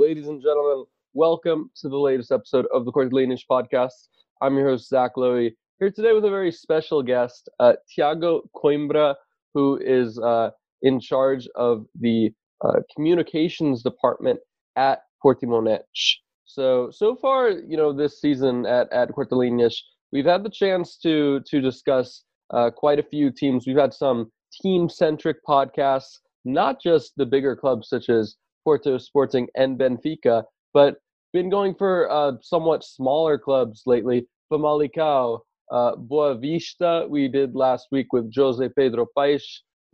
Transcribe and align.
Ladies 0.00 0.28
and 0.28 0.40
gentlemen, 0.40 0.86
welcome 1.12 1.70
to 1.76 1.90
the 1.90 1.98
latest 1.98 2.32
episode 2.32 2.64
of 2.72 2.86
the 2.86 2.90
Cortelinish 2.90 3.42
podcast. 3.50 4.08
I'm 4.40 4.56
your 4.56 4.70
host, 4.70 4.88
Zach 4.88 5.10
Lowy, 5.18 5.50
here 5.78 5.90
today 5.90 6.14
with 6.14 6.24
a 6.24 6.30
very 6.30 6.50
special 6.50 7.02
guest, 7.02 7.50
uh, 7.60 7.74
Tiago 7.86 8.40
Coimbra, 8.56 9.14
who 9.52 9.78
is 9.84 10.18
uh, 10.18 10.52
in 10.80 11.00
charge 11.00 11.46
of 11.54 11.84
the 12.00 12.32
uh, 12.64 12.80
communications 12.96 13.82
department 13.82 14.40
at 14.74 15.02
Portimonense. 15.22 16.14
So, 16.46 16.90
so 16.90 17.14
far, 17.14 17.50
you 17.50 17.76
know, 17.76 17.92
this 17.92 18.22
season 18.22 18.64
at, 18.64 18.90
at 18.94 19.10
Cortelinish, 19.10 19.74
we've 20.12 20.24
had 20.24 20.44
the 20.44 20.50
chance 20.50 20.96
to, 21.02 21.42
to 21.46 21.60
discuss 21.60 22.24
uh, 22.54 22.70
quite 22.74 22.98
a 22.98 23.02
few 23.02 23.30
teams. 23.30 23.66
We've 23.66 23.76
had 23.76 23.92
some 23.92 24.32
team-centric 24.62 25.44
podcasts, 25.46 26.20
not 26.46 26.80
just 26.80 27.12
the 27.18 27.26
bigger 27.26 27.54
clubs 27.54 27.90
such 27.90 28.08
as 28.08 28.36
Porto 28.64 28.98
Sporting 28.98 29.48
and 29.56 29.78
Benfica, 29.78 30.44
but 30.72 30.96
been 31.32 31.50
going 31.50 31.74
for 31.74 32.10
uh, 32.10 32.32
somewhat 32.42 32.84
smaller 32.84 33.38
clubs 33.38 33.82
lately. 33.86 34.26
Famalicão, 34.52 35.40
uh, 35.70 35.94
Boavista, 35.96 37.08
we 37.08 37.28
did 37.28 37.54
last 37.54 37.86
week 37.92 38.12
with 38.12 38.34
Jose 38.34 38.68
Pedro 38.76 39.06
Paes, 39.16 39.42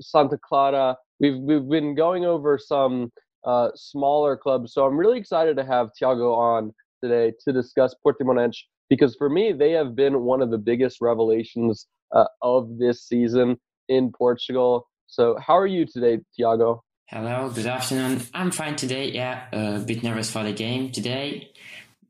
Santa 0.00 0.38
Clara. 0.38 0.96
We've, 1.20 1.38
we've 1.38 1.68
been 1.68 1.95
going 1.95 2.24
over 2.24 2.59
some 2.59 3.12
uh, 3.45 3.68
smaller 3.74 4.37
clubs. 4.37 4.73
So 4.73 4.87
I'm 4.87 4.96
really 4.96 5.18
excited 5.18 5.56
to 5.56 5.64
have 5.64 5.90
Tiago 5.98 6.34
on 6.34 6.73
today 7.02 7.32
to 7.45 7.52
discuss 7.52 7.95
Portimonense 8.06 8.56
because 8.88 9.14
for 9.16 9.28
me, 9.28 9.52
they 9.52 9.73
have 9.73 9.95
been 9.95 10.23
one 10.23 10.42
of 10.42 10.51
the 10.51 10.59
biggest 10.59 10.98
revelations 11.01 11.87
uh, 12.14 12.26
of 12.42 12.78
this 12.78 13.06
season 13.06 13.56
in 13.88 14.12
Portugal. 14.12 14.88
So, 15.06 15.37
how 15.45 15.56
are 15.56 15.66
you 15.66 15.87
today, 15.87 16.18
Tiago? 16.34 16.82
Hello, 17.09 17.48
good 17.55 17.66
afternoon. 17.66 18.20
I'm 18.34 18.51
fine 18.51 18.74
today. 18.74 19.12
Yeah, 19.12 19.45
a 19.52 19.78
bit 19.78 20.02
nervous 20.02 20.28
for 20.28 20.42
the 20.42 20.52
game 20.52 20.91
today, 20.91 21.52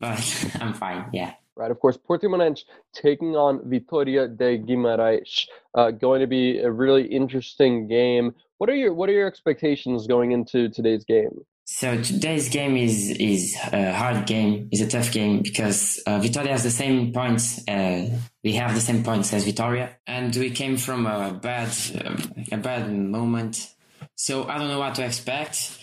but 0.00 0.24
I'm 0.60 0.72
fine. 0.72 1.10
Yeah. 1.12 1.34
Right, 1.54 1.70
of 1.70 1.78
course, 1.80 1.98
Portimonense 1.98 2.64
taking 2.94 3.36
on 3.36 3.58
Vitória 3.60 4.26
de 4.26 4.56
Guimarães. 4.58 5.48
Uh, 5.74 5.90
going 5.90 6.22
to 6.22 6.26
be 6.26 6.60
a 6.60 6.70
really 6.70 7.04
interesting 7.04 7.88
game. 7.88 8.34
What 8.56 8.70
are 8.70 8.74
your 8.74 8.94
What 8.94 9.10
are 9.10 9.12
your 9.12 9.26
expectations 9.26 10.06
going 10.06 10.32
into 10.32 10.70
today's 10.70 11.04
game? 11.04 11.44
So 11.66 12.00
today's 12.00 12.48
game 12.48 12.78
is 12.78 13.10
is 13.10 13.54
a 13.72 13.92
hard 13.92 14.26
game. 14.26 14.70
is 14.72 14.80
a 14.80 14.88
tough 14.88 15.12
game 15.12 15.42
because 15.42 16.02
uh, 16.06 16.20
Vitória 16.20 16.52
has 16.52 16.62
the 16.62 16.70
same 16.70 17.12
points. 17.12 17.60
Uh, 17.68 18.18
we 18.42 18.54
have 18.54 18.74
the 18.74 18.80
same 18.80 19.04
points 19.04 19.30
as 19.34 19.44
Vitória, 19.44 19.90
and 20.06 20.34
we 20.36 20.48
came 20.48 20.78
from 20.78 21.04
a 21.06 21.34
bad 21.34 21.68
uh, 22.02 22.16
a 22.50 22.56
bad 22.56 22.90
moment 22.90 23.75
so 24.14 24.46
I 24.48 24.58
don't 24.58 24.68
know 24.68 24.78
what 24.78 24.94
to 24.96 25.04
expect. 25.04 25.78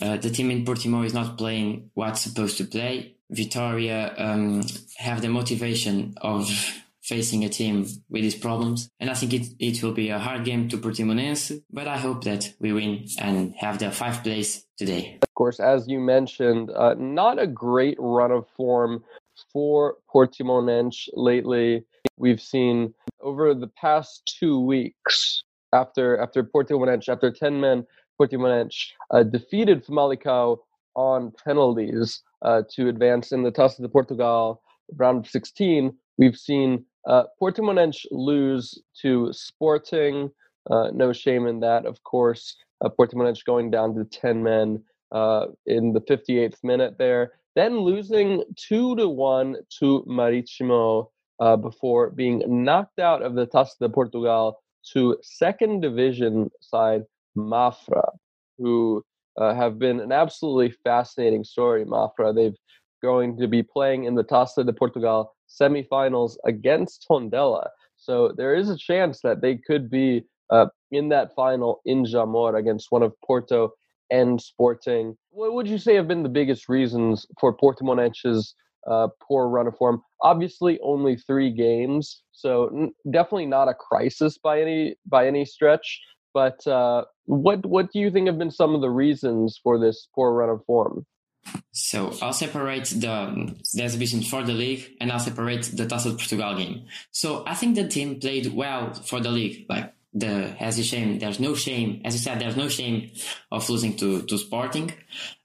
Uh, 0.00 0.16
the 0.16 0.30
team 0.30 0.50
in 0.50 0.64
Portimao 0.64 1.04
is 1.04 1.14
not 1.14 1.38
playing 1.38 1.90
what's 1.94 2.22
supposed 2.22 2.58
to 2.58 2.64
play. 2.64 3.16
Vitória 3.32 4.14
um, 4.20 4.62
have 4.96 5.22
the 5.22 5.28
motivation 5.28 6.14
of 6.20 6.48
facing 7.02 7.44
a 7.44 7.48
team 7.48 7.86
with 8.08 8.22
these 8.22 8.34
problems. 8.34 8.88
And 9.00 9.10
I 9.10 9.14
think 9.14 9.34
it, 9.34 9.46
it 9.58 9.82
will 9.82 9.92
be 9.92 10.10
a 10.10 10.18
hard 10.18 10.44
game 10.44 10.68
to 10.68 10.78
Portimonense, 10.78 11.62
but 11.70 11.88
I 11.88 11.98
hope 11.98 12.24
that 12.24 12.52
we 12.60 12.72
win 12.72 13.06
and 13.18 13.54
have 13.56 13.78
the 13.78 13.90
five 13.90 14.22
place 14.22 14.64
today. 14.78 15.18
Of 15.22 15.34
course, 15.34 15.58
as 15.58 15.88
you 15.88 15.98
mentioned, 15.98 16.70
uh, 16.70 16.94
not 16.94 17.40
a 17.40 17.46
great 17.46 17.96
run 17.98 18.30
of 18.30 18.46
form 18.56 19.02
for 19.52 19.96
Portimonense 20.14 21.08
lately. 21.14 21.84
We've 22.16 22.40
seen 22.40 22.94
over 23.20 23.54
the 23.54 23.66
past 23.68 24.32
two 24.38 24.60
weeks, 24.60 25.42
after 25.72 26.18
after 26.18 26.42
Portimonense, 26.42 27.08
after 27.08 27.30
10 27.30 27.60
men, 27.60 27.86
Portimonense 28.20 28.92
uh, 29.10 29.22
defeated 29.22 29.84
Famalicão 29.84 30.58
on 30.94 31.32
penalties 31.44 32.22
uh, 32.42 32.62
to 32.70 32.88
advance 32.88 33.32
in 33.32 33.42
the 33.42 33.50
Taça 33.50 33.80
de 33.80 33.88
Portugal 33.88 34.62
round 34.96 35.24
of 35.24 35.30
16. 35.30 35.92
We've 36.18 36.36
seen 36.36 36.84
uh, 37.06 37.24
Portimonense 37.40 38.04
lose 38.10 38.82
to 39.00 39.32
Sporting. 39.32 40.30
Uh, 40.70 40.90
no 40.92 41.12
shame 41.12 41.46
in 41.46 41.60
that, 41.60 41.86
of 41.86 42.02
course. 42.04 42.56
Uh, 42.84 42.88
Portimonense 42.88 43.44
going 43.44 43.70
down 43.70 43.94
to 43.94 44.04
10 44.04 44.42
men 44.42 44.82
uh, 45.10 45.46
in 45.66 45.92
the 45.92 46.00
58th 46.00 46.62
minute 46.62 46.96
there. 46.98 47.32
Then 47.54 47.78
losing 47.78 48.44
2 48.56 48.96
to 48.96 49.08
1 49.08 49.56
to 49.80 50.04
Maritimo 50.06 51.10
uh, 51.40 51.56
before 51.56 52.10
being 52.10 52.42
knocked 52.46 52.98
out 52.98 53.22
of 53.22 53.34
the 53.34 53.46
Taça 53.46 53.78
de 53.80 53.88
Portugal 53.88 54.62
to 54.92 55.16
second 55.22 55.80
division 55.80 56.50
side 56.60 57.02
Mafra, 57.36 58.10
who 58.58 59.04
uh, 59.38 59.54
have 59.54 59.78
been 59.78 60.00
an 60.00 60.12
absolutely 60.12 60.74
fascinating 60.84 61.44
story. 61.44 61.84
Mafra, 61.84 62.34
they've 62.34 62.56
going 63.02 63.36
to 63.36 63.48
be 63.48 63.62
playing 63.62 64.04
in 64.04 64.14
the 64.14 64.24
Taça 64.24 64.64
de 64.64 64.72
Portugal 64.72 65.34
semifinals 65.48 66.36
against 66.46 67.04
Tondela. 67.10 67.68
So 67.96 68.32
there 68.36 68.54
is 68.54 68.70
a 68.70 68.76
chance 68.76 69.20
that 69.22 69.42
they 69.42 69.56
could 69.56 69.90
be 69.90 70.24
uh, 70.50 70.66
in 70.90 71.08
that 71.08 71.34
final 71.34 71.80
in 71.84 72.04
Jamor 72.04 72.58
against 72.58 72.90
one 72.90 73.02
of 73.02 73.12
Porto 73.24 73.72
and 74.10 74.40
Sporting. 74.40 75.16
What 75.30 75.54
would 75.54 75.68
you 75.68 75.78
say 75.78 75.94
have 75.94 76.08
been 76.08 76.22
the 76.22 76.28
biggest 76.28 76.68
reasons 76.68 77.26
for 77.40 77.56
Portimonense's 77.56 78.54
uh, 78.86 79.08
poor 79.20 79.48
run 79.48 79.66
of 79.66 79.76
form. 79.76 80.02
Obviously, 80.20 80.78
only 80.82 81.16
three 81.16 81.50
games, 81.50 82.22
so 82.32 82.68
n- 82.68 82.92
definitely 83.10 83.46
not 83.46 83.68
a 83.68 83.74
crisis 83.74 84.38
by 84.38 84.60
any 84.60 84.96
by 85.06 85.26
any 85.26 85.44
stretch. 85.44 86.00
But 86.34 86.66
uh, 86.66 87.04
what 87.26 87.64
what 87.66 87.92
do 87.92 87.98
you 87.98 88.10
think 88.10 88.26
have 88.26 88.38
been 88.38 88.50
some 88.50 88.74
of 88.74 88.80
the 88.80 88.90
reasons 88.90 89.58
for 89.62 89.78
this 89.78 90.08
poor 90.14 90.32
run 90.32 90.48
of 90.48 90.64
form? 90.64 91.06
So 91.72 92.12
I'll 92.22 92.32
separate 92.32 92.84
the, 92.86 93.54
the 93.74 93.82
exhibition 93.82 94.22
for 94.22 94.42
the 94.42 94.52
league 94.52 94.96
and 95.00 95.10
I'll 95.10 95.18
separate 95.18 95.64
the 95.64 95.86
de 95.86 95.96
Portugal 95.96 96.56
game. 96.56 96.86
So 97.10 97.44
I 97.46 97.54
think 97.54 97.74
the 97.74 97.88
team 97.88 98.20
played 98.20 98.52
well 98.54 98.92
for 98.94 99.20
the 99.20 99.30
league. 99.30 99.66
Like 99.68 99.91
the 100.14 100.54
as 100.60 100.78
a 100.78 100.82
shame 100.82 101.18
there's 101.18 101.40
no 101.40 101.54
shame 101.54 102.02
as 102.04 102.14
you 102.14 102.20
said 102.20 102.38
there's 102.38 102.56
no 102.56 102.68
shame 102.68 103.10
of 103.50 103.68
losing 103.68 103.96
to 103.96 104.22
to 104.22 104.36
sporting. 104.38 104.92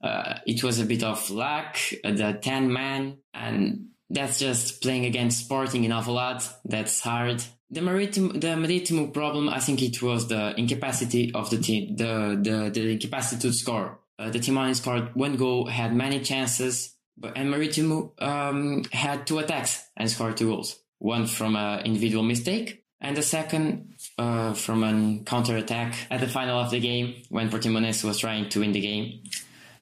Uh, 0.02 0.40
it 0.46 0.64
was 0.64 0.80
a 0.80 0.86
bit 0.86 1.04
of 1.04 1.30
luck 1.30 1.78
uh, 2.04 2.12
the 2.12 2.38
10 2.42 2.72
man 2.72 3.18
and 3.34 3.88
that's 4.10 4.40
just 4.40 4.82
playing 4.82 5.06
against 5.06 5.46
sporting 5.46 5.84
in 5.84 5.92
lot. 5.92 6.48
That's 6.64 7.02
hard. 7.02 7.44
The 7.70 7.82
maritimo 7.82 8.34
the 8.34 8.56
maritimo 8.56 9.08
problem 9.08 9.50
i 9.50 9.60
think 9.60 9.82
it 9.82 10.02
was 10.02 10.30
the 10.30 10.58
incapacity 10.58 11.34
of 11.34 11.50
the 11.50 11.58
team 11.58 11.98
the 11.98 12.40
the, 12.42 12.70
the 12.70 12.92
incapacity 12.92 13.42
to 13.42 13.54
score. 13.54 14.00
Uh, 14.20 14.30
the 14.30 14.40
team 14.40 14.58
only 14.58 14.74
scored 14.74 15.14
one 15.16 15.36
goal 15.36 15.68
had 15.68 15.94
many 15.94 16.22
chances 16.22 16.96
but 17.18 17.34
and 17.36 17.50
maritimo 17.50 18.14
um, 18.20 18.84
had 18.92 19.28
two 19.28 19.40
attacks 19.40 19.84
and 19.98 20.10
scored 20.10 20.38
two 20.38 20.48
goals. 20.48 20.80
One 21.00 21.28
from 21.28 21.56
an 21.56 21.86
individual 21.86 22.24
mistake 22.24 22.86
and 23.02 23.16
the 23.16 23.22
second 23.22 23.96
uh, 24.18 24.54
from 24.54 24.84
a 24.84 25.24
counter 25.26 25.58
attack 25.58 25.96
at 26.10 26.20
the 26.20 26.28
final 26.28 26.60
of 26.60 26.72
the 26.72 26.80
game 26.80 27.24
when 27.30 27.50
Portimonense 27.50 28.04
was 28.04 28.20
trying 28.20 28.50
to 28.50 28.60
win 28.60 28.72
the 28.72 28.82
game. 28.82 29.22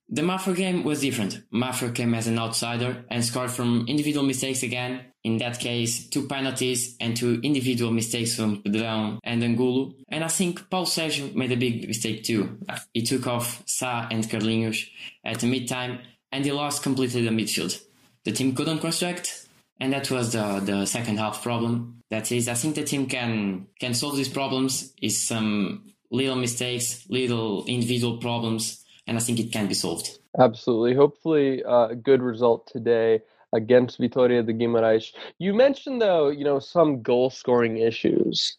The 0.08 0.22
Mafra 0.22 0.56
game 0.56 0.84
was 0.84 1.02
different. 1.02 1.42
Mafra 1.52 1.94
came 1.94 2.14
as 2.14 2.28
an 2.28 2.38
outsider 2.38 3.06
and 3.10 3.26
scored 3.26 3.50
from 3.50 3.86
individual 3.88 4.26
mistakes 4.26 4.62
again. 4.62 5.02
In 5.24 5.40
that 5.40 5.60
case, 5.60 6.08
two 6.08 6.28
penalties 6.28 6.96
and 7.00 7.18
two 7.18 7.40
individual 7.42 7.92
mistakes 7.92 8.36
from 8.36 8.62
Pedrão 8.62 9.18
and 9.24 9.44
Angulo. 9.44 9.94
And 10.10 10.24
I 10.24 10.28
think 10.28 10.70
Paul 10.70 10.86
Sérgio 10.86 11.34
made 11.34 11.52
a 11.52 11.58
big 11.58 11.88
mistake 11.88 12.24
too. 12.24 12.60
He 12.94 13.02
took 13.02 13.26
off 13.26 13.64
Sa 13.66 14.08
and 14.12 14.24
Carlinhos 14.24 14.88
at 15.24 15.40
the 15.40 15.48
mid-time 15.48 16.00
and 16.32 16.46
he 16.46 16.52
lost 16.52 16.84
completely 16.84 17.24
the 17.24 17.32
midfield. 17.32 17.82
The 18.26 18.32
team 18.32 18.54
couldn't 18.54 18.80
construct 18.80 19.45
and 19.80 19.94
that 19.94 20.10
was 20.10 20.34
the, 20.34 20.60
the 20.60 20.86
second 20.86 21.18
half 21.18 21.44
problem. 21.44 22.02
That 22.10 22.32
is, 22.32 22.48
I 22.48 22.54
think 22.54 22.76
the 22.76 22.84
team 22.84 23.08
can 23.08 23.68
can 23.80 23.94
solve 23.94 24.16
these 24.16 24.30
problems. 24.30 24.94
Is 25.02 25.22
some 25.22 25.92
little 26.12 26.36
mistakes, 26.36 27.06
little 27.10 27.66
individual 27.66 28.18
problems, 28.18 28.84
and 29.08 29.18
I 29.18 29.20
think 29.20 29.40
it 29.40 29.52
can 29.52 29.68
be 29.68 29.74
solved. 29.74 30.20
Absolutely. 30.40 30.96
Hopefully, 30.96 31.64
uh, 31.64 31.88
a 31.90 31.96
good 31.96 32.22
result 32.22 32.68
today 32.68 33.22
against 33.54 34.00
Vitória 34.00 34.46
de 34.46 34.54
Guimarães. 34.54 35.14
You 35.40 35.54
mentioned 35.54 36.02
though, 36.02 36.30
you 36.30 36.44
know, 36.44 36.60
some 36.60 37.02
goal 37.02 37.30
scoring 37.30 37.78
issues. 37.78 38.58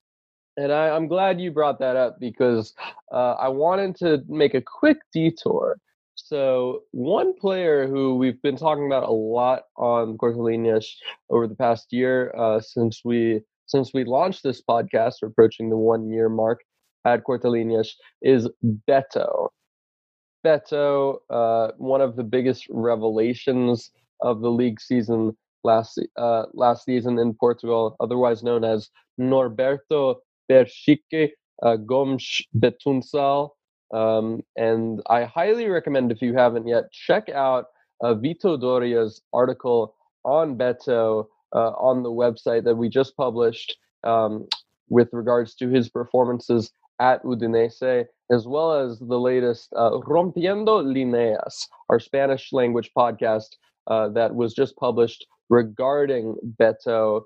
And 0.57 0.73
I, 0.73 0.97
am 0.97 1.07
glad 1.07 1.39
you 1.39 1.51
brought 1.51 1.79
that 1.81 1.97
up 1.97 2.19
because 2.19 2.73
uh, 3.13 3.35
I 3.35 3.49
wanted 3.49 3.95
to 3.97 4.25
make 4.27 4.55
a 4.55 4.63
quick 4.63 4.97
detour 5.13 5.79
so 6.27 6.83
one 6.91 7.35
player 7.35 7.87
who 7.87 8.17
we've 8.17 8.43
been 8.43 8.57
talking 8.57 8.87
about 8.87 9.05
a 9.05 9.13
lot 9.13 9.63
on 9.77 10.19
Cortelinias 10.19 10.87
over 11.31 11.47
the 11.47 11.55
past 11.55 11.93
year, 11.93 12.35
uh, 12.37 12.61
since 12.61 13.03
we 13.05 13.43
since 13.67 13.93
we 13.95 14.05
launched 14.05 14.43
this 14.43 14.61
podcast, 14.61 15.15
we're 15.23 15.29
approaching 15.29 15.71
the 15.71 15.77
one 15.77 16.09
year 16.09 16.29
mark 16.29 16.63
at 17.05 17.23
Cortelinias, 17.25 17.91
is 18.23 18.49
Beto. 18.89 19.51
Beto, 20.45 21.19
uh, 21.31 21.73
one 21.79 22.01
of 22.01 22.17
the 22.17 22.25
biggest 22.25 22.67
revelations 22.71 23.91
of 24.21 24.41
the 24.41 24.51
league 24.51 24.81
season 24.81 25.37
last 25.63 26.01
uh, 26.17 26.47
last 26.55 26.85
season 26.85 27.21
in 27.21 27.35
Portugal, 27.35 27.95
otherwise 28.01 28.43
known 28.43 28.65
as 28.65 28.91
Norberto 29.21 30.17
Bercique 30.51 31.31
uh, 31.63 31.77
Gomes 31.77 32.43
Betuncal 32.59 33.51
Um, 33.93 34.43
and 34.57 35.01
I 35.09 35.25
highly 35.25 35.69
recommend, 35.69 36.11
if 36.11 36.23
you 36.23 36.35
haven't 36.35 36.67
yet, 36.67 36.91
check 36.93 37.29
out 37.29 37.67
uh, 38.03 38.15
Vito 38.15 38.57
Doria's 38.57 39.23
article 39.33 39.95
on 40.25 40.57
Beto 40.57 41.27
uh, 41.55 41.71
on 41.71 42.03
the 42.03 42.11
website 42.11 42.65
that 42.65 42.77
we 42.77 42.89
just 42.89 43.17
published 43.17 43.77
um, 44.05 44.47
with 44.89 45.09
regards 45.13 45.55
to 45.57 45.69
his 45.69 45.89
performances 45.89 46.73
at 47.01 47.23
Udinese, 47.23 48.07
as 48.31 48.47
well 48.47 48.73
as 48.73 48.99
the 48.99 49.19
latest 49.19 49.73
uh, 49.77 49.91
Rompiendo 49.91 50.83
Líneas, 50.83 51.67
our 51.91 52.01
Spanish 52.01 52.53
language 52.53 52.91
podcast 52.97 53.57
uh, 53.87 54.09
that 54.11 54.35
was 54.35 54.55
just 54.55 54.77
published 54.77 55.27
regarding 55.49 56.37
Beto. 56.61 57.23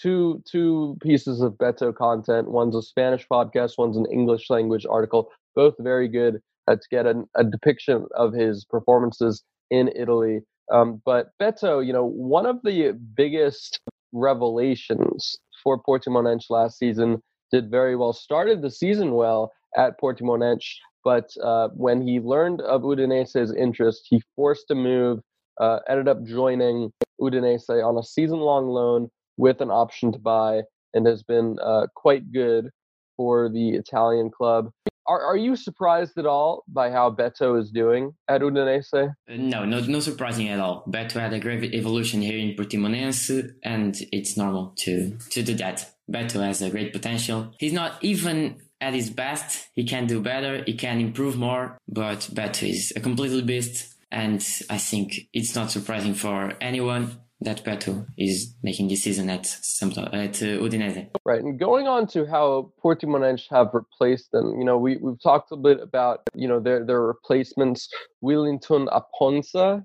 Two 0.00 0.42
two 0.44 0.96
pieces 1.00 1.40
of 1.40 1.52
Beto 1.52 1.94
content. 1.94 2.50
One's 2.50 2.74
a 2.74 2.82
Spanish 2.82 3.28
podcast. 3.28 3.78
One's 3.78 3.96
an 3.96 4.06
English 4.10 4.50
language 4.50 4.84
article. 4.90 5.30
Both 5.54 5.74
very 5.78 6.08
good 6.08 6.40
to 6.68 6.78
get 6.90 7.06
an, 7.06 7.26
a 7.36 7.44
depiction 7.44 8.06
of 8.16 8.32
his 8.32 8.64
performances 8.64 9.42
in 9.70 9.90
Italy. 9.94 10.40
Um, 10.72 11.02
but 11.04 11.28
Beto, 11.40 11.84
you 11.86 11.92
know, 11.92 12.06
one 12.06 12.46
of 12.46 12.62
the 12.62 12.98
biggest 13.14 13.80
revelations 14.12 15.36
for 15.62 15.80
Portimonense 15.82 16.44
last 16.48 16.78
season 16.78 17.22
did 17.52 17.70
very 17.70 17.96
well. 17.96 18.12
Started 18.12 18.62
the 18.62 18.70
season 18.70 19.12
well 19.12 19.52
at 19.76 20.00
Portimonense, 20.00 20.64
but 21.04 21.30
uh, 21.42 21.68
when 21.74 22.00
he 22.00 22.20
learned 22.20 22.60
of 22.62 22.82
Udinese's 22.82 23.54
interest, 23.54 24.06
he 24.08 24.22
forced 24.36 24.70
a 24.70 24.74
move. 24.74 25.20
Uh, 25.60 25.78
ended 25.88 26.08
up 26.08 26.24
joining 26.24 26.90
Udinese 27.20 27.68
on 27.68 27.96
a 27.96 28.02
season-long 28.02 28.66
loan 28.66 29.08
with 29.36 29.60
an 29.60 29.70
option 29.70 30.12
to 30.12 30.18
buy, 30.18 30.62
and 30.94 31.06
has 31.06 31.22
been 31.22 31.56
uh, 31.62 31.86
quite 31.94 32.32
good 32.32 32.70
for 33.16 33.48
the 33.48 33.70
Italian 33.70 34.30
club. 34.30 34.70
Are, 35.06 35.22
are 35.22 35.36
you 35.36 35.56
surprised 35.56 36.16
at 36.18 36.26
all 36.26 36.64
by 36.68 36.90
how 36.90 37.10
Beto 37.10 37.60
is 37.60 37.70
doing 37.70 38.14
at 38.28 38.40
Udinese? 38.40 38.92
Uh, 38.94 39.10
no, 39.28 39.64
no, 39.64 39.80
no 39.80 40.00
surprising 40.00 40.48
at 40.48 40.60
all. 40.60 40.84
Beto 40.88 41.20
had 41.20 41.32
a 41.32 41.40
great 41.40 41.62
evolution 41.74 42.22
here 42.22 42.38
in 42.38 42.56
Portimonense, 42.56 43.52
and 43.62 43.96
it's 44.12 44.36
normal 44.36 44.72
to 44.78 45.16
to 45.30 45.42
do 45.42 45.54
that. 45.54 45.90
Beto 46.10 46.42
has 46.44 46.62
a 46.62 46.70
great 46.70 46.92
potential. 46.92 47.52
He's 47.58 47.72
not 47.72 47.92
even 48.02 48.60
at 48.80 48.94
his 48.94 49.10
best. 49.10 49.68
He 49.74 49.84
can 49.84 50.06
do 50.06 50.20
better. 50.20 50.62
He 50.64 50.74
can 50.74 51.00
improve 51.00 51.36
more. 51.36 51.78
But 51.88 52.20
Beto 52.32 52.68
is 52.68 52.92
a 52.96 53.00
completely 53.00 53.42
beast, 53.42 53.94
and 54.10 54.44
I 54.70 54.78
think 54.78 55.28
it's 55.32 55.54
not 55.54 55.70
surprising 55.70 56.14
for 56.14 56.54
anyone 56.60 57.20
that 57.44 57.64
Beto 57.64 58.06
is 58.16 58.54
making 58.62 58.88
this 58.88 59.02
season 59.02 59.30
at 59.30 59.46
at 59.46 60.42
uh, 60.42 60.58
Udinese. 60.64 61.08
Right, 61.24 61.42
and 61.42 61.58
going 61.58 61.86
on 61.86 62.06
to 62.08 62.26
how 62.26 62.72
Portimonense 62.82 63.44
have 63.50 63.70
replaced 63.72 64.32
them, 64.32 64.58
you 64.58 64.64
know, 64.64 64.78
we 64.78 64.96
we've 64.96 65.20
talked 65.22 65.52
a 65.52 65.56
bit 65.56 65.80
about 65.80 66.22
you 66.34 66.48
know 66.48 66.60
their 66.60 66.84
their 66.84 67.02
replacements. 67.02 67.88
Willington 68.22 68.88
Aponza, 68.88 69.84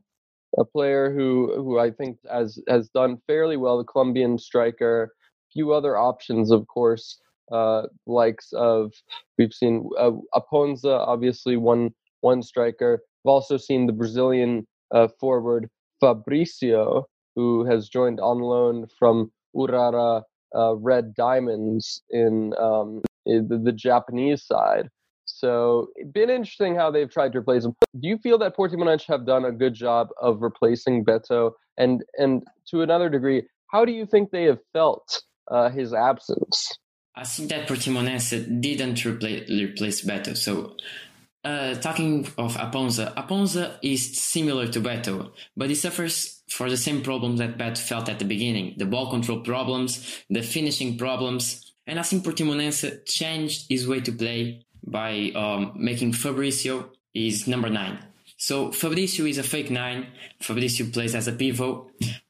a 0.58 0.66
player 0.66 1.14
who 1.14 1.54
who 1.56 1.80
I 1.80 1.92
think 1.92 2.18
has 2.30 2.60
has 2.68 2.90
done 2.90 3.18
fairly 3.28 3.58
well, 3.58 3.78
the 3.78 3.84
Colombian 3.84 4.38
striker. 4.38 5.14
Few 5.54 5.74
other 5.74 5.98
options, 5.98 6.52
of 6.52 6.68
course, 6.68 7.20
uh, 7.52 7.84
likes 8.06 8.54
of 8.54 8.94
we've 9.38 9.54
seen 9.54 9.90
uh, 9.98 10.12
Aponza, 10.36 11.00
obviously 11.08 11.58
one 11.58 11.92
one 12.22 12.42
striker. 12.44 13.02
We've 13.24 13.32
also 13.32 13.58
seen 13.58 13.88
the 13.88 13.94
Brazilian 13.94 14.68
uh, 14.92 15.08
forward 15.20 15.70
Fabricio, 16.02 17.06
who 17.39 17.63
has 17.63 17.88
joined 17.88 18.19
on 18.19 18.39
loan 18.39 18.86
from 19.00 19.31
Urawa 19.56 20.24
uh, 20.53 20.75
Red 20.75 21.15
Diamonds 21.15 22.03
in, 22.09 22.53
um, 22.59 23.01
in 23.25 23.47
the, 23.47 23.57
the, 23.57 23.71
Japanese 23.71 24.44
side. 24.44 24.89
So 25.24 25.88
it's 25.95 26.12
been 26.12 26.30
interesting 26.30 26.75
how 26.75 26.91
they've 26.91 27.09
tried 27.09 27.31
to 27.31 27.38
replace 27.38 27.63
him. 27.63 27.75
Do 27.97 28.09
you 28.09 28.18
feel 28.18 28.38
that 28.39 28.57
Portimonense 28.57 29.06
have 29.07 29.25
done 29.25 29.45
a 29.45 29.53
good 29.53 29.74
job 29.74 30.09
of 30.21 30.41
replacing 30.41 31.06
Beto? 31.06 31.51
And 31.77 32.03
and 32.18 32.44
to 32.71 32.81
another 32.81 33.07
degree, 33.07 33.44
how 33.68 33.86
do 33.86 33.94
you 33.94 34.06
think 34.06 34.31
they 34.31 34.44
have 34.44 34.59
felt 34.74 35.21
uh, 35.50 35.69
his 35.69 35.94
absence? 35.94 36.77
I 37.15 37.24
think 37.24 37.50
that 37.50 37.69
Portimonense 37.69 38.31
didn't 38.59 39.06
replace, 39.06 39.50
replace 39.50 40.06
Beto. 40.06 40.36
So 40.36 40.75
uh, 41.44 41.75
talking 41.75 42.27
of 42.38 42.57
Aponza, 42.57 43.13
Aponza 43.15 43.77
is 43.81 44.19
similar 44.19 44.68
to 44.68 44.81
Beto, 44.81 45.31
but 45.56 45.69
he 45.69 45.75
suffers 45.75 46.41
for 46.50 46.69
the 46.69 46.77
same 46.77 47.01
problems 47.01 47.39
that 47.39 47.57
Beto 47.57 47.77
felt 47.77 48.09
at 48.09 48.19
the 48.19 48.25
beginning 48.25 48.75
the 48.77 48.86
ball 48.86 49.09
control 49.09 49.41
problems, 49.41 50.24
the 50.30 50.41
finishing 50.41 50.97
problems. 50.97 51.74
And 51.88 52.00
I 52.00 52.03
think 52.03 52.24
Portimonense 52.24 53.06
changed 53.06 53.68
his 53.69 53.88
way 53.88 54.01
to 54.01 54.12
play 54.12 54.65
by 54.86 55.31
um, 55.36 55.74
making 55.75 56.13
Fabricio 56.13 56.89
his 57.13 57.47
number 57.47 57.69
nine. 57.69 58.00
So 58.38 58.69
Fabricio 58.69 59.27
is 59.30 59.38
a 59.38 59.44
fake 59.44 59.69
nine. 59.69 60.07
Fabricio 60.41 60.91
plays 60.91 61.15
as 61.15 61.27
a 61.27 61.33
pivot 61.33 61.77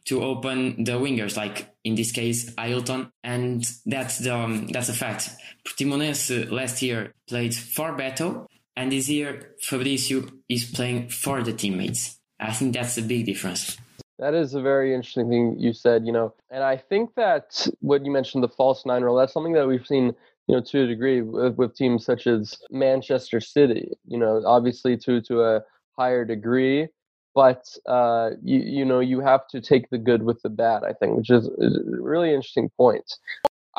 to 0.06 0.24
open 0.24 0.84
the 0.84 0.94
wingers, 0.94 1.38
like 1.38 1.72
in 1.84 1.96
this 1.96 2.12
case 2.12 2.52
Aylton, 2.58 3.12
and 3.24 3.64
that's 3.86 4.20
the 4.20 4.36
um, 4.36 4.68
that's 4.68 4.90
a 4.90 4.94
fact. 4.94 5.30
Portimonense 5.68 6.50
last 6.50 6.82
year 6.82 7.14
played 7.28 7.54
for 7.54 7.96
Beto, 7.96 8.48
and 8.80 8.94
this 8.94 9.10
year, 9.10 9.56
Fabricio 9.62 10.32
is 10.48 10.64
playing 10.64 11.10
for 11.10 11.44
the 11.44 11.52
teammates. 11.52 12.18
I 12.40 12.54
think 12.54 12.74
that's 12.74 12.98
a 12.98 13.02
big 13.02 13.26
difference. 13.26 13.78
That 14.20 14.34
is 14.34 14.54
a 14.54 14.62
very 14.62 14.94
interesting 14.94 15.28
thing 15.28 15.58
you 15.60 15.74
said, 15.74 16.06
you 16.06 16.14
know, 16.14 16.34
and 16.50 16.64
I 16.64 16.78
think 16.78 17.16
that 17.16 17.68
what 17.82 18.06
you 18.06 18.12
mentioned, 18.12 18.42
the 18.42 18.48
false 18.48 18.86
nine 18.86 19.04
role, 19.04 19.18
that's 19.18 19.34
something 19.34 19.52
that 19.52 19.68
we've 19.68 19.86
seen, 19.86 20.16
you 20.48 20.56
know, 20.56 20.62
to 20.62 20.84
a 20.84 20.88
degree 20.88 21.22
with, 21.22 21.56
with 21.56 21.76
teams 21.76 22.06
such 22.06 22.26
as 22.26 22.58
Manchester 22.72 23.42
City, 23.42 23.92
you 24.08 24.18
know, 24.18 24.42
obviously 24.46 24.96
to, 24.96 25.20
to 25.24 25.42
a 25.44 25.62
higher 25.98 26.24
degree, 26.24 26.88
but 27.36 27.66
uh, 27.86 28.30
you, 28.42 28.60
you 28.60 28.86
know, 28.86 29.02
you 29.02 29.20
have 29.20 29.46
to 29.50 29.60
take 29.60 29.90
the 29.90 29.98
good 29.98 30.24
with 30.24 30.42
the 30.42 30.50
bad, 30.50 30.84
I 30.86 30.94
think, 30.94 31.18
which 31.18 31.30
is, 31.30 31.50
is 31.58 31.76
a 31.76 32.02
really 32.02 32.30
interesting 32.30 32.70
point. 32.78 33.14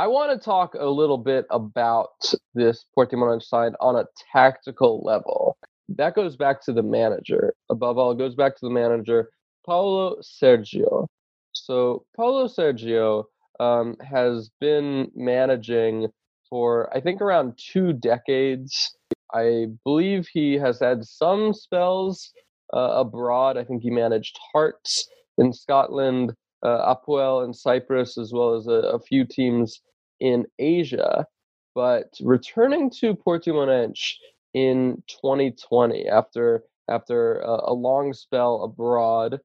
I 0.01 0.07
want 0.07 0.33
to 0.33 0.43
talk 0.43 0.73
a 0.73 0.87
little 0.87 1.19
bit 1.19 1.45
about 1.51 2.33
this 2.55 2.87
Portimonense 2.97 3.43
side 3.43 3.75
on 3.83 3.97
a 3.97 4.07
tactical 4.33 5.03
level. 5.05 5.59
That 5.91 6.15
goes 6.15 6.37
back 6.37 6.65
to 6.65 6.73
the 6.73 6.83
manager. 6.83 7.53
Above 7.69 7.99
all, 7.99 8.13
it 8.13 8.17
goes 8.17 8.35
back 8.35 8.55
to 8.55 8.61
the 8.67 8.71
manager, 8.71 9.29
Paulo 9.67 10.17
Sergio. 10.23 11.07
So 11.53 12.07
Paulo 12.17 12.49
Sergio 12.49 13.25
um, 13.61 13.95
has 14.01 14.51
been 14.59 15.11
managing 15.15 16.07
for 16.49 16.89
I 16.97 17.03
think 17.03 17.21
around 17.21 17.59
two 17.59 17.93
decades. 17.93 18.97
I 19.35 19.67
believe 19.85 20.29
he 20.33 20.55
has 20.55 20.81
had 20.81 21.05
some 21.05 21.53
spells 21.53 22.33
uh, 22.73 22.93
abroad. 23.05 23.59
I 23.59 23.65
think 23.65 23.83
he 23.83 23.91
managed 23.91 24.39
Hearts 24.55 25.07
in 25.37 25.53
Scotland, 25.53 26.33
uh, 26.63 26.95
Apoel 26.95 27.45
in 27.45 27.53
Cyprus, 27.53 28.19
as 28.19 28.33
well 28.33 28.55
as 28.55 28.67
a, 28.67 28.73
a 28.73 29.01
few 29.01 29.25
teams 29.25 29.81
in 30.21 30.47
Asia, 30.59 31.27
but 31.75 32.13
returning 32.21 32.91
to 33.01 33.15
Portimonense 33.15 34.15
in 34.55 35.03
2020 35.09 36.09
after 36.09 36.65
after 36.89 37.37
a, 37.41 37.71
a 37.71 37.75
long 37.75 38.13
spell 38.13 38.63
abroad. 38.65 39.41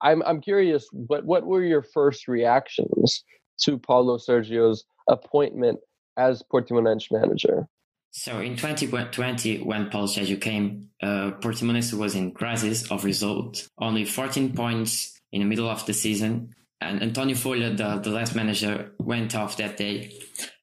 I'm 0.00 0.22
I'm 0.22 0.40
curious 0.40 0.86
what 0.92 1.24
what 1.24 1.46
were 1.46 1.64
your 1.64 1.82
first 1.82 2.28
reactions 2.28 3.24
to 3.62 3.78
Paulo 3.78 4.18
Sergio's 4.18 4.84
appointment 5.08 5.80
as 6.16 6.42
Portimonense 6.52 7.10
manager? 7.10 7.66
So 8.14 8.40
in 8.40 8.56
2020, 8.56 9.62
when 9.62 9.88
Paulo 9.88 10.06
Sergio 10.06 10.38
came, 10.38 10.90
uh, 11.02 11.30
Portimonense 11.40 11.94
was 11.94 12.14
in 12.14 12.32
crisis 12.32 12.90
of 12.90 13.04
result, 13.04 13.66
only 13.78 14.04
14 14.04 14.52
points 14.52 15.18
in 15.32 15.40
the 15.40 15.46
middle 15.46 15.68
of 15.68 15.84
the 15.86 15.94
season, 15.94 16.54
and 16.82 17.02
Antonio 17.02 17.36
Folha, 17.36 17.76
the, 17.76 18.00
the 18.00 18.10
last 18.10 18.34
manager, 18.34 18.92
went 18.98 19.34
off 19.34 19.56
that 19.56 19.76
day. 19.76 20.12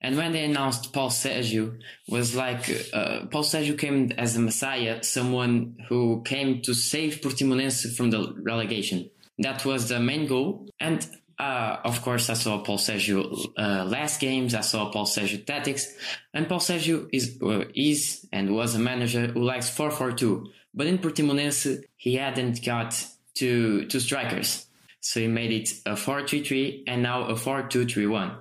And 0.02 0.18
when 0.18 0.34
they 0.34 0.44
announced 0.44 0.94
Paul 0.94 1.10
Sergio, 1.10 1.80
was 2.08 2.36
like 2.36 2.70
uh, 2.94 3.26
Paul 3.28 3.44
Sergio 3.44 3.78
came 3.78 4.12
as 4.18 4.36
a 4.36 4.40
messiah, 4.40 5.04
someone 5.04 5.78
who 5.88 6.22
came 6.24 6.62
to 6.64 6.74
save 6.74 7.22
Portimonense 7.22 7.96
from 7.96 8.10
the 8.10 8.34
relegation. 8.42 9.10
That 9.38 9.66
was 9.66 9.88
the 9.90 10.00
main 10.00 10.28
goal. 10.28 10.68
And 10.80 11.08
uh, 11.38 11.78
of 11.86 12.02
course, 12.02 12.30
I 12.30 12.34
saw 12.34 12.60
Paul 12.60 12.78
Sergio 12.78 13.52
uh, 13.58 13.86
last 13.86 14.20
games. 14.20 14.54
I 14.54 14.62
saw 14.62 14.92
Paul 14.92 15.06
Sergio 15.06 15.46
tactics, 15.46 15.88
and 16.34 16.50
Paul 16.50 16.60
Sergio 16.60 17.08
is 17.14 17.40
uh, 17.42 17.64
is 17.74 18.28
and 18.34 18.54
was 18.54 18.76
a 18.76 18.80
manager 18.80 19.28
who 19.28 19.42
likes 19.42 19.70
four 19.70 19.90
four 19.90 20.12
two. 20.12 20.48
But 20.74 20.88
in 20.88 20.98
Portimonense, 20.98 21.82
he 21.96 22.16
hadn't 22.16 22.64
got 22.64 23.06
two 23.40 23.86
two 23.86 24.00
strikers. 24.00 24.66
So 25.02 25.22
he 25.22 25.28
made 25.28 25.52
it 25.52 25.70
a 25.86 25.94
4-3-3 25.94 26.84
and 26.86 27.02
now 27.02 27.24
a 27.24 27.34
4-2-3-1. 27.34 28.36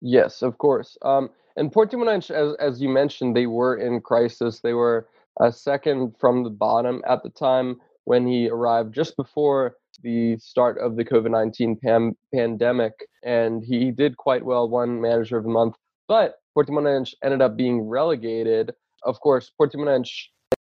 Yes, 0.00 0.40
of 0.40 0.56
course. 0.56 0.96
Um, 1.02 1.28
and 1.56 1.70
Portimonense, 1.70 2.30
as, 2.30 2.56
as 2.58 2.80
you 2.80 2.88
mentioned, 2.88 3.36
they 3.36 3.46
were 3.46 3.76
in 3.76 4.00
crisis. 4.00 4.60
They 4.60 4.72
were 4.72 5.06
a 5.38 5.52
second 5.52 6.14
from 6.18 6.44
the 6.44 6.50
bottom 6.50 7.02
at 7.06 7.22
the 7.22 7.28
time 7.28 7.76
when 8.04 8.26
he 8.26 8.48
arrived 8.48 8.94
just 8.94 9.16
before 9.16 9.76
the 10.02 10.38
start 10.38 10.78
of 10.78 10.96
the 10.96 11.04
COVID 11.04 11.30
19 11.30 11.76
pam- 11.76 12.16
pandemic. 12.34 12.94
And 13.22 13.62
he 13.62 13.90
did 13.90 14.16
quite 14.16 14.46
well, 14.46 14.68
won 14.68 15.02
manager 15.02 15.36
of 15.36 15.44
the 15.44 15.50
month. 15.50 15.74
But 16.08 16.36
Portimonense 16.56 17.12
ended 17.22 17.42
up 17.42 17.54
being 17.54 17.82
relegated 17.82 18.72
of 19.06 19.20
course, 19.20 19.50
Portimonense, 19.58 20.10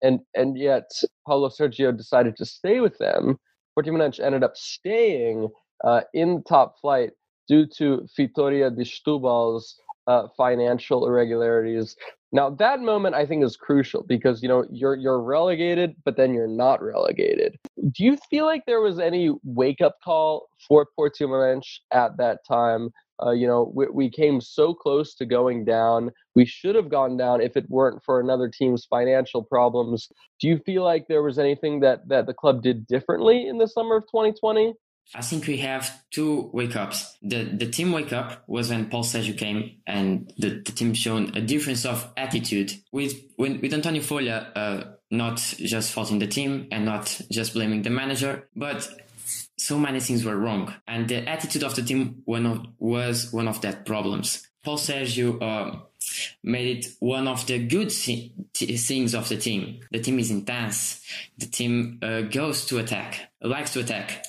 and 0.03 0.21
and 0.35 0.59
yet 0.59 0.91
Paulo 1.27 1.49
Sergio 1.49 1.97
decided 1.97 2.37
to 2.37 2.45
stay 2.45 2.81
with 2.81 2.99
them. 2.99 3.39
Portimonense 3.79 4.21
ended 4.21 4.45
up 4.45 4.57
staying 4.57 5.49
uh, 5.83 6.03
in 6.13 6.43
top 6.45 6.77
flight 6.81 7.11
due 7.49 7.67
to 7.79 8.07
Vitória 8.19 8.75
de 8.75 8.85
Setúbal's 8.85 9.77
uh, 10.07 10.29
financial 10.37 11.07
irregularities. 11.07 11.97
Now 12.33 12.51
that 12.51 12.81
moment 12.81 13.15
I 13.15 13.27
think 13.27 13.45
is 13.45 13.57
crucial 13.57 14.05
because 14.07 14.43
you 14.43 14.49
know 14.49 14.65
you're 14.71 14.97
you're 14.97 15.21
relegated, 15.21 15.95
but 16.05 16.17
then 16.17 16.35
you're 16.35 16.49
not 16.49 16.83
relegated. 16.83 17.59
Do 17.77 18.05
you 18.05 18.17
feel 18.31 18.45
like 18.45 18.65
there 18.67 18.81
was 18.81 18.99
any 18.99 19.31
wake 19.45 19.81
up 19.81 19.97
call 20.05 20.49
for 20.67 20.87
Portimonense 20.99 21.79
at 21.93 22.17
that 22.19 22.41
time? 22.47 22.91
Uh, 23.23 23.31
you 23.31 23.47
know, 23.47 23.73
we, 23.75 23.87
we 23.93 24.11
came 24.11 24.41
so 24.41 24.75
close 24.75 25.15
to 25.17 25.27
going 25.27 25.65
down. 25.65 26.11
We 26.35 26.45
should 26.45 26.75
have 26.75 26.89
gone 26.89 27.17
down 27.17 27.41
if 27.41 27.57
it 27.57 27.69
weren't 27.69 28.03
for 28.05 28.21
another 28.21 28.49
team's 28.49 28.85
financial 28.85 29.43
problems. 29.43 30.09
Do 30.41 30.49
you 30.49 30.59
feel 30.59 30.83
like 30.83 31.07
there 31.09 31.23
was 31.23 31.39
anything 31.39 31.81
that 31.81 32.09
that 32.09 32.27
the 32.27 32.35
club 32.35 32.63
did 32.63 32.87
differently 32.87 33.47
in 33.47 33.59
the 33.59 33.69
summer 33.69 33.97
of 33.97 34.05
2020? 34.05 34.75
I 35.15 35.21
think 35.21 35.47
we 35.47 35.59
have 35.59 36.03
two 36.11 36.51
wake 36.53 36.77
ups. 36.77 37.17
The 37.23 37.45
the 37.45 37.67
team 37.67 37.93
wake 37.93 38.13
up 38.13 38.43
was 38.47 38.71
when 38.71 38.89
Paul 38.89 39.05
Sergio 39.05 39.37
came 39.37 39.79
and 39.87 40.33
the, 40.39 40.63
the 40.65 40.73
team 40.73 40.95
shown 40.95 41.37
a 41.37 41.41
difference 41.41 41.85
of 41.85 42.11
attitude 42.17 42.73
with 42.91 43.13
with, 43.37 43.61
with 43.61 43.75
Antonio 43.75 44.03
Folha 44.03 44.51
uh, 44.57 44.85
not 45.11 45.37
just 45.37 45.93
faulting 45.93 46.19
the 46.19 46.27
team 46.27 46.69
and 46.73 46.85
not 46.85 47.21
just 47.31 47.55
blaming 47.55 47.83
the 47.83 47.91
manager, 47.91 48.49
but 48.57 48.89
so 49.59 49.79
many 49.79 50.01
things 50.01 50.25
were 50.25 50.37
wrong. 50.37 50.75
And 50.87 51.09
the 51.09 51.29
attitude 51.29 51.63
of 51.63 51.75
the 51.75 51.83
team 51.83 52.23
was 52.27 53.33
one 53.33 53.49
of 53.49 53.61
that 53.63 53.87
problems. 53.87 54.47
Paul 54.65 54.79
Sergio 54.79 55.41
uh, 55.43 55.79
made 56.43 56.79
it 56.79 56.93
one 56.99 57.29
of 57.29 57.47
the 57.47 57.59
good 57.67 57.93
things 57.93 59.15
of 59.15 59.29
the 59.29 59.37
team. 59.37 59.81
The 59.91 60.01
team 60.01 60.19
is 60.19 60.31
intense. 60.31 61.03
The 61.37 61.47
team 61.47 61.99
uh, 62.03 62.23
goes 62.23 62.65
to 62.67 62.79
attack, 62.79 63.31
likes 63.43 63.75
to 63.75 63.81
attack. 63.81 64.25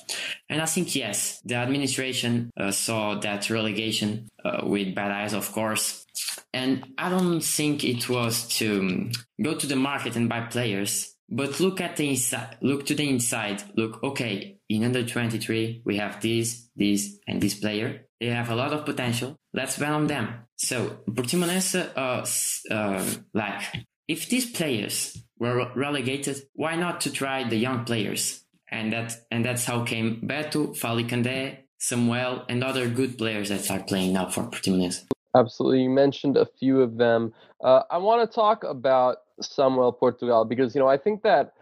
And 0.50 0.62
I 0.62 0.66
think, 0.66 0.94
yes, 0.94 1.40
the 1.46 1.56
administration 1.56 2.52
uh, 2.58 2.72
saw 2.72 3.16
that 3.20 3.50
relegation 3.50 4.28
uh, 4.44 4.62
with 4.64 4.94
bad 4.94 5.12
eyes, 5.12 5.34
of 5.34 5.52
course. 5.52 6.06
And 6.54 6.94
I 6.98 7.10
don't 7.10 7.42
think 7.42 7.84
it 7.84 8.10
was 8.10 8.48
to 8.60 8.80
um, 8.80 9.12
go 9.42 9.56
to 9.56 9.68
the 9.68 9.76
market 9.76 10.16
and 10.16 10.30
buy 10.30 10.42
players, 10.42 11.16
but 11.30 11.60
look 11.60 11.82
at 11.82 11.96
the 11.96 12.10
inside, 12.10 12.58
look 12.62 12.86
to 12.88 12.96
the 12.96 13.10
inside. 13.10 13.64
Look, 13.76 14.04
okay, 14.04 14.55
in 14.70 14.84
under 14.84 15.06
23, 15.06 15.82
we 15.86 15.98
have 15.98 16.22
this, 16.22 16.70
this, 16.76 17.18
and 17.28 17.42
this 17.42 17.56
player. 17.56 18.08
They 18.20 18.28
have 18.28 18.50
a 18.50 18.56
lot 18.56 18.74
of 18.74 18.86
potential. 18.86 19.36
Let's 19.54 19.78
bet 19.78 19.92
on 19.92 20.08
them. 20.08 20.46
So, 20.56 21.00
Portimonense, 21.10 21.76
uh, 21.96 22.74
uh, 22.74 23.06
like, 23.34 23.62
if 24.08 24.30
these 24.30 24.50
players 24.50 25.18
were 25.38 25.72
relegated, 25.76 26.38
why 26.54 26.76
not 26.76 27.02
to 27.02 27.12
try 27.12 27.48
the 27.48 27.58
young 27.58 27.86
players? 27.86 28.44
And 28.72 28.94
that, 28.94 29.16
and 29.32 29.46
that's 29.46 29.66
how 29.66 29.84
came 29.84 30.22
Beto, 30.22 30.76
Fali 30.76 31.08
Candé, 31.08 31.58
Samuel, 31.78 32.46
and 32.50 32.64
other 32.64 32.90
good 32.90 33.18
players 33.18 33.50
that 33.50 33.70
are 33.70 33.84
playing 33.84 34.14
now 34.14 34.30
for 34.30 34.44
Portimonense. 34.44 35.06
Absolutely. 35.36 35.84
You 35.84 35.90
mentioned 35.90 36.38
a 36.38 36.46
few 36.46 36.82
of 36.82 36.98
them. 36.98 37.34
Uh, 37.62 37.84
I 37.92 37.98
want 37.98 38.30
to 38.30 38.34
talk 38.34 38.64
about 38.64 39.18
Samuel 39.42 39.92
Portugal 39.92 40.46
because, 40.46 40.74
you 40.74 40.80
know, 40.80 40.88
I 40.88 40.98
think 40.98 41.24
that 41.24 41.54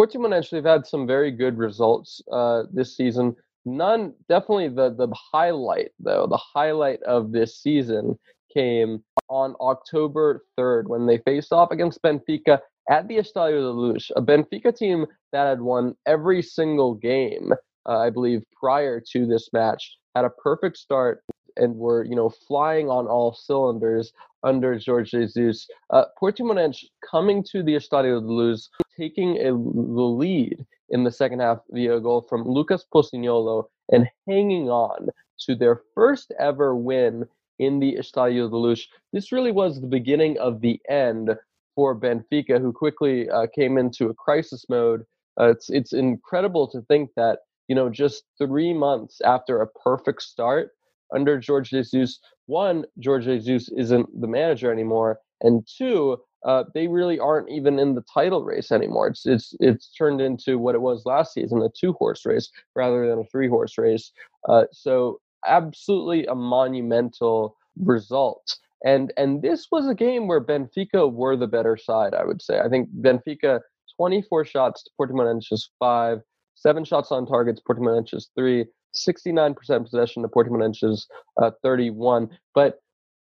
Portimonense 0.00 0.50
have 0.52 0.64
had 0.64 0.86
some 0.86 1.06
very 1.06 1.30
good 1.30 1.58
results 1.58 2.22
uh, 2.32 2.62
this 2.72 2.96
season. 2.96 3.36
None, 3.66 4.14
definitely 4.30 4.68
the 4.68 4.94
the 4.94 5.14
highlight 5.14 5.90
though. 5.98 6.26
The 6.26 6.38
highlight 6.38 7.02
of 7.02 7.32
this 7.32 7.60
season 7.60 8.18
came 8.50 9.04
on 9.28 9.54
October 9.60 10.46
3rd 10.58 10.86
when 10.86 11.06
they 11.06 11.18
faced 11.18 11.52
off 11.52 11.70
against 11.70 12.00
Benfica 12.00 12.60
at 12.88 13.08
the 13.08 13.18
Estadio 13.18 13.60
da 13.60 13.72
Luz, 13.72 14.10
a 14.16 14.22
Benfica 14.22 14.74
team 14.74 15.04
that 15.32 15.44
had 15.44 15.60
won 15.60 15.94
every 16.06 16.40
single 16.40 16.94
game, 16.94 17.52
uh, 17.86 17.98
I 17.98 18.08
believe, 18.08 18.42
prior 18.58 19.02
to 19.12 19.26
this 19.26 19.50
match, 19.52 19.98
had 20.16 20.24
a 20.24 20.30
perfect 20.30 20.78
start 20.78 21.22
and 21.60 21.76
were, 21.76 22.04
you 22.04 22.16
know, 22.16 22.30
flying 22.30 22.88
on 22.88 23.06
all 23.06 23.32
cylinders 23.32 24.12
under 24.42 24.78
Jorge 24.84 25.04
Jesus. 25.04 25.68
Uh, 25.90 26.04
Portimonense 26.20 26.84
coming 27.08 27.44
to 27.50 27.62
the 27.62 27.74
Estadio 27.74 28.20
de 28.20 28.32
Luz, 28.32 28.70
taking 28.96 29.36
a, 29.38 29.50
the 29.50 29.54
lead 29.54 30.64
in 30.88 31.04
the 31.04 31.12
second 31.12 31.40
half 31.40 31.58
via 31.70 32.00
goal 32.00 32.26
from 32.28 32.48
Lucas 32.48 32.84
Possignolo 32.92 33.64
and 33.92 34.08
hanging 34.26 34.68
on 34.68 35.08
to 35.40 35.54
their 35.54 35.82
first 35.94 36.32
ever 36.38 36.74
win 36.74 37.24
in 37.58 37.78
the 37.78 37.96
Estadio 37.96 38.48
de 38.48 38.56
Luz. 38.56 38.88
This 39.12 39.32
really 39.32 39.52
was 39.52 39.80
the 39.80 39.86
beginning 39.86 40.38
of 40.38 40.60
the 40.60 40.80
end 40.88 41.30
for 41.74 41.94
Benfica, 41.94 42.60
who 42.60 42.72
quickly 42.72 43.28
uh, 43.30 43.46
came 43.54 43.78
into 43.78 44.08
a 44.08 44.14
crisis 44.14 44.64
mode. 44.68 45.04
Uh, 45.40 45.50
it's 45.50 45.70
it's 45.70 45.92
incredible 45.92 46.68
to 46.68 46.82
think 46.82 47.10
that 47.16 47.40
you 47.68 47.74
know 47.74 47.88
just 47.88 48.24
three 48.38 48.74
months 48.74 49.20
after 49.22 49.60
a 49.60 49.66
perfect 49.66 50.22
start 50.22 50.70
under 51.14 51.40
Jorge 51.44 51.82
Jesus, 51.82 52.20
one 52.46 52.84
Jorge 53.04 53.38
Jesus 53.38 53.70
isn't 53.76 54.08
the 54.20 54.28
manager 54.28 54.72
anymore, 54.72 55.20
and 55.40 55.66
two 55.66 56.18
uh, 56.44 56.64
they 56.74 56.88
really 56.88 57.18
aren't 57.18 57.50
even 57.50 57.78
in 57.78 57.94
the 57.94 58.04
title 58.12 58.44
race 58.44 58.72
anymore. 58.72 59.08
It's 59.08 59.26
it's 59.26 59.54
it's 59.60 59.92
turned 59.92 60.20
into 60.20 60.58
what 60.58 60.74
it 60.74 60.80
was 60.80 61.04
last 61.04 61.34
season, 61.34 61.62
a 61.62 61.68
two 61.68 61.92
horse 61.94 62.24
race 62.24 62.50
rather 62.74 63.08
than 63.08 63.18
a 63.20 63.24
three 63.24 63.48
horse 63.48 63.76
race. 63.76 64.12
Uh, 64.48 64.64
so 64.72 65.20
absolutely 65.46 66.26
a 66.26 66.34
monumental 66.34 67.56
result. 67.78 68.56
And 68.84 69.12
and 69.18 69.42
this 69.42 69.66
was 69.70 69.86
a 69.86 69.94
game 69.94 70.28
where 70.28 70.40
Benfica 70.42 71.12
were 71.12 71.36
the 71.36 71.46
better 71.46 71.76
side. 71.76 72.14
I 72.14 72.24
would 72.24 72.40
say. 72.40 72.60
I 72.60 72.68
think 72.68 72.88
Benfica 73.00 73.60
24 73.96 74.46
shots 74.46 74.82
to 74.84 74.90
Portimonense's 74.98 75.70
five, 75.78 76.20
seven 76.54 76.84
shots 76.84 77.12
on 77.12 77.26
targets, 77.26 77.60
Portimonense's 77.68 78.30
three. 78.34 78.64
69% 78.94 79.56
possession 79.84 80.22
to 80.22 80.28
Portimonense's 80.28 81.08
uh, 81.40 81.50
31. 81.62 82.30
But 82.54 82.80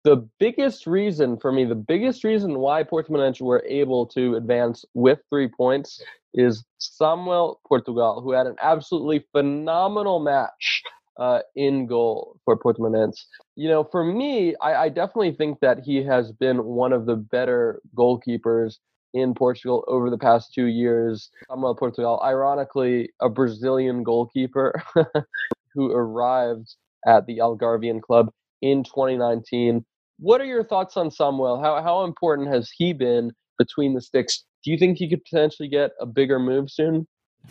the 0.04 0.28
biggest 0.40 0.88
reason 0.88 1.38
for 1.38 1.52
me, 1.52 1.66
the 1.66 1.76
biggest 1.76 2.24
reason 2.24 2.60
why 2.60 2.84
Portimonense 2.84 3.42
were 3.42 3.64
able 3.68 4.06
to 4.08 4.36
advance 4.36 4.86
with 4.94 5.20
three 5.30 5.48
points 5.48 6.02
is 6.34 6.64
Samuel 6.78 7.60
Portugal, 7.68 8.22
who 8.22 8.32
had 8.32 8.48
an 8.48 8.56
absolutely 8.62 9.26
phenomenal 9.34 10.20
match 10.20 10.84
uh, 11.18 11.40
in 11.56 11.88
goal 11.88 12.38
for 12.46 12.58
Portimonense. 12.58 13.26
You 13.56 13.70
know, 13.70 13.84
for 13.84 14.04
me, 14.04 14.56
I, 14.62 14.84
I 14.84 14.90
definitely 14.90 15.34
think 15.34 15.60
that 15.62 15.80
he 15.84 16.04
has 16.04 16.32
been 16.32 16.64
one 16.64 16.94
of 16.94 17.06
the 17.06 17.16
better 17.16 17.82
goalkeepers 17.96 18.78
in 19.20 19.34
Portugal 19.34 19.84
over 19.88 20.10
the 20.10 20.18
past 20.18 20.54
two 20.54 20.66
years. 20.66 21.30
Samuel 21.50 21.76
Portugal, 21.76 22.22
ironically, 22.24 23.10
a 23.22 23.30
Brazilian 23.30 24.04
goalkeeper 24.04 24.82
who 25.74 25.92
arrived 25.92 26.76
at 27.06 27.26
the 27.26 27.38
Algarvian 27.38 28.02
club 28.02 28.30
in 28.62 28.84
2019 28.84 29.86
what 30.20 30.42
are 30.42 30.46
your 30.46 30.64
thoughts 30.64 30.98
on 30.98 31.12
Samuel? 31.12 31.62
How 31.62 31.82
how 31.82 32.04
important 32.04 32.48
has 32.50 32.72
he 32.76 32.94
been 32.94 33.32
between 33.58 33.94
the 33.94 34.02
sticks? 34.02 34.44
Do 34.64 34.72
you 34.72 34.78
think 34.78 34.98
he 34.98 35.10
could 35.10 35.24
potentially 35.24 35.70
get 35.70 35.92
a 36.00 36.06
bigger 36.06 36.40
move 36.40 36.70
soon? 36.72 37.08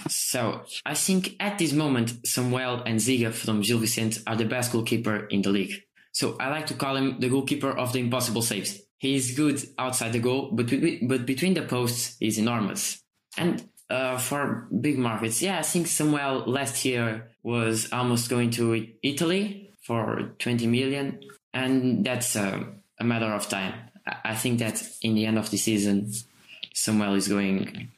So 0.08 0.62
I 0.84 0.94
think 0.94 1.36
at 1.40 1.58
this 1.58 1.72
moment, 1.72 2.26
Samuel 2.26 2.82
and 2.84 2.98
Ziga 2.98 3.32
from 3.32 3.62
Gil 3.62 3.78
Vicente 3.78 4.20
are 4.26 4.36
the 4.36 4.44
best 4.44 4.72
goalkeeper 4.72 5.26
in 5.26 5.42
the 5.42 5.50
league. 5.50 5.72
So 6.12 6.36
I 6.38 6.48
like 6.48 6.66
to 6.66 6.74
call 6.74 6.96
him 6.96 7.20
the 7.20 7.28
goalkeeper 7.28 7.70
of 7.70 7.92
the 7.92 8.00
impossible 8.00 8.42
saves. 8.42 8.80
He 8.98 9.14
is 9.14 9.32
good 9.32 9.62
outside 9.78 10.12
the 10.12 10.18
goal, 10.18 10.50
but 10.52 10.70
but 11.02 11.26
between 11.26 11.54
the 11.54 11.62
posts, 11.62 12.16
is 12.20 12.38
enormous. 12.38 13.02
And 13.36 13.68
uh, 13.90 14.18
for 14.18 14.66
big 14.80 14.98
markets, 14.98 15.42
yeah, 15.42 15.58
I 15.58 15.62
think 15.62 15.86
Samuel 15.86 16.44
last 16.46 16.84
year 16.84 17.30
was 17.42 17.92
almost 17.92 18.30
going 18.30 18.50
to 18.52 18.86
Italy 19.02 19.74
for 19.82 20.32
20 20.38 20.66
million 20.66 21.20
and 21.56 22.04
that's 22.04 22.36
a 22.36 22.66
matter 23.00 23.32
of 23.32 23.48
time. 23.48 23.74
I 24.24 24.34
think 24.34 24.58
that 24.58 24.82
in 25.00 25.14
the 25.14 25.24
end 25.24 25.38
of 25.38 25.50
the 25.50 25.56
season, 25.56 26.12
Samuel 26.74 27.14
is 27.14 27.28
going 27.28 27.88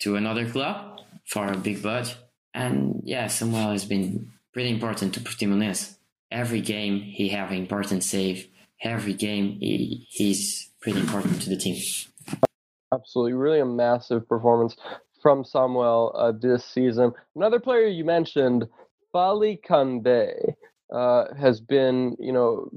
to 0.00 0.16
another 0.16 0.44
club 0.50 1.00
for 1.24 1.46
a 1.46 1.56
big 1.56 1.82
budget. 1.82 2.16
And 2.52 3.00
yeah, 3.04 3.28
Samuel 3.28 3.70
has 3.70 3.84
been 3.84 4.32
pretty 4.52 4.70
important 4.70 5.14
to 5.14 5.20
Portimonense. 5.20 5.96
Every 6.30 6.60
game 6.60 7.00
he 7.00 7.28
have 7.28 7.52
an 7.52 7.58
important 7.58 8.02
save. 8.02 8.48
Every 8.84 9.14
game 9.14 9.58
he, 9.60 10.06
he's 10.10 10.70
pretty 10.80 11.00
important 11.00 11.40
to 11.42 11.48
the 11.48 11.56
team. 11.56 11.82
Absolutely, 12.92 13.32
really 13.32 13.60
a 13.60 13.64
massive 13.64 14.28
performance 14.28 14.76
from 15.22 15.42
Samuel 15.42 16.14
uh, 16.16 16.32
this 16.38 16.66
season. 16.66 17.12
Another 17.34 17.58
player 17.58 17.86
you 17.86 18.04
mentioned, 18.04 18.66
Fali 19.12 19.58
Candé 19.66 20.52
uh, 20.92 21.34
has 21.34 21.60
been, 21.60 22.14
you 22.20 22.30
know, 22.30 22.68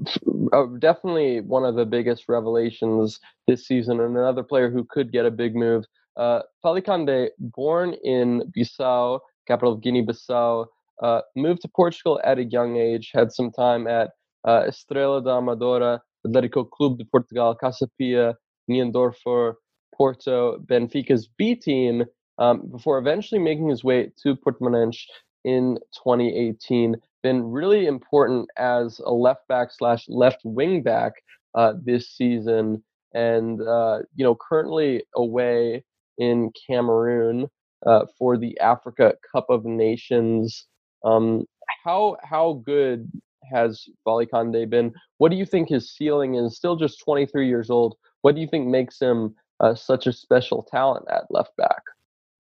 uh, 0.54 0.64
definitely 0.78 1.42
one 1.42 1.64
of 1.64 1.74
the 1.74 1.84
biggest 1.84 2.24
revelations 2.26 3.20
this 3.46 3.66
season, 3.66 4.00
and 4.00 4.16
another 4.16 4.42
player 4.42 4.70
who 4.70 4.84
could 4.88 5.12
get 5.12 5.26
a 5.26 5.30
big 5.30 5.54
move. 5.54 5.84
Uh, 6.16 6.40
Fali 6.64 6.82
Candé, 6.82 7.28
born 7.38 7.94
in 8.02 8.50
Bissau, 8.56 9.20
capital 9.46 9.74
of 9.74 9.82
Guinea-Bissau, 9.82 10.66
uh, 11.02 11.20
moved 11.36 11.60
to 11.62 11.68
Portugal 11.68 12.18
at 12.24 12.38
a 12.38 12.44
young 12.44 12.76
age, 12.76 13.10
had 13.12 13.30
some 13.30 13.52
time 13.52 13.86
at 13.86 14.12
uh, 14.44 14.62
Estrela 14.62 15.22
da 15.22 15.38
Amadora, 15.38 16.00
Atletico 16.26 16.68
Clube 16.68 16.98
de 16.98 17.04
Portugal, 17.04 17.54
Casa 17.54 17.88
Pia, 17.98 18.36
Niendorfer, 18.68 19.54
Porto, 19.94 20.58
Benfica's 20.60 21.28
B 21.38 21.54
team, 21.54 22.04
um, 22.38 22.68
before 22.70 22.98
eventually 22.98 23.40
making 23.40 23.68
his 23.68 23.82
way 23.84 24.10
to 24.22 24.36
Portimonense 24.36 24.98
in 25.44 25.78
2018. 25.94 26.96
Been 27.22 27.42
really 27.42 27.86
important 27.86 28.48
as 28.56 29.00
a 29.04 29.12
left 29.12 29.46
back 29.48 29.68
slash 29.72 30.04
left 30.08 30.40
wing 30.44 30.82
back 30.82 31.14
uh, 31.54 31.74
this 31.82 32.10
season, 32.10 32.82
and 33.12 33.60
uh, 33.60 34.00
you 34.14 34.24
know 34.24 34.36
currently 34.36 35.02
away 35.16 35.84
in 36.18 36.50
Cameroon 36.68 37.48
uh, 37.86 38.04
for 38.18 38.36
the 38.36 38.58
Africa 38.60 39.14
Cup 39.32 39.46
of 39.50 39.64
Nations. 39.64 40.66
Um, 41.04 41.44
how 41.84 42.16
how 42.22 42.62
good 42.64 43.10
has 43.52 43.86
Fali 44.06 44.26
Candé 44.28 44.68
been? 44.68 44.92
What 45.18 45.30
do 45.30 45.36
you 45.36 45.46
think 45.46 45.68
his 45.68 45.90
ceiling 45.90 46.34
is? 46.34 46.56
Still 46.56 46.76
just 46.76 47.00
23 47.04 47.48
years 47.48 47.70
old. 47.70 47.96
What 48.22 48.34
do 48.34 48.40
you 48.40 48.48
think 48.48 48.66
makes 48.66 49.00
him 49.00 49.34
uh, 49.60 49.74
such 49.74 50.06
a 50.06 50.12
special 50.12 50.62
talent 50.62 51.06
at 51.10 51.24
left 51.30 51.56
back? 51.56 51.82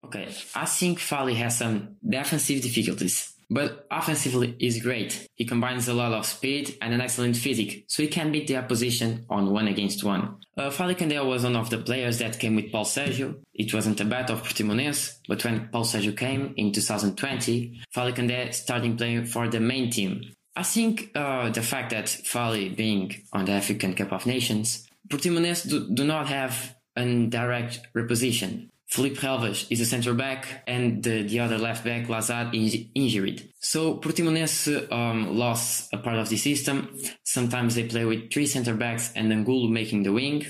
Okay, 0.06 0.30
I 0.56 0.66
think 0.66 1.00
Fali 1.00 1.36
has 1.36 1.58
some 1.58 1.98
defensive 2.08 2.62
difficulties, 2.62 3.34
but 3.50 3.86
offensively 3.92 4.56
is 4.60 4.82
great. 4.82 5.28
He 5.36 5.44
combines 5.44 5.88
a 5.88 5.94
lot 5.94 6.14
of 6.14 6.26
speed 6.26 6.78
and 6.82 6.94
an 6.94 7.02
excellent 7.02 7.36
physique, 7.36 7.86
so 7.88 8.04
he 8.04 8.08
can 8.08 8.32
beat 8.32 8.48
the 8.48 8.58
opposition 8.58 9.26
on 9.30 9.52
one 9.52 9.68
against 9.68 10.04
one. 10.04 10.38
Uh, 10.56 10.70
Fali 10.70 10.96
Candé 10.96 11.26
was 11.26 11.44
one 11.44 11.56
of 11.56 11.70
the 11.70 11.80
players 11.80 12.20
that 12.20 12.40
came 12.40 12.56
with 12.56 12.72
Paul 12.72 12.86
Sergio. 12.86 13.36
It 13.54 13.74
wasn't 13.74 14.00
a 14.00 14.06
bet 14.06 14.30
of 14.30 14.44
Portimonense, 14.44 15.18
but 15.28 15.44
when 15.44 15.68
Paul 15.72 15.84
Sergio 15.84 16.16
came 16.16 16.54
in 16.56 16.72
2020, 16.72 17.82
Fali 17.94 18.14
Candé 18.14 18.54
starting 18.54 18.96
playing 18.96 19.26
for 19.26 19.50
the 19.50 19.60
main 19.60 19.92
team. 19.92 20.22
I 20.58 20.64
think 20.64 21.12
uh, 21.14 21.52
the 21.52 21.62
fact 21.62 21.92
that 21.92 22.06
Fali 22.06 22.76
being 22.76 23.14
on 23.32 23.46
the 23.46 23.52
African 23.52 23.94
Cup 23.94 24.12
of 24.12 24.26
Nations, 24.26 24.88
Portimonense 25.08 25.70
do, 25.70 25.88
do 25.94 26.04
not 26.04 26.28
have 26.30 26.76
a 26.96 27.06
direct 27.28 27.82
reposition. 27.96 28.70
Filipe 28.88 29.18
Relvas 29.18 29.68
is 29.70 29.82
a 29.82 29.86
center 29.86 30.16
back, 30.16 30.64
and 30.66 31.04
the, 31.04 31.22
the 31.22 31.42
other 31.42 31.60
left 31.60 31.86
back, 31.86 32.10
Lazar, 32.10 32.50
is 32.54 32.76
injured. 32.96 33.44
So 33.60 33.98
Portimonense 34.00 34.92
um, 34.92 35.38
lost 35.38 35.94
a 35.94 36.00
part 36.00 36.18
of 36.18 36.30
the 36.30 36.38
system. 36.38 36.98
Sometimes 37.24 37.76
they 37.76 37.88
play 37.88 38.06
with 38.06 38.34
three 38.34 38.48
center 38.48 38.74
backs 38.74 39.14
and 39.16 39.32
Angulo 39.32 39.68
making 39.68 40.04
the 40.04 40.14
wing. 40.14 40.44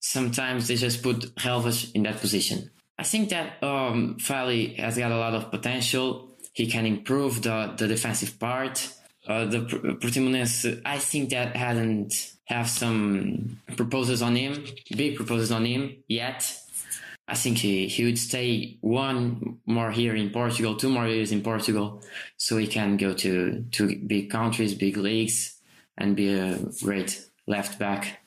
Sometimes 0.00 0.66
they 0.66 0.74
just 0.74 1.00
put 1.00 1.32
Relvas 1.36 1.92
in 1.94 2.02
that 2.02 2.18
position. 2.20 2.72
I 2.98 3.04
think 3.04 3.28
that 3.28 3.62
um, 3.62 4.16
Fali 4.18 4.76
has 4.80 4.98
got 4.98 5.12
a 5.12 5.16
lot 5.16 5.34
of 5.34 5.52
potential. 5.52 6.36
He 6.54 6.66
can 6.66 6.86
improve 6.86 7.42
the, 7.42 7.72
the 7.76 7.86
defensive 7.86 8.40
part 8.40 8.88
uh, 9.26 9.46
the 9.46 9.60
Portimonense, 9.60 10.80
I 10.84 10.98
think 10.98 11.30
that 11.30 11.56
hasn't 11.56 12.32
have 12.46 12.68
some 12.68 13.60
proposals 13.76 14.22
on 14.22 14.36
him, 14.36 14.64
big 14.96 15.16
proposals 15.16 15.50
on 15.50 15.64
him 15.64 15.96
yet. 16.08 16.60
I 17.26 17.34
think 17.34 17.56
he, 17.56 17.88
he 17.88 18.04
would 18.04 18.18
stay 18.18 18.76
one 18.82 19.58
more 19.64 19.90
year 19.90 20.14
in 20.14 20.28
Portugal, 20.28 20.76
two 20.76 20.90
more 20.90 21.06
years 21.06 21.32
in 21.32 21.40
Portugal, 21.40 22.02
so 22.36 22.58
he 22.58 22.66
can 22.66 22.98
go 22.98 23.14
to, 23.14 23.64
to 23.72 23.96
big 24.06 24.30
countries, 24.30 24.74
big 24.74 24.98
leagues, 24.98 25.58
and 25.96 26.16
be 26.16 26.34
a 26.34 26.58
great 26.82 27.26
left 27.46 27.78
back. 27.78 28.20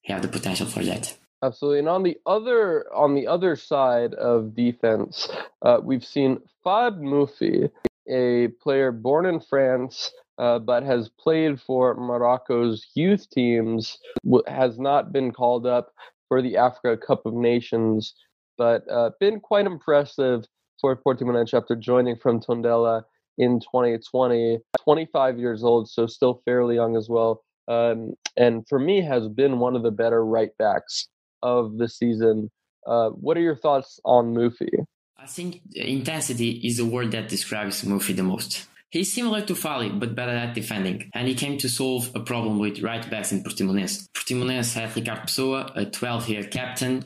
He 0.00 0.12
have 0.12 0.22
the 0.22 0.28
potential 0.28 0.66
for 0.66 0.82
that. 0.84 1.14
Absolutely. 1.42 1.80
And 1.80 1.88
on 1.88 2.02
the 2.02 2.18
other 2.26 2.86
on 2.94 3.14
the 3.14 3.26
other 3.26 3.56
side 3.56 4.14
of 4.14 4.54
defense, 4.54 5.28
uh, 5.62 5.80
we've 5.82 6.04
seen 6.04 6.40
Fahd 6.64 6.98
Moufi, 7.00 7.70
a 8.06 8.48
player 8.62 8.92
born 8.92 9.24
in 9.26 9.40
France 9.40 10.12
uh, 10.40 10.58
but 10.58 10.82
has 10.82 11.10
played 11.20 11.60
for 11.60 11.94
Morocco's 11.94 12.86
youth 12.94 13.28
teams, 13.28 13.98
has 14.46 14.78
not 14.78 15.12
been 15.12 15.32
called 15.32 15.66
up 15.66 15.92
for 16.28 16.40
the 16.40 16.56
Africa 16.56 16.96
Cup 16.96 17.26
of 17.26 17.34
Nations, 17.34 18.14
but 18.56 18.82
uh, 18.90 19.10
been 19.20 19.38
quite 19.38 19.66
impressive 19.66 20.46
for 20.80 20.96
Portimonense 20.96 21.52
after 21.52 21.76
joining 21.76 22.16
from 22.16 22.40
Tondela 22.40 23.02
in 23.36 23.60
2020. 23.60 24.58
25 24.82 25.38
years 25.38 25.62
old, 25.62 25.90
so 25.90 26.06
still 26.06 26.40
fairly 26.46 26.76
young 26.76 26.96
as 26.96 27.08
well. 27.10 27.42
Um, 27.68 28.14
and 28.38 28.66
for 28.66 28.78
me, 28.78 29.02
has 29.02 29.28
been 29.28 29.58
one 29.58 29.76
of 29.76 29.82
the 29.82 29.90
better 29.90 30.24
right 30.24 30.56
backs 30.58 31.08
of 31.42 31.76
the 31.76 31.88
season. 31.88 32.50
Uh, 32.86 33.10
what 33.10 33.36
are 33.36 33.42
your 33.42 33.56
thoughts 33.56 34.00
on 34.06 34.34
Moufi? 34.34 34.70
I 35.18 35.26
think 35.26 35.60
intensity 35.74 36.52
is 36.64 36.78
the 36.78 36.86
word 36.86 37.10
that 37.10 37.28
describes 37.28 37.84
Moufi 37.84 38.16
the 38.16 38.22
most. 38.22 38.66
He's 38.90 39.12
similar 39.12 39.40
to 39.42 39.54
Fali, 39.54 39.96
but 39.98 40.16
better 40.16 40.32
at 40.32 40.54
defending, 40.54 41.10
and 41.14 41.28
he 41.28 41.34
came 41.34 41.58
to 41.58 41.68
solve 41.68 42.10
a 42.14 42.20
problem 42.20 42.58
with 42.58 42.82
right 42.82 43.08
backs 43.08 43.30
in 43.30 43.44
Portimonense. 43.44 44.08
Portimonense 44.12 44.74
had 44.74 44.96
Ricardo 44.96 45.22
Pessoa, 45.22 45.70
a 45.76 45.86
12-year 45.86 46.44
captain, 46.44 47.04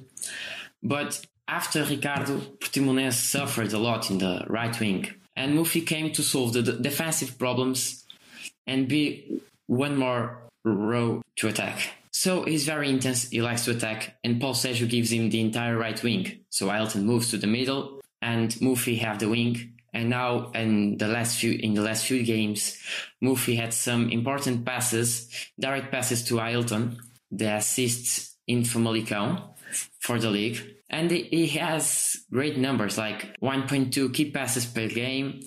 but 0.83 1.21
after 1.47 1.85
Ricardo, 1.85 2.39
Portimonense 2.59 3.15
suffered 3.15 3.73
a 3.75 3.79
lot 3.79 4.11
in 4.11 4.17
the 4.17 4.47
right 4.49 4.79
wing, 4.81 5.11
and 5.37 5.59
Moufi 5.59 5.87
came 5.87 6.11
to 6.13 6.23
solve 6.23 6.55
the 6.55 6.63
defensive 6.63 7.39
problems 7.39 8.07
and 8.67 8.89
be 8.89 9.43
one 9.67 9.97
more 9.97 10.39
row 10.65 11.21
to 11.37 11.49
attack. 11.49 11.91
So 12.13 12.45
he's 12.45 12.65
very 12.65 12.89
intense, 12.89 13.29
he 13.29 13.43
likes 13.43 13.67
to 13.67 13.73
attack, 13.73 14.17
and 14.25 14.41
Paul 14.41 14.55
Sergio 14.55 14.89
gives 14.89 15.13
him 15.13 15.29
the 15.29 15.41
entire 15.43 15.77
right 15.77 16.03
wing. 16.03 16.39
So 16.49 16.73
Aylton 16.73 17.05
moves 17.05 17.31
to 17.33 17.37
the 17.37 17.47
middle, 17.47 18.01
and 18.23 18.51
Moufi 18.53 19.01
have 19.01 19.19
the 19.19 19.29
wing, 19.29 19.74
and 19.95 20.11
now 20.11 20.51
in 20.51 20.99
the 20.99 21.07
last 21.07 21.39
few 21.39 21.53
in 21.53 21.75
the 21.75 21.83
last 21.83 22.05
few 22.05 22.25
games, 22.25 22.77
Moufi 23.23 23.57
had 23.57 23.73
some 23.73 24.11
important 24.11 24.65
passes, 24.67 25.31
direct 25.59 25.93
passes 25.93 26.25
to 26.25 26.41
Aylton, 26.41 26.99
the 27.31 27.57
assists 27.57 28.37
in 28.49 28.63
Famalicão 28.63 29.55
for 30.01 30.19
the 30.19 30.31
league. 30.31 30.61
And 30.91 31.11
he 31.11 31.47
has 31.59 32.17
great 32.31 32.59
numbers 32.59 32.99
like 32.99 33.39
1.2 33.41 34.13
key 34.13 34.31
passes 34.31 34.67
per 34.67 34.89
game. 34.89 35.41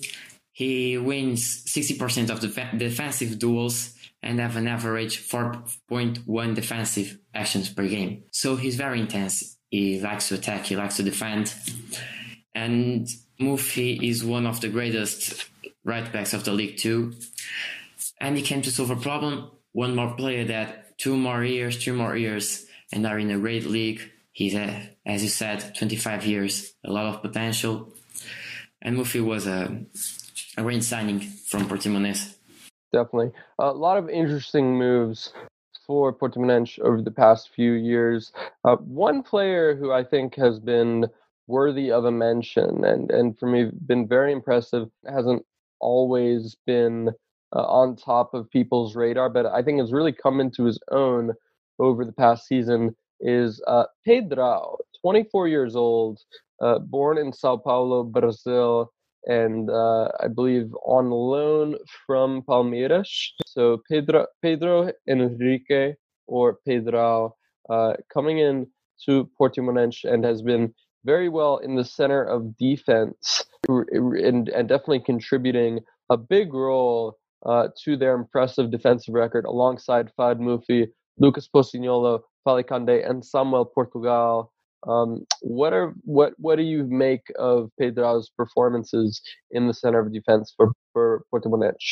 He 0.52 0.98
wins 0.98 1.64
60% 1.64 2.30
of 2.30 2.40
the 2.40 2.48
defensive 2.76 3.38
duels 3.38 3.94
and 4.22 4.40
have 4.40 4.56
an 4.56 4.66
average 4.66 5.28
4.1 5.28 6.54
defensive 6.54 7.18
actions 7.34 7.72
per 7.72 7.86
game. 7.86 8.24
So 8.32 8.56
he's 8.56 8.76
very 8.76 9.00
intense. 9.00 9.56
He 9.70 10.00
likes 10.00 10.28
to 10.28 10.34
attack, 10.34 10.66
he 10.66 10.76
likes 10.76 10.96
to 10.96 11.02
defend. 11.02 11.54
And 12.54 13.06
Moufi 13.40 14.02
is 14.02 14.24
one 14.24 14.46
of 14.46 14.60
the 14.60 14.68
greatest 14.68 15.48
right 15.84 16.12
backs 16.12 16.34
of 16.34 16.44
the 16.44 16.52
league 16.52 16.76
too. 16.76 17.14
And 18.20 18.36
he 18.36 18.42
came 18.42 18.62
to 18.62 18.70
solve 18.70 18.90
a 18.90 18.96
problem. 18.96 19.50
One 19.72 19.94
more 19.94 20.14
player 20.14 20.44
that 20.46 20.98
two 20.98 21.16
more 21.16 21.44
years, 21.44 21.78
two 21.78 21.94
more 21.94 22.16
years, 22.16 22.66
and 22.92 23.06
are 23.06 23.18
in 23.18 23.30
a 23.30 23.38
great 23.38 23.64
league. 23.64 24.00
He's, 24.32 24.54
a, 24.54 24.90
as 25.06 25.22
you 25.22 25.28
said, 25.28 25.74
25 25.76 26.26
years, 26.26 26.72
a 26.84 26.92
lot 26.92 27.06
of 27.06 27.22
potential. 27.22 27.92
And 28.82 28.96
Moufi 28.96 29.24
was 29.24 29.46
a, 29.46 29.84
a 30.56 30.62
great 30.62 30.84
signing 30.84 31.20
from 31.20 31.68
Portimonense. 31.68 32.34
Definitely. 32.92 33.32
A 33.58 33.72
lot 33.72 33.98
of 33.98 34.08
interesting 34.08 34.78
moves 34.78 35.32
for 35.86 36.12
Portimonense 36.12 36.78
over 36.80 37.02
the 37.02 37.10
past 37.10 37.50
few 37.54 37.72
years. 37.72 38.32
Uh, 38.64 38.76
one 38.76 39.22
player 39.22 39.74
who 39.74 39.92
I 39.92 40.04
think 40.04 40.34
has 40.36 40.58
been 40.58 41.06
worthy 41.48 41.90
of 41.90 42.04
a 42.04 42.10
mention 42.12 42.84
and 42.84 43.10
and 43.10 43.38
for 43.38 43.46
me 43.46 43.70
been 43.86 44.06
very 44.06 44.32
impressive 44.32 44.88
hasn't 45.08 45.44
always 45.80 46.56
been 46.66 47.08
uh, 47.56 47.62
on 47.62 47.96
top 47.96 48.34
of 48.34 48.50
people's 48.50 48.94
radar 48.94 49.28
but 49.28 49.46
i 49.46 49.62
think 49.62 49.80
has 49.80 49.92
really 49.92 50.12
come 50.12 50.40
into 50.40 50.64
his 50.64 50.78
own 50.92 51.32
over 51.80 52.04
the 52.04 52.12
past 52.12 52.46
season 52.46 52.94
is 53.20 53.60
uh, 53.66 53.84
Pedro, 54.04 54.78
24 55.02 55.48
years 55.48 55.76
old, 55.76 56.20
uh, 56.60 56.78
born 56.78 57.18
in 57.18 57.32
Sao 57.32 57.56
Paulo, 57.56 58.02
Brazil, 58.02 58.92
and 59.26 59.70
uh, 59.70 60.08
I 60.20 60.28
believe 60.28 60.72
on 60.84 61.10
loan 61.10 61.76
from 62.06 62.42
Palmeiras. 62.42 63.08
So 63.46 63.82
Pedro, 63.90 64.26
Pedro 64.42 64.90
Henrique 65.08 65.96
or 66.26 66.58
Pedro 66.66 67.34
uh, 67.68 67.94
coming 68.12 68.38
in 68.38 68.66
to 69.04 69.28
Portimonense 69.40 70.04
and 70.04 70.24
has 70.24 70.42
been 70.42 70.72
very 71.08 71.30
well 71.30 71.56
in 71.56 71.74
the 71.74 71.84
center 71.86 72.22
of 72.22 72.54
defense 72.58 73.42
and, 73.66 74.50
and 74.50 74.68
definitely 74.68 75.00
contributing 75.00 75.80
a 76.10 76.18
big 76.18 76.52
role 76.52 77.16
uh, 77.46 77.68
to 77.82 77.96
their 77.96 78.14
impressive 78.14 78.70
defensive 78.70 79.14
record 79.14 79.46
alongside 79.46 80.12
Fahd 80.18 80.38
Moufi, 80.38 80.88
Lucas 81.18 81.48
Possignolo, 81.48 82.20
Falikande, 82.46 83.08
and 83.08 83.24
Samuel 83.24 83.64
Portugal. 83.64 84.52
Um, 84.86 85.24
what 85.40 85.72
are 85.72 85.94
what 86.04 86.34
what 86.36 86.56
do 86.56 86.62
you 86.62 86.84
make 86.84 87.24
of 87.38 87.70
Pedro's 87.80 88.30
performances 88.36 89.20
in 89.50 89.66
the 89.66 89.74
center 89.74 90.00
of 90.00 90.12
defense 90.12 90.52
for 90.56 90.72
for 90.92 91.24
Portimonense? 91.32 91.86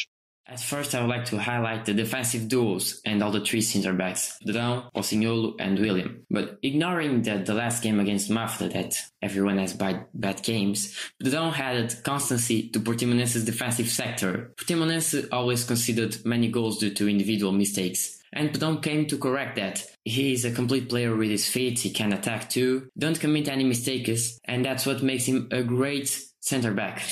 At 0.49 0.61
first, 0.61 0.95
I 0.95 1.01
would 1.01 1.11
like 1.11 1.25
to 1.27 1.39
highlight 1.39 1.87
the 1.87 1.95
defensive 1.95 2.47
duels 2.47 3.01
and 3.05 3.21
all 3.21 3.33
the 3.33 3.41
three 3.41 3.61
center 3.61 3.93
backs, 3.93 4.39
Drão, 4.47 4.93
Possignolo, 4.95 5.57
and 5.59 5.77
William. 5.79 6.25
But 6.31 6.59
ignoring 6.63 7.23
that 7.23 7.47
the 7.47 7.55
last 7.55 7.83
game 7.83 7.99
against 7.99 8.31
Mafra 8.31 8.73
that 8.73 8.95
everyone 9.21 9.59
has 9.59 9.73
bad, 9.73 10.07
bad 10.15 10.45
games, 10.45 10.95
Drão 11.23 11.53
added 11.59 11.97
constancy 12.05 12.69
to 12.69 12.79
Portimonense's 12.79 13.45
defensive 13.45 13.89
sector. 13.89 14.53
Portimonense 14.57 15.27
always 15.33 15.65
conceded 15.65 16.25
many 16.25 16.49
goals 16.49 16.79
due 16.79 16.95
to 16.95 17.09
individual 17.09 17.53
mistakes. 17.53 18.23
And 18.33 18.53
Pedrão 18.53 18.81
came 18.81 19.07
to 19.07 19.19
correct 19.19 19.57
that. 19.57 19.85
He 20.05 20.33
is 20.33 20.45
a 20.45 20.53
complete 20.53 20.89
player 20.89 21.17
with 21.17 21.31
his 21.31 21.49
feet, 21.49 21.81
he 21.81 21.91
can 21.91 22.13
attack 22.13 22.51
too, 22.51 22.89
don't 22.97 23.19
commit 23.19 23.49
any 23.49 23.65
mistakes, 23.65 24.39
and 24.45 24.65
that's 24.65 24.87
what 24.87 25.03
makes 25.03 25.25
him 25.25 25.49
a 25.51 25.63
great 25.63 26.23
center 26.41 26.73
back. 26.73 27.03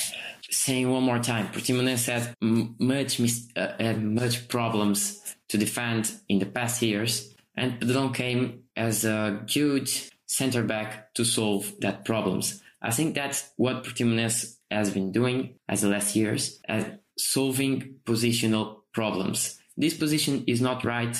Saying 0.51 0.91
one 0.91 1.03
more 1.03 1.19
time, 1.19 1.47
Portimonense 1.47 2.05
had 2.07 2.35
much 2.41 3.19
mis- 3.19 3.47
uh, 3.55 3.73
had 3.79 4.03
much 4.03 4.47
problems 4.47 5.35
to 5.49 5.57
defend 5.57 6.11
in 6.29 6.39
the 6.39 6.45
past 6.45 6.81
years, 6.81 7.33
and 7.55 7.79
Pedrão 7.79 8.13
came 8.13 8.63
as 8.75 9.05
a 9.05 9.41
good 9.53 9.89
center 10.27 10.63
back 10.63 11.13
to 11.15 11.23
solve 11.25 11.73
that 11.81 12.05
problems. 12.05 12.61
I 12.81 12.91
think 12.91 13.15
that's 13.15 13.49
what 13.57 13.83
Portimonense 13.83 14.57
has 14.69 14.91
been 14.91 15.11
doing 15.11 15.55
as 15.67 15.81
the 15.81 15.89
last 15.89 16.15
years, 16.15 16.59
at 16.67 17.01
solving 17.17 17.95
positional 18.05 18.81
problems. 18.93 19.59
This 19.77 19.95
position 19.97 20.43
is 20.47 20.61
not 20.61 20.85
right, 20.85 21.15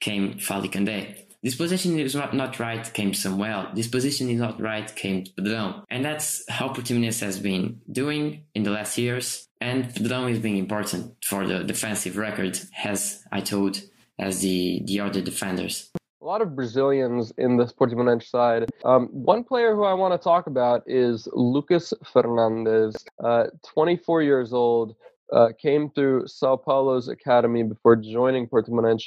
came 0.00 0.34
Fali 0.34 0.70
Candé. 0.70 1.27
This 1.42 1.54
position 1.54 1.98
is 1.98 2.16
not, 2.16 2.34
not 2.34 2.58
right, 2.58 2.92
came 2.92 3.14
Samuel. 3.14 3.68
This 3.72 3.86
position 3.86 4.28
is 4.28 4.40
not 4.40 4.60
right, 4.60 4.94
came 4.96 5.22
to 5.22 5.30
Pedrão. 5.32 5.84
And 5.88 6.04
that's 6.04 6.44
how 6.48 6.68
Portimonense 6.68 7.20
has 7.20 7.38
been 7.38 7.80
doing 7.90 8.42
in 8.54 8.64
the 8.64 8.72
last 8.72 8.98
years. 8.98 9.46
And 9.60 9.84
Pedrão 9.84 10.30
is 10.30 10.40
being 10.40 10.56
important 10.56 11.14
for 11.24 11.46
the 11.46 11.62
defensive 11.62 12.16
record, 12.16 12.58
as 12.82 13.22
I 13.30 13.40
told, 13.40 13.80
as 14.18 14.40
the, 14.40 14.82
the 14.84 15.00
other 15.00 15.20
defenders 15.20 15.90
a 16.20 16.24
lot 16.24 16.42
of 16.42 16.56
Brazilians 16.56 17.32
in 17.38 17.56
the 17.56 17.64
Portimonense 17.66 18.28
side. 18.28 18.68
Um, 18.84 19.06
one 19.12 19.44
player 19.44 19.74
who 19.74 19.84
I 19.84 19.94
want 19.94 20.12
to 20.12 20.22
talk 20.22 20.46
about 20.46 20.82
is 20.86 21.28
Lucas 21.32 21.94
Fernandes, 22.12 22.96
uh, 23.22 23.44
24 23.72 24.22
years 24.22 24.52
old, 24.52 24.96
uh, 25.32 25.48
came 25.60 25.90
through 25.90 26.26
Sao 26.26 26.56
Paulo's 26.56 27.08
academy 27.08 27.62
before 27.62 27.96
joining 27.96 28.48
Portimonense 28.48 29.04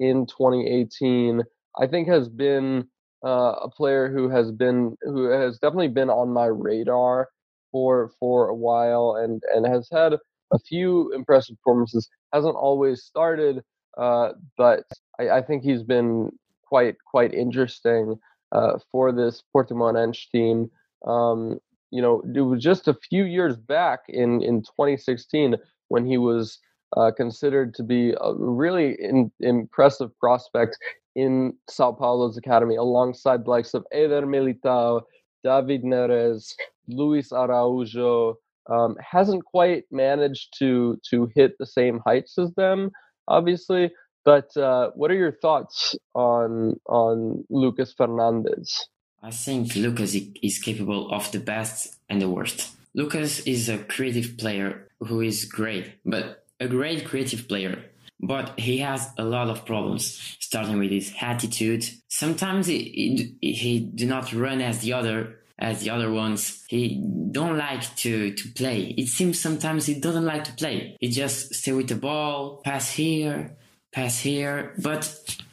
in 0.00 0.26
2018. 0.26 1.42
I 1.80 1.86
think 1.86 2.08
has 2.08 2.28
been 2.28 2.88
uh, 3.24 3.54
a 3.62 3.70
player 3.70 4.10
who 4.12 4.28
has 4.28 4.52
been 4.52 4.96
who 5.02 5.24
has 5.26 5.58
definitely 5.58 5.88
been 5.88 6.10
on 6.10 6.30
my 6.30 6.46
radar 6.46 7.28
for 7.72 8.10
for 8.20 8.48
a 8.48 8.54
while 8.54 9.16
and 9.20 9.42
and 9.54 9.66
has 9.66 9.88
had 9.90 10.14
a 10.52 10.58
few 10.58 11.12
impressive 11.12 11.56
performances. 11.56 12.08
Hasn't 12.32 12.56
always 12.56 13.02
started, 13.02 13.62
uh, 13.96 14.30
but 14.56 14.84
I, 15.18 15.30
I 15.30 15.42
think 15.42 15.62
he's 15.62 15.82
been 15.82 16.30
quite 16.68 16.96
quite 17.10 17.32
interesting 17.34 18.16
uh, 18.52 18.78
for 18.90 19.12
this 19.12 19.42
Portimonense 19.54 20.28
team. 20.30 20.70
Um, 21.06 21.58
you 21.90 22.02
know, 22.02 22.22
it 22.34 22.40
was 22.40 22.62
just 22.62 22.88
a 22.88 22.94
few 23.08 23.24
years 23.24 23.56
back 23.56 24.00
in 24.08 24.42
in 24.42 24.62
2016 24.62 25.56
when 25.88 26.04
he 26.06 26.18
was 26.18 26.58
uh, 26.96 27.10
considered 27.16 27.74
to 27.74 27.82
be 27.82 28.14
a 28.20 28.34
really 28.34 28.96
in, 29.00 29.30
impressive 29.40 30.16
prospect 30.18 30.78
in 31.14 31.54
Sao 31.68 31.92
Paulo's 31.92 32.36
academy, 32.36 32.76
alongside 32.76 33.44
the 33.44 33.50
likes 33.50 33.74
of 33.74 33.86
Eder 33.92 34.22
Militao, 34.22 35.02
David 35.42 35.84
Neres, 35.84 36.54
Luis 36.88 37.32
Araujo. 37.32 38.36
Um, 38.66 38.96
hasn't 38.98 39.44
quite 39.44 39.84
managed 39.90 40.54
to 40.58 40.98
to 41.10 41.30
hit 41.34 41.58
the 41.58 41.66
same 41.66 42.00
heights 42.06 42.38
as 42.38 42.50
them, 42.54 42.90
obviously, 43.28 43.92
but 44.24 44.56
uh, 44.56 44.90
what 44.94 45.10
are 45.10 45.14
your 45.14 45.32
thoughts 45.32 45.94
on 46.14 46.80
on 46.86 47.44
Lucas 47.50 47.94
Fernandes? 47.94 48.80
I 49.22 49.30
think 49.30 49.76
Lucas 49.76 50.14
is 50.42 50.58
capable 50.58 51.10
of 51.10 51.30
the 51.30 51.40
best 51.40 51.96
and 52.08 52.22
the 52.22 52.28
worst. 52.28 52.70
Lucas 52.94 53.40
is 53.40 53.68
a 53.68 53.78
creative 53.78 54.38
player 54.38 54.88
who 55.00 55.20
is 55.20 55.44
great, 55.44 55.92
but 56.04 56.43
a 56.64 56.68
great 56.68 57.04
creative 57.04 57.46
player. 57.48 57.84
But 58.20 58.58
he 58.58 58.78
has 58.78 59.10
a 59.18 59.24
lot 59.24 59.50
of 59.50 59.66
problems, 59.66 60.36
starting 60.40 60.78
with 60.78 60.90
his 60.90 61.12
attitude. 61.20 61.84
Sometimes 62.08 62.66
he, 62.66 63.36
he, 63.40 63.52
he 63.52 63.80
do 63.80 64.06
not 64.06 64.32
run 64.32 64.60
as 64.60 64.80
the 64.80 64.92
other 64.94 65.40
as 65.58 65.80
the 65.80 65.90
other 65.90 66.10
ones. 66.10 66.64
He 66.68 67.00
don't 67.30 67.56
like 67.56 67.94
to, 67.96 68.32
to 68.32 68.48
play. 68.54 68.94
It 68.98 69.06
seems 69.06 69.40
sometimes 69.40 69.86
he 69.86 69.94
doesn't 69.94 70.24
like 70.24 70.44
to 70.44 70.52
play. 70.52 70.96
He 71.00 71.08
just 71.08 71.54
stay 71.54 71.72
with 71.72 71.88
the 71.88 71.94
ball, 71.94 72.60
pass 72.64 72.90
here, 72.90 73.56
pass 73.92 74.18
here, 74.18 74.74
but 74.78 75.04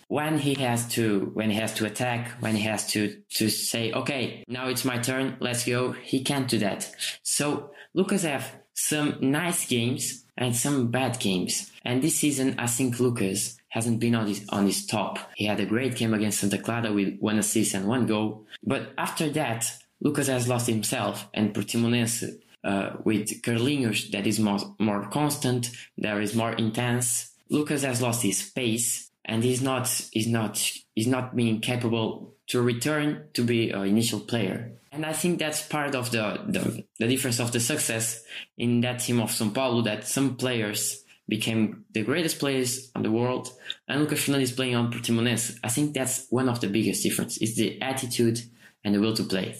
when 0.07 0.37
he 0.39 0.55
has 0.55 0.89
to 0.89 1.31
when 1.35 1.49
he 1.49 1.55
has 1.55 1.73
to 1.75 1.85
attack, 1.85 2.31
when 2.41 2.55
he 2.55 2.63
has 2.63 2.87
to 2.91 3.21
to 3.29 3.49
say, 3.49 3.93
okay, 3.93 4.43
now 4.47 4.67
it's 4.67 4.83
my 4.83 4.97
turn, 4.97 5.37
let's 5.39 5.65
go, 5.65 5.93
he 5.93 6.23
can't 6.23 6.49
do 6.49 6.57
that. 6.59 6.93
So 7.23 7.71
Lucas 7.93 8.23
have 8.23 8.51
some 8.73 9.17
nice 9.21 9.65
games 9.67 10.20
and 10.37 10.55
some 10.55 10.91
bad 10.91 11.19
games. 11.19 11.71
And 11.83 12.01
this 12.01 12.17
season, 12.17 12.55
I 12.57 12.67
think 12.67 12.99
Lucas 12.99 13.57
hasn't 13.69 13.99
been 13.99 14.15
on 14.15 14.27
his 14.27 14.47
on 14.49 14.65
his 14.65 14.85
top. 14.85 15.19
He 15.35 15.45
had 15.45 15.59
a 15.59 15.65
great 15.65 15.95
game 15.95 16.13
against 16.13 16.39
Santa 16.39 16.57
Clara 16.57 16.91
with 16.91 17.17
one 17.19 17.39
assist 17.39 17.73
and 17.73 17.87
one 17.87 18.05
goal, 18.05 18.45
but 18.63 18.93
after 18.97 19.29
that, 19.29 19.71
Lucas 20.01 20.27
has 20.27 20.47
lost 20.47 20.67
himself, 20.67 21.27
and 21.33 21.53
Portimonense 21.53 22.23
uh, 22.63 22.91
with 23.03 23.41
Carlinhos 23.41 24.11
that 24.11 24.27
is 24.27 24.39
more 24.39 24.59
more 24.79 25.07
constant, 25.09 25.71
there 25.97 26.21
is 26.21 26.35
more 26.35 26.53
intense 26.53 27.31
Lucas 27.51 27.83
has 27.83 28.01
lost 28.01 28.23
his 28.23 28.49
pace 28.49 29.10
and 29.25 29.43
he's 29.43 29.61
not 29.61 29.87
he's 30.11 30.27
not 30.27 30.57
he's 30.95 31.07
not 31.07 31.35
being 31.35 31.59
capable 31.61 32.35
to 32.47 32.61
return 32.61 33.25
to 33.33 33.43
be 33.43 33.69
an 33.69 33.85
initial 33.85 34.19
player. 34.19 34.71
And 34.91 35.05
I 35.05 35.13
think 35.13 35.39
that's 35.39 35.65
part 35.65 35.95
of 35.95 36.11
the, 36.11 36.41
the, 36.47 36.83
the 36.99 37.07
difference 37.07 37.39
of 37.39 37.53
the 37.53 37.61
success 37.61 38.23
in 38.57 38.81
that 38.81 38.99
team 38.99 39.21
of 39.21 39.29
São 39.29 39.53
Paulo 39.53 39.81
that 39.83 40.05
some 40.05 40.35
players 40.35 41.01
became 41.29 41.85
the 41.93 42.03
greatest 42.03 42.39
players 42.39 42.91
in 42.93 43.03
the 43.03 43.11
world 43.11 43.53
and 43.87 44.01
Lucas 44.01 44.27
Fernandes 44.27 44.53
playing 44.53 44.75
on 44.75 44.91
Portimonense. 44.91 45.57
I 45.63 45.69
think 45.69 45.93
that's 45.93 46.27
one 46.29 46.49
of 46.49 46.59
the 46.59 46.67
biggest 46.67 47.03
difference 47.03 47.37
is 47.37 47.55
the 47.55 47.81
attitude 47.81 48.41
and 48.83 48.93
the 48.93 48.99
will 48.99 49.13
to 49.13 49.23
play. 49.23 49.55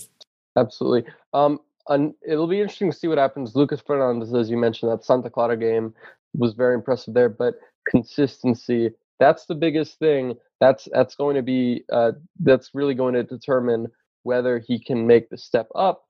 Absolutely. 0.58 1.10
Um, 1.34 1.60
and 1.88 2.14
it'll 2.28 2.48
be 2.48 2.60
interesting 2.60 2.92
to 2.92 2.98
see 2.98 3.08
what 3.08 3.18
happens. 3.18 3.56
Lucas 3.56 3.82
Fernandes, 3.82 4.38
as 4.38 4.50
you 4.50 4.58
mentioned, 4.58 4.92
that 4.92 5.06
Santa 5.06 5.30
Clara 5.30 5.56
game 5.56 5.94
was 6.34 6.54
very 6.54 6.76
impressive 6.76 7.14
there, 7.14 7.30
but 7.30 7.56
consistency. 7.90 8.92
That's 9.22 9.46
the 9.48 9.56
biggest 9.56 10.00
thing. 10.00 10.36
That's 10.62 10.90
that's 10.92 11.16
going 11.16 11.38
to 11.38 11.44
be 11.44 11.86
uh, 11.94 12.14
that's 12.42 12.72
really 12.76 12.96
going 12.96 13.16
to 13.16 13.24
determine 13.24 13.88
whether 14.24 14.60
he 14.60 14.84
can 14.84 15.08
make 15.08 15.30
the 15.30 15.38
step 15.40 15.70
up 15.76 16.04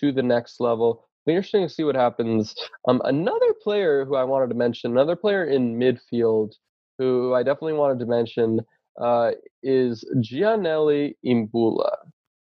to 0.00 0.12
the 0.12 0.22
next 0.22 0.60
level. 0.60 1.06
Be 1.26 1.34
interesting 1.34 1.68
to 1.68 1.74
see 1.74 1.84
what 1.84 1.96
happens. 1.96 2.54
Um, 2.88 3.02
another 3.04 3.54
player 3.62 4.06
who 4.06 4.16
I 4.16 4.24
wanted 4.24 4.48
to 4.50 4.56
mention, 4.56 4.92
another 4.92 5.16
player 5.16 5.44
in 5.46 5.78
midfield 5.78 6.54
who 6.98 7.34
I 7.34 7.44
definitely 7.44 7.74
wanted 7.74 8.00
to 8.00 8.06
mention 8.06 8.60
uh, 9.00 9.32
is 9.64 10.04
Giannelli 10.18 11.16
Imbula. 11.26 11.96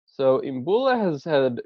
So 0.08 0.42
Imbula 0.42 1.00
has 1.00 1.24
had 1.26 1.62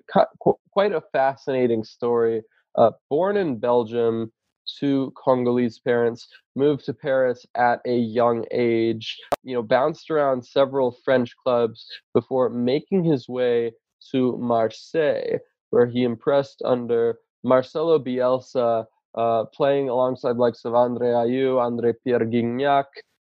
quite 0.71 0.93
a 0.93 1.04
fascinating 1.13 1.84
story. 1.84 2.43
Uh, 2.75 2.91
born 3.10 3.38
in 3.38 3.60
Belgium, 3.60 4.32
to 4.79 5.12
Congolese 5.15 5.79
parents, 5.79 6.27
moved 6.55 6.86
to 6.86 6.93
Paris 6.93 7.45
at 7.55 7.79
a 7.86 7.95
young 7.95 8.45
age, 8.51 9.17
you 9.43 9.53
know, 9.53 9.63
bounced 9.63 10.10
around 10.10 10.45
several 10.45 10.97
French 11.03 11.36
clubs 11.43 11.86
before 12.13 12.49
making 12.49 13.03
his 13.03 13.27
way 13.27 13.71
to 14.12 14.38
Marseille, 14.38 15.38
where 15.69 15.88
he 15.88 16.03
impressed 16.03 16.62
under 16.65 17.17
Marcelo 17.43 17.99
Bielsa, 17.99 18.86
uh, 19.15 19.45
playing 19.45 19.89
alongside 19.89 20.38
likes 20.38 20.65
of 20.65 20.75
Andre 20.75 21.10
Ayew, 21.10 21.60
Andre 21.60 21.93
Pierre 22.03 22.25
Gignac, 22.25 22.86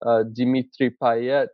uh, 0.05 0.25
Dimitri 0.33 0.95
Payet, 1.03 1.49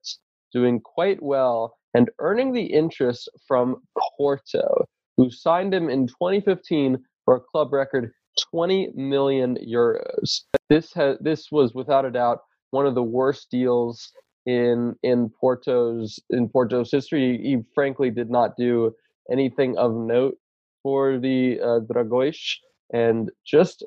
doing 0.52 0.80
quite 0.80 1.22
well 1.22 1.76
and 1.94 2.10
earning 2.18 2.52
the 2.52 2.64
interest 2.64 3.28
from 3.46 3.76
Porto, 4.16 4.86
who 5.16 5.30
signed 5.30 5.74
him 5.74 5.88
in 5.88 6.06
2015 6.06 6.98
for 7.24 7.36
a 7.36 7.40
club 7.40 7.72
record 7.72 8.12
20 8.50 8.92
million 8.94 9.56
euros. 9.56 10.42
This 10.68 10.92
has 10.94 11.16
this 11.20 11.50
was 11.50 11.74
without 11.74 12.04
a 12.04 12.10
doubt 12.10 12.40
one 12.70 12.86
of 12.86 12.94
the 12.94 13.02
worst 13.02 13.50
deals 13.50 14.12
in 14.46 14.96
in 15.02 15.30
Porto's 15.40 16.18
in 16.30 16.48
Porto's 16.48 16.90
history. 16.90 17.38
He, 17.42 17.58
frankly 17.74 18.10
did 18.10 18.30
not 18.30 18.56
do 18.56 18.94
anything 19.30 19.76
of 19.76 19.94
note 19.94 20.36
for 20.82 21.18
the 21.18 21.60
uh, 21.60 21.80
Dragões, 21.80 22.56
and 22.92 23.30
just 23.44 23.84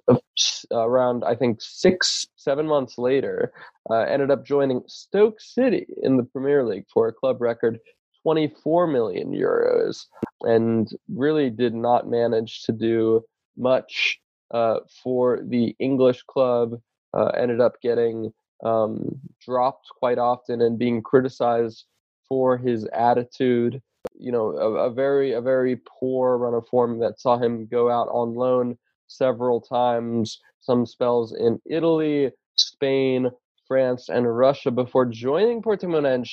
around 0.71 1.23
I 1.23 1.35
think 1.35 1.59
six 1.61 2.27
seven 2.35 2.67
months 2.67 2.97
later, 2.97 3.51
uh, 3.89 4.01
ended 4.01 4.31
up 4.31 4.45
joining 4.45 4.81
Stoke 4.87 5.39
City 5.39 5.87
in 6.01 6.17
the 6.17 6.23
Premier 6.23 6.65
League 6.65 6.85
for 6.93 7.07
a 7.07 7.13
club 7.13 7.41
record 7.41 7.79
24 8.23 8.87
million 8.87 9.31
euros, 9.31 10.05
and 10.41 10.89
really 11.13 11.49
did 11.49 11.73
not 11.73 12.09
manage 12.09 12.63
to 12.63 12.71
do 12.71 13.21
much 13.57 14.19
uh, 14.51 14.79
for 15.03 15.39
the 15.43 15.75
English 15.79 16.23
club, 16.23 16.79
uh, 17.13 17.31
ended 17.37 17.61
up 17.61 17.79
getting 17.81 18.33
um, 18.63 19.19
dropped 19.45 19.87
quite 19.99 20.17
often 20.17 20.61
and 20.61 20.79
being 20.79 21.01
criticized 21.01 21.85
for 22.27 22.57
his 22.57 22.85
attitude. 22.93 23.81
You 24.15 24.31
know, 24.31 24.51
a, 24.51 24.89
a, 24.89 24.91
very 24.91 25.33
a 25.33 25.41
very 25.41 25.79
poor 25.99 26.37
run 26.37 26.53
of 26.53 26.67
form 26.67 26.99
that 26.99 27.19
saw 27.19 27.37
him 27.37 27.65
go 27.67 27.89
out 27.89 28.07
on 28.09 28.35
loan 28.35 28.77
several 29.07 29.59
times. 29.61 30.39
Some 30.61 30.85
spells 30.85 31.33
in 31.33 31.59
Italy, 31.65 32.31
Spain, 32.55 33.31
France, 33.67 34.07
and 34.09 34.37
Russia 34.37 34.71
before 34.71 35.05
joining 35.05 35.61
Portimonense 35.61 36.31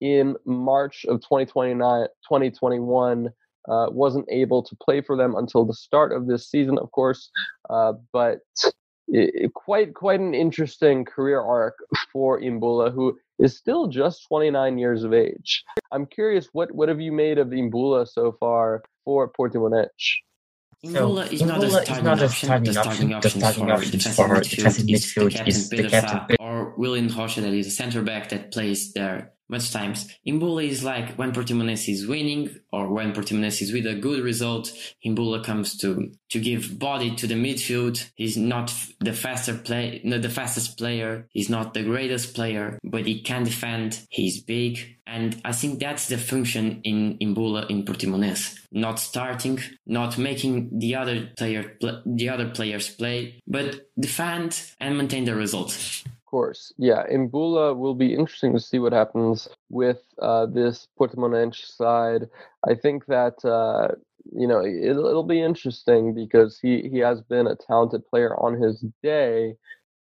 in 0.00 0.36
March 0.44 1.04
of 1.06 1.20
2021. 1.20 3.28
Uh, 3.68 3.86
wasn't 3.90 4.26
able 4.30 4.62
to 4.62 4.74
play 4.76 5.00
for 5.00 5.16
them 5.16 5.34
until 5.36 5.64
the 5.64 5.74
start 5.74 6.12
of 6.12 6.26
this 6.26 6.48
season, 6.48 6.78
of 6.78 6.90
course, 6.92 7.30
uh, 7.68 7.92
but 8.12 8.38
it, 9.08 9.52
quite 9.54 9.94
quite 9.94 10.20
an 10.20 10.34
interesting 10.34 11.04
career 11.04 11.40
arc 11.40 11.74
for 12.12 12.40
Imbula, 12.40 12.92
who 12.92 13.18
is 13.38 13.56
still 13.56 13.86
just 13.86 14.26
29 14.28 14.78
years 14.78 15.04
of 15.04 15.12
age. 15.12 15.64
I'm 15.92 16.06
curious, 16.06 16.48
what 16.52 16.72
what 16.74 16.88
have 16.88 17.00
you 17.00 17.12
made 17.12 17.38
of 17.38 17.48
Imbula 17.48 18.06
so 18.08 18.32
far 18.38 18.82
for 19.04 19.30
Portimonense? 19.30 19.88
Imbula 20.84 21.30
is, 21.32 21.42
not 21.42 21.62
a 21.62 21.70
starting, 21.70 22.04
not 22.04 22.22
a 22.22 22.28
starting 22.28 22.76
option. 22.76 23.20
The 23.20 23.30
starting 23.30 23.70
option, 23.70 24.00
for 24.00 24.40
defensive 24.40 24.86
midfield, 24.86 25.48
is 25.48 25.68
the 25.70 25.88
captain, 25.88 26.36
or 26.38 26.74
William 26.76 27.08
Rocha, 27.08 27.40
that 27.40 27.52
is 27.52 27.66
a 27.66 27.70
center 27.70 28.02
back 28.02 28.28
that 28.28 28.52
plays 28.52 28.92
there 28.92 29.32
much 29.48 29.72
times. 29.72 30.08
Imbula 30.26 30.66
is 30.66 30.84
like 30.84 31.14
when 31.14 31.32
Portimonense 31.32 31.88
is 31.92 32.06
winning 32.06 32.54
or 32.72 32.92
when 32.92 33.12
Portimonense 33.12 33.62
is 33.62 33.72
with 33.72 33.86
a 33.86 33.94
good 33.94 34.22
result, 34.22 34.72
Imbula 35.04 35.42
comes 35.44 35.76
to, 35.78 36.12
to 36.30 36.40
give 36.40 36.78
body 36.78 37.14
to 37.16 37.26
the 37.26 37.34
midfield. 37.34 38.08
He's 38.14 38.36
not 38.36 38.74
the 39.00 39.12
faster 39.12 39.54
play, 39.54 40.00
not 40.04 40.22
the 40.22 40.28
fastest 40.28 40.78
player. 40.78 41.26
He's 41.30 41.50
not 41.50 41.74
the 41.74 41.82
greatest 41.82 42.34
player, 42.34 42.78
but 42.84 43.06
he 43.06 43.22
can 43.22 43.44
defend. 43.44 44.00
He's 44.10 44.42
big. 44.42 44.96
And 45.06 45.40
I 45.44 45.52
think 45.52 45.80
that's 45.80 46.08
the 46.08 46.18
function 46.18 46.82
in 46.84 47.16
Imbula 47.18 47.70
in 47.70 47.84
Portimonense. 47.84 48.58
Not 48.70 48.98
starting, 48.98 49.58
not 49.86 50.18
making 50.18 50.78
the 50.78 50.96
other 50.96 51.30
player, 51.38 51.78
the 52.04 52.28
other 52.28 52.50
players 52.50 52.90
play, 52.90 53.40
but 53.46 53.88
defend 53.98 54.60
and 54.78 54.98
maintain 54.98 55.24
the 55.24 55.34
result 55.34 56.04
course. 56.30 56.72
Yeah, 56.78 57.04
Imbula 57.10 57.76
will 57.76 57.94
be 57.94 58.14
interesting 58.14 58.52
to 58.52 58.60
see 58.60 58.78
what 58.78 58.92
happens 58.92 59.48
with 59.70 60.02
uh, 60.20 60.46
this 60.46 60.86
Portimonense 60.98 61.56
side. 61.76 62.28
I 62.68 62.74
think 62.74 63.06
that 63.06 63.42
uh, 63.44 63.94
you 64.32 64.46
know 64.46 64.64
it'll, 64.64 65.06
it'll 65.06 65.22
be 65.24 65.40
interesting 65.40 66.14
because 66.14 66.58
he 66.60 66.88
he 66.92 66.98
has 66.98 67.20
been 67.22 67.46
a 67.46 67.56
talented 67.56 68.06
player 68.06 68.36
on 68.36 68.60
his 68.60 68.84
day, 69.02 69.54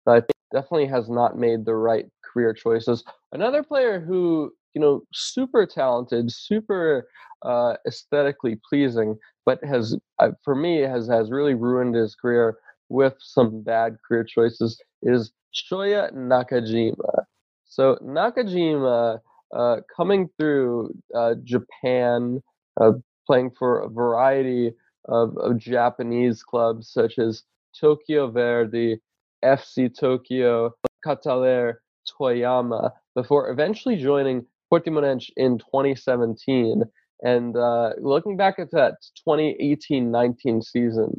but 0.05 0.29
definitely 0.51 0.87
has 0.87 1.09
not 1.09 1.37
made 1.37 1.65
the 1.65 1.75
right 1.75 2.07
career 2.23 2.53
choices. 2.53 3.03
Another 3.31 3.63
player 3.63 3.99
who 3.99 4.51
you 4.73 4.81
know 4.81 5.03
super 5.13 5.65
talented, 5.65 6.31
super 6.31 7.07
uh, 7.43 7.75
aesthetically 7.87 8.59
pleasing, 8.67 9.17
but 9.45 9.63
has 9.63 9.97
uh, 10.19 10.31
for 10.43 10.55
me 10.55 10.81
has 10.81 11.07
has 11.07 11.31
really 11.31 11.53
ruined 11.53 11.95
his 11.95 12.15
career 12.15 12.57
with 12.89 13.13
some 13.19 13.61
bad 13.61 13.97
career 14.07 14.23
choices 14.23 14.81
is 15.01 15.31
Shoya 15.53 16.13
Nakajima. 16.13 17.25
So 17.65 17.97
Nakajima 18.03 19.19
uh, 19.55 19.77
coming 19.95 20.29
through 20.37 20.93
uh, 21.15 21.35
Japan, 21.43 22.41
uh, 22.79 22.93
playing 23.25 23.51
for 23.57 23.79
a 23.79 23.89
variety 23.89 24.73
of, 25.05 25.35
of, 25.37 25.57
Japanese 25.57 26.43
clubs 26.43 26.91
such 26.91 27.17
as 27.17 27.43
Tokyo 27.79 28.31
Verdy, 28.31 28.97
FC 29.43 29.89
Tokyo, 29.97 30.75
Kataller, 31.05 31.75
Toyama, 32.07 32.91
before 33.15 33.49
eventually 33.49 33.95
joining 33.95 34.45
Portimonense 34.71 35.29
in 35.35 35.57
2017. 35.57 36.83
And 37.21 37.57
uh, 37.57 37.93
looking 37.99 38.37
back 38.37 38.59
at 38.59 38.71
that 38.71 38.95
2018-19 39.27 40.63
season 40.63 41.13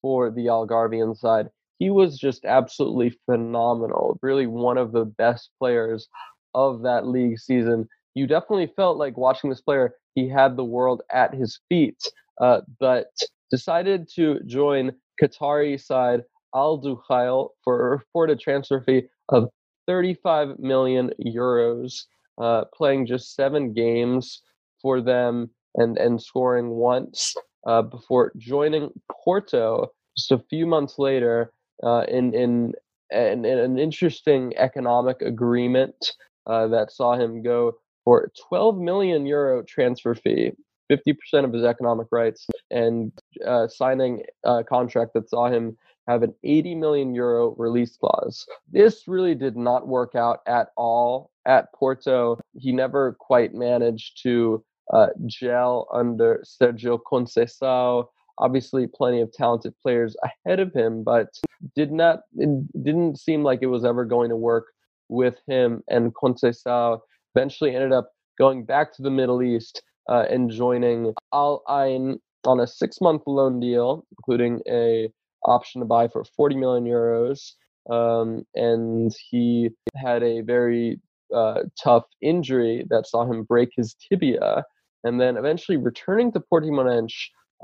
for 0.00 0.30
the 0.30 0.46
Algarvian 0.46 1.16
side, 1.16 1.48
he 1.82 1.90
was 1.90 2.16
just 2.16 2.44
absolutely 2.44 3.10
phenomenal. 3.26 4.16
Really, 4.22 4.46
one 4.46 4.78
of 4.78 4.92
the 4.92 5.04
best 5.04 5.50
players 5.58 6.08
of 6.54 6.82
that 6.82 7.08
league 7.08 7.40
season. 7.40 7.88
You 8.14 8.28
definitely 8.28 8.72
felt 8.76 8.98
like 8.98 9.16
watching 9.16 9.50
this 9.50 9.60
player, 9.60 9.96
he 10.14 10.28
had 10.28 10.56
the 10.56 10.64
world 10.64 11.02
at 11.12 11.34
his 11.34 11.58
feet, 11.68 12.00
uh, 12.40 12.60
but 12.78 13.06
decided 13.50 14.08
to 14.14 14.38
join 14.46 14.92
Qatari 15.20 15.80
side 15.80 16.20
Al 16.54 16.80
Duhail 16.80 17.48
for 17.64 17.80
a 17.80 17.90
reported 17.96 18.38
transfer 18.38 18.80
fee 18.80 19.08
of 19.30 19.48
35 19.88 20.60
million 20.60 21.10
euros, 21.26 22.04
uh, 22.40 22.64
playing 22.72 23.06
just 23.06 23.34
seven 23.34 23.72
games 23.72 24.40
for 24.80 25.00
them 25.00 25.50
and, 25.74 25.98
and 25.98 26.22
scoring 26.22 26.68
once 26.68 27.34
uh, 27.66 27.82
before 27.82 28.30
joining 28.38 28.90
Porto 29.24 29.88
just 30.16 30.30
a 30.30 30.38
few 30.48 30.64
months 30.64 30.96
later 30.96 31.50
uh, 31.82 32.04
in, 32.08 32.34
in, 32.34 32.72
in, 33.10 33.44
an 33.44 33.78
interesting 33.78 34.52
economic 34.56 35.20
agreement 35.22 36.12
uh, 36.46 36.66
that 36.68 36.92
saw 36.92 37.14
him 37.14 37.42
go 37.42 37.72
for 38.04 38.30
12 38.48 38.78
million 38.78 39.26
euro 39.26 39.62
transfer 39.62 40.14
fee, 40.14 40.52
50% 40.90 41.44
of 41.44 41.52
his 41.52 41.64
economic 41.64 42.08
rights, 42.10 42.46
and 42.70 43.12
uh, 43.46 43.68
signing 43.68 44.22
a 44.44 44.64
contract 44.64 45.12
that 45.14 45.28
saw 45.28 45.48
him 45.48 45.76
have 46.08 46.24
an 46.24 46.34
80 46.42 46.74
million 46.74 47.14
euro 47.14 47.54
release 47.56 47.96
clause. 47.96 48.44
This 48.70 49.04
really 49.06 49.36
did 49.36 49.56
not 49.56 49.86
work 49.86 50.16
out 50.16 50.40
at 50.48 50.68
all 50.76 51.30
at 51.46 51.72
Porto. 51.72 52.38
He 52.58 52.72
never 52.72 53.16
quite 53.20 53.54
managed 53.54 54.20
to 54.24 54.64
uh, 54.92 55.08
gel 55.26 55.86
under 55.92 56.42
Sergio 56.44 56.98
Conceição 57.00 58.06
obviously 58.38 58.86
plenty 58.86 59.20
of 59.20 59.32
talented 59.32 59.74
players 59.80 60.16
ahead 60.22 60.60
of 60.60 60.72
him, 60.72 61.02
but 61.02 61.28
did 61.74 61.92
not 61.92 62.20
it 62.36 62.82
didn't 62.82 63.18
seem 63.18 63.42
like 63.42 63.60
it 63.62 63.66
was 63.66 63.84
ever 63.84 64.04
going 64.04 64.30
to 64.30 64.36
work 64.36 64.66
with 65.08 65.36
him. 65.46 65.82
And 65.88 66.14
Conceição 66.14 67.00
eventually 67.34 67.74
ended 67.74 67.92
up 67.92 68.10
going 68.38 68.64
back 68.64 68.94
to 68.94 69.02
the 69.02 69.10
Middle 69.10 69.42
East 69.42 69.82
uh, 70.08 70.24
and 70.30 70.50
joining 70.50 71.14
Al 71.32 71.62
Ain 71.68 72.18
on 72.44 72.60
a 72.60 72.66
six-month 72.66 73.22
loan 73.26 73.60
deal, 73.60 74.04
including 74.18 74.60
a 74.68 75.08
option 75.44 75.80
to 75.80 75.84
buy 75.86 76.08
for 76.08 76.24
40 76.24 76.56
million 76.56 76.84
euros. 76.84 77.52
Um, 77.90 78.44
and 78.54 79.12
he 79.30 79.70
had 79.96 80.22
a 80.22 80.40
very 80.40 81.00
uh, 81.34 81.62
tough 81.82 82.04
injury 82.20 82.86
that 82.90 83.06
saw 83.06 83.24
him 83.24 83.42
break 83.42 83.70
his 83.76 83.94
tibia, 83.94 84.64
and 85.04 85.20
then 85.20 85.36
eventually 85.36 85.76
returning 85.76 86.32
to 86.32 86.40
Portimonense 86.40 87.12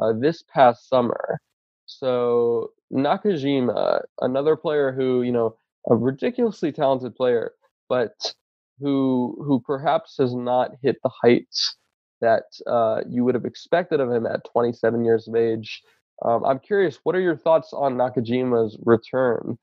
uh, 0.03 0.13
this 0.19 0.45
past 0.53 0.89
summer. 0.89 1.41
So 1.89 2.73
Nakajima, 2.93 4.03
another 4.21 4.57
player 4.57 4.93
who 4.93 5.23
you 5.23 5.33
know 5.33 5.57
a 5.91 5.97
ridiculously 5.97 6.71
talented 6.73 7.17
player, 7.17 7.53
but 7.89 8.35
who 8.81 9.37
who 9.45 9.61
perhaps 9.61 10.17
has 10.19 10.35
not 10.35 10.73
hit 10.83 10.99
the 11.03 11.11
heights 11.23 11.77
that 12.21 12.45
uh, 12.67 13.03
you 13.09 13.25
would 13.25 13.35
have 13.35 13.47
expected 13.47 14.01
of 14.01 14.11
him 14.13 14.27
at 14.27 14.45
27 14.53 15.05
years 15.05 15.29
of 15.29 15.35
age. 15.37 15.83
Um, 16.25 16.45
I'm 16.45 16.59
curious, 16.59 16.99
what 17.05 17.15
are 17.17 17.21
your 17.21 17.37
thoughts 17.37 17.73
on 17.73 17.97
Nakajima's 17.97 18.77
return 18.85 19.59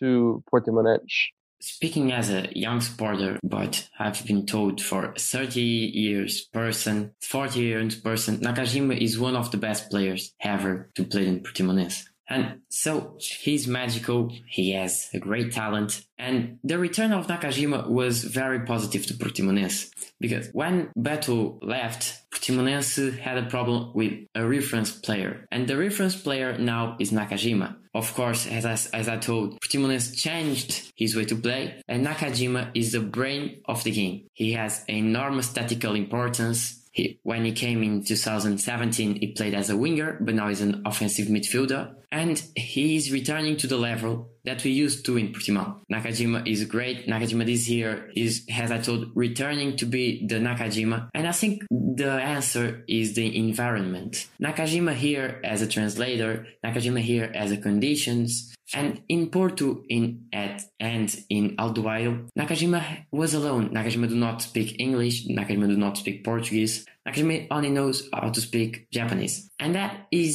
to 0.00 0.42
Portimonense? 0.52 1.30
Speaking 1.60 2.10
as 2.12 2.30
a 2.30 2.48
young 2.54 2.80
supporter, 2.80 3.38
but 3.42 3.88
I've 3.98 4.24
been 4.26 4.46
told 4.46 4.80
for 4.80 5.12
30 5.16 5.60
years 5.60 6.46
person, 6.46 7.12
40 7.20 7.60
years 7.60 7.96
person, 7.96 8.38
Nakajima 8.38 8.98
is 8.98 9.18
one 9.18 9.36
of 9.36 9.50
the 9.50 9.58
best 9.58 9.90
players 9.90 10.32
ever 10.40 10.90
to 10.94 11.04
play 11.04 11.26
in 11.26 11.40
Portimonense. 11.40 12.04
And 12.30 12.60
so 12.68 13.18
he's 13.18 13.66
magical, 13.66 14.32
he 14.46 14.72
has 14.72 15.08
a 15.12 15.18
great 15.18 15.52
talent, 15.52 16.06
and 16.16 16.58
the 16.62 16.78
return 16.78 17.12
of 17.12 17.26
Nakajima 17.26 17.88
was 17.88 18.22
very 18.22 18.60
positive 18.60 19.04
to 19.06 19.14
Portimonense 19.14 19.90
because 20.20 20.48
when 20.52 20.90
Beto 20.96 21.58
left, 21.60 22.19
Portimonense 22.32 23.18
had 23.18 23.38
a 23.38 23.46
problem 23.46 23.92
with 23.94 24.12
a 24.34 24.46
reference 24.46 24.92
player, 24.92 25.46
and 25.50 25.66
the 25.66 25.76
reference 25.76 26.16
player 26.16 26.56
now 26.58 26.96
is 26.98 27.10
Nakajima. 27.10 27.76
Of 27.92 28.14
course, 28.14 28.46
as 28.46 28.64
I, 28.64 28.72
as 28.96 29.08
I 29.08 29.16
told, 29.16 29.60
Portimonense 29.60 30.16
changed 30.16 30.92
his 30.94 31.16
way 31.16 31.24
to 31.24 31.36
play, 31.36 31.82
and 31.88 32.06
Nakajima 32.06 32.70
is 32.74 32.92
the 32.92 33.00
brain 33.00 33.62
of 33.64 33.82
the 33.82 33.90
game. 33.90 34.28
He 34.32 34.52
has 34.52 34.84
enormous 34.88 35.52
tactical 35.52 35.94
importance, 35.94 36.80
he, 36.92 37.20
when 37.22 37.44
he 37.44 37.52
came 37.52 37.82
in 37.82 38.04
2017, 38.04 39.20
he 39.20 39.28
played 39.28 39.54
as 39.54 39.70
a 39.70 39.76
winger, 39.76 40.18
but 40.20 40.34
now 40.34 40.48
he's 40.48 40.60
an 40.60 40.82
offensive 40.84 41.28
midfielder. 41.28 41.94
And 42.10 42.42
he 42.56 42.96
is 42.96 43.12
returning 43.12 43.56
to 43.58 43.68
the 43.68 43.76
level 43.76 44.30
that 44.44 44.64
we 44.64 44.72
used 44.72 45.06
to 45.06 45.16
in 45.16 45.32
Portimao. 45.32 45.76
Nakajima 45.92 46.46
is 46.48 46.64
great. 46.64 47.06
Nakajima 47.06 47.46
this 47.46 47.68
year 47.68 48.10
is, 48.16 48.44
as 48.52 48.72
I 48.72 48.78
told, 48.78 49.12
returning 49.14 49.76
to 49.76 49.86
be 49.86 50.26
the 50.26 50.36
Nakajima. 50.36 51.10
And 51.14 51.28
I 51.28 51.32
think 51.32 51.62
the 52.00 52.12
answer 52.12 52.84
is 52.88 53.14
the 53.14 53.36
environment. 53.36 54.26
Nakajima 54.42 54.94
here 54.94 55.40
as 55.44 55.60
a 55.60 55.66
translator, 55.66 56.46
Nakajima 56.64 57.00
here 57.00 57.30
as 57.34 57.52
a 57.52 57.56
conditions, 57.56 58.54
and 58.72 59.02
in 59.08 59.30
Porto, 59.30 59.82
in 59.88 60.26
at 60.32 60.62
and 60.78 61.08
in 61.28 61.56
Al 61.58 61.74
Duhail, 61.74 62.28
Nakajima 62.38 62.82
was 63.10 63.34
alone. 63.34 63.70
Nakajima 63.70 64.08
do 64.08 64.16
not 64.16 64.40
speak 64.40 64.80
English. 64.80 65.26
Nakajima 65.28 65.66
do 65.68 65.76
not 65.76 65.98
speak 65.98 66.24
Portuguese. 66.24 66.86
Nakajima 67.06 67.46
only 67.50 67.70
knows 67.70 68.08
how 68.14 68.30
to 68.30 68.40
speak 68.40 68.86
Japanese, 68.90 69.50
and 69.58 69.74
that 69.74 70.06
is 70.10 70.34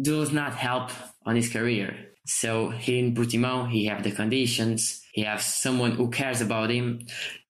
does 0.00 0.32
not 0.32 0.54
help 0.54 0.90
on 1.26 1.36
his 1.36 1.50
career. 1.50 1.88
So 2.24 2.70
here 2.70 3.04
in 3.04 3.14
Portimão, 3.14 3.70
he 3.70 3.86
have 3.86 4.02
the 4.02 4.12
conditions. 4.12 5.02
He 5.12 5.22
has 5.24 5.44
someone 5.44 5.92
who 5.92 6.08
cares 6.08 6.40
about 6.40 6.70
him. 6.70 7.00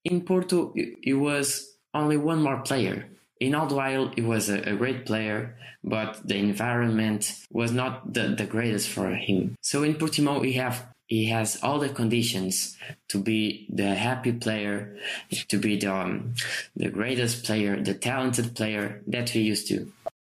In 0.05 0.23
Porto, 0.23 0.75
he 1.03 1.13
was 1.13 1.47
only 1.95 2.17
one 2.17 2.43
more 2.43 2.63
player. 2.63 3.13
In 3.43 3.57
Al 3.57 3.67
Duhail, 3.67 4.15
he 4.15 4.21
was 4.21 4.49
a, 4.49 4.59
a, 4.73 4.77
great 4.77 5.05
player, 5.05 5.57
but 5.83 6.21
the 6.25 6.37
environment 6.37 7.35
was 7.51 7.73
not 7.73 8.15
the, 8.15 8.29
the 8.39 8.47
greatest 8.47 8.89
for 8.89 9.11
him. 9.11 9.57
So 9.61 9.83
in 9.83 9.95
Portimão, 9.95 10.45
he 10.45 10.53
have 10.53 10.87
he 11.07 11.27
has 11.27 11.59
all 11.61 11.81
the 11.81 11.89
conditions 11.89 12.79
to 13.09 13.19
be 13.19 13.67
the 13.69 13.97
happy 13.97 14.33
player, 14.33 14.97
to 15.49 15.59
be 15.59 15.77
the 15.77 15.93
um, 15.93 16.35
the 16.77 16.89
greatest 16.89 17.45
player, 17.45 17.83
the 17.83 17.95
talented 17.95 18.55
player 18.55 19.03
that 19.09 19.35
we 19.35 19.41
used 19.41 19.67
to. 19.69 19.91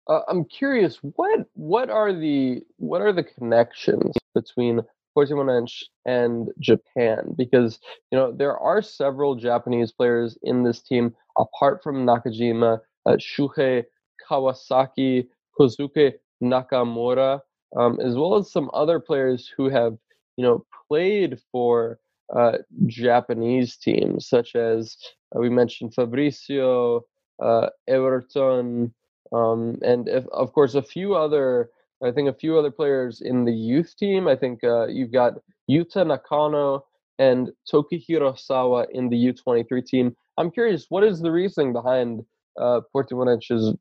Uh, 0.07 0.21
I'm 0.29 0.44
curious 0.44 0.99
what 1.01 1.47
what 1.55 1.88
are 1.88 2.12
the 2.12 2.61
what 2.77 3.01
are 3.01 3.14
the 3.14 3.25
connections 3.25 4.12
between 4.35 4.83
Portimonense 5.16 5.85
and 6.05 6.51
Japan 6.61 7.35
because 7.37 7.81
you 8.11 8.18
know 8.18 8.33
there 8.33 8.59
are 8.59 8.83
several 8.83 9.35
Japanese 9.35 9.92
players 9.92 10.37
in 10.42 10.62
this 10.62 10.83
team 10.83 11.14
apart 11.38 11.83
from 11.83 12.05
Nakajima, 12.05 12.81
Shuhei 13.16 13.85
Kawasaki, 14.29 15.27
Kosuke 15.59 16.14
Nakamura, 16.42 17.40
um, 17.77 17.99
as 18.01 18.14
well 18.14 18.37
as 18.37 18.51
some 18.53 18.71
other 18.73 19.01
players 19.01 19.51
who 19.57 19.68
have 19.68 19.97
you 20.37 20.44
know 20.44 20.64
played 20.88 21.38
for 21.51 21.99
uh, 22.35 22.59
Japanese 22.87 23.77
teams 23.77 24.29
such 24.29 24.55
as 24.55 24.97
uh, 25.35 25.40
we 25.40 25.49
mentioned 25.49 25.94
Fabricio, 25.94 27.03
uh, 27.42 27.68
Everton, 27.88 28.94
um, 29.33 29.79
and 29.83 30.09
if, 30.09 30.27
of 30.29 30.53
course 30.53 30.75
a 30.75 30.83
few 30.83 31.14
other 31.14 31.71
I 32.03 32.12
think 32.12 32.29
a 32.29 32.33
few 32.33 32.57
other 32.57 32.71
players 32.71 33.21
in 33.21 33.44
the 33.44 33.53
youth 33.53 33.97
team. 33.97 34.29
I 34.29 34.37
think 34.37 34.62
uh, 34.62 34.87
you've 34.87 35.12
got 35.12 35.35
Yuta 35.68 36.07
Nakano 36.07 36.85
and 37.18 37.51
Tokihiro 37.71 38.38
Sawa 38.38 38.87
in 38.92 39.09
the 39.09 39.16
U23 39.16 39.85
team. 39.85 40.16
I'm 40.37 40.51
curious, 40.51 40.87
what 40.88 41.03
is 41.03 41.21
the 41.21 41.33
reasoning 41.33 41.73
behind 41.73 42.25
uh, 42.59 42.81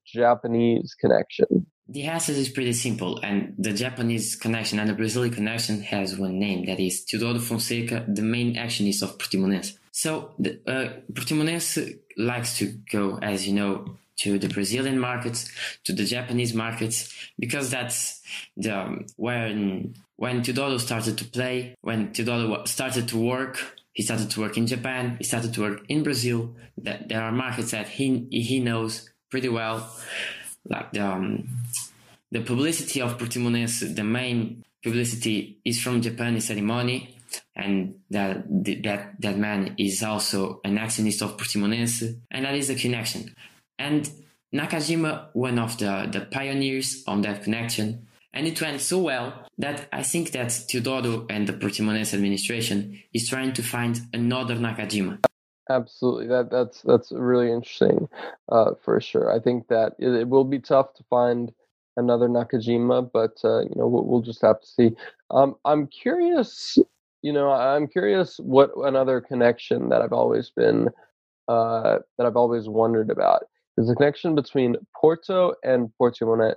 Japanese 0.06 0.96
connection? 1.00 1.66
The 1.90 2.04
answer 2.04 2.34
is 2.34 2.50
pretty 2.50 2.74
simple, 2.74 3.20
and 3.24 3.56
the 3.58 3.72
Japanese 3.72 4.36
connection 4.36 4.78
and 4.80 4.90
the 4.90 4.94
Brazilian 4.94 5.34
connection 5.34 5.82
has 5.84 6.18
one 6.18 6.38
name, 6.38 6.66
that 6.66 6.82
is 6.82 7.06
Teodoro 7.06 7.40
Fonseca, 7.40 8.06
the 8.08 8.22
main 8.22 8.56
actionist 8.56 9.02
of 9.02 9.18
Portimonense. 9.18 9.78
So, 9.92 10.36
uh, 10.68 10.90
Portimonense 11.14 11.98
likes 12.18 12.58
to 12.58 12.74
go, 12.92 13.18
as 13.22 13.48
you 13.48 13.54
know, 13.54 13.98
to 14.18 14.38
the 14.38 14.50
Brazilian 14.50 15.00
markets, 15.00 15.50
to 15.86 15.94
the 15.94 16.04
Japanese 16.04 16.54
markets, 16.54 17.14
because 17.40 17.70
that's 17.70 18.22
the 18.58 19.06
when 19.16 19.96
when 20.18 20.42
Teodoro 20.42 20.80
started 20.80 21.18
to 21.20 21.26
play, 21.26 21.76
when 21.82 22.12
Teodoro 22.12 22.68
started 22.68 23.08
to 23.10 23.18
work, 23.18 23.77
he 23.98 24.04
started 24.04 24.30
to 24.30 24.42
work 24.42 24.56
in 24.58 24.68
Japan, 24.68 25.16
he 25.18 25.24
started 25.24 25.56
to 25.56 25.62
work 25.62 25.82
in 25.90 26.04
Brazil. 26.04 26.54
There 26.78 27.20
are 27.20 27.32
markets 27.32 27.72
that 27.72 27.88
he 27.90 28.28
he 28.30 28.60
knows 28.60 29.10
pretty 29.32 29.50
well, 29.50 29.92
like 30.70 30.92
the 30.92 31.04
um, 31.04 31.50
the 32.32 32.42
publicity 32.42 33.02
of 33.02 33.18
Portimonense. 33.18 33.96
The 33.96 34.04
main 34.04 34.64
publicity 34.84 35.58
is 35.66 35.82
from 35.82 36.04
Japan, 36.04 36.36
is 36.36 36.46
ceremony. 36.46 37.16
And 37.56 37.96
that 38.12 38.46
that 38.84 39.20
that 39.20 39.38
man 39.38 39.74
is 39.80 40.04
also 40.04 40.62
an 40.64 40.78
actionist 40.78 41.24
of 41.24 41.36
Portimonense, 41.36 42.22
and 42.30 42.46
that 42.46 42.54
is 42.54 42.68
the 42.68 42.76
connection. 42.76 43.34
And 43.80 44.08
Nakajima, 44.54 45.30
one 45.34 45.58
of 45.58 45.78
the, 45.80 46.08
the 46.12 46.22
pioneers 46.22 47.04
on 47.08 47.22
that 47.24 47.44
connection, 47.44 48.07
and 48.34 48.48
it 48.48 48.62
went 48.62 48.82
so 48.82 49.00
well 49.00 49.48
that 49.58 49.88
I 49.92 50.04
think 50.04 50.32
that 50.32 50.50
Teodoro 50.50 51.26
and 51.30 51.48
the 51.48 51.54
Portimonense 51.54 52.14
administration 52.14 53.02
is 53.14 53.28
trying 53.28 53.54
to 53.54 53.64
find 53.64 54.00
another 54.14 54.56
Nakajima. 54.56 55.20
Absolutely, 55.70 56.28
that 56.28 56.50
that's 56.50 56.82
that's 56.84 57.12
really 57.12 57.52
interesting, 57.52 58.08
uh, 58.50 58.72
for 58.84 59.02
sure. 59.02 59.34
I 59.34 59.40
think 59.40 59.68
that 59.68 59.94
it, 60.00 60.10
it, 60.10 60.30
will 60.30 60.46
be 60.46 60.60
tough 60.60 60.94
to 60.94 61.04
find 61.10 61.52
another 61.98 62.30
Nakajima, 62.30 63.10
but 63.12 63.38
uh, 63.44 63.62
you 63.62 63.76
know 63.76 63.88
we'll, 63.88 64.06
we'll, 64.06 64.22
just 64.22 64.42
have 64.42 64.62
to 64.62 64.68
see. 64.68 64.92
Um, 65.30 65.56
I'm 65.66 65.88
curious, 65.88 66.78
you 67.22 67.34
know, 67.34 67.52
I'm 67.52 67.88
curious 67.88 68.38
what 68.38 68.72
another 68.78 69.20
connection 69.20 69.90
that 69.90 70.02
I've 70.02 70.14
always 70.14 70.50
been 70.52 70.88
uh, 71.50 72.00
that 72.18 72.26
I've 72.26 72.38
always 72.38 72.70
wondered 72.70 73.10
about 73.10 73.44
is 73.78 73.88
the 73.88 73.96
connection 73.96 74.36
between 74.36 74.76
Porto 74.96 75.54
and 75.64 75.92
Portimonense 76.00 76.54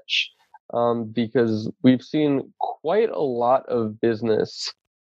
um, 0.73 1.05
because 1.05 1.71
we've 1.83 2.03
seen 2.03 2.53
quite 2.59 3.11
a 3.11 3.21
lot 3.21 3.67
of 3.67 4.01
business 4.01 4.73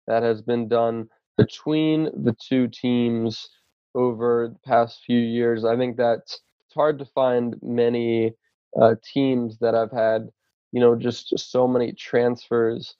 that 0.07 0.23
has 0.23 0.43
been 0.43 0.69
done 0.69 1.09
between 1.39 2.05
the 2.25 2.35
two 2.49 2.69
teams 2.69 3.49
over 3.95 4.49
the 4.49 4.59
past 4.69 5.01
few 5.05 5.19
years. 5.19 5.65
I 5.65 5.77
think 5.77 5.97
that 5.97 6.21
it's 6.25 6.75
hard 6.75 6.99
to 6.99 7.05
find 7.05 7.57
many 7.63 8.33
uh, 8.81 8.95
teams 9.13 9.59
that 9.61 9.75
have 9.75 9.91
had, 9.93 10.29
you 10.73 10.81
know, 10.81 10.97
just 10.97 11.39
so 11.39 11.69
many 11.69 11.93
transfers 11.93 12.95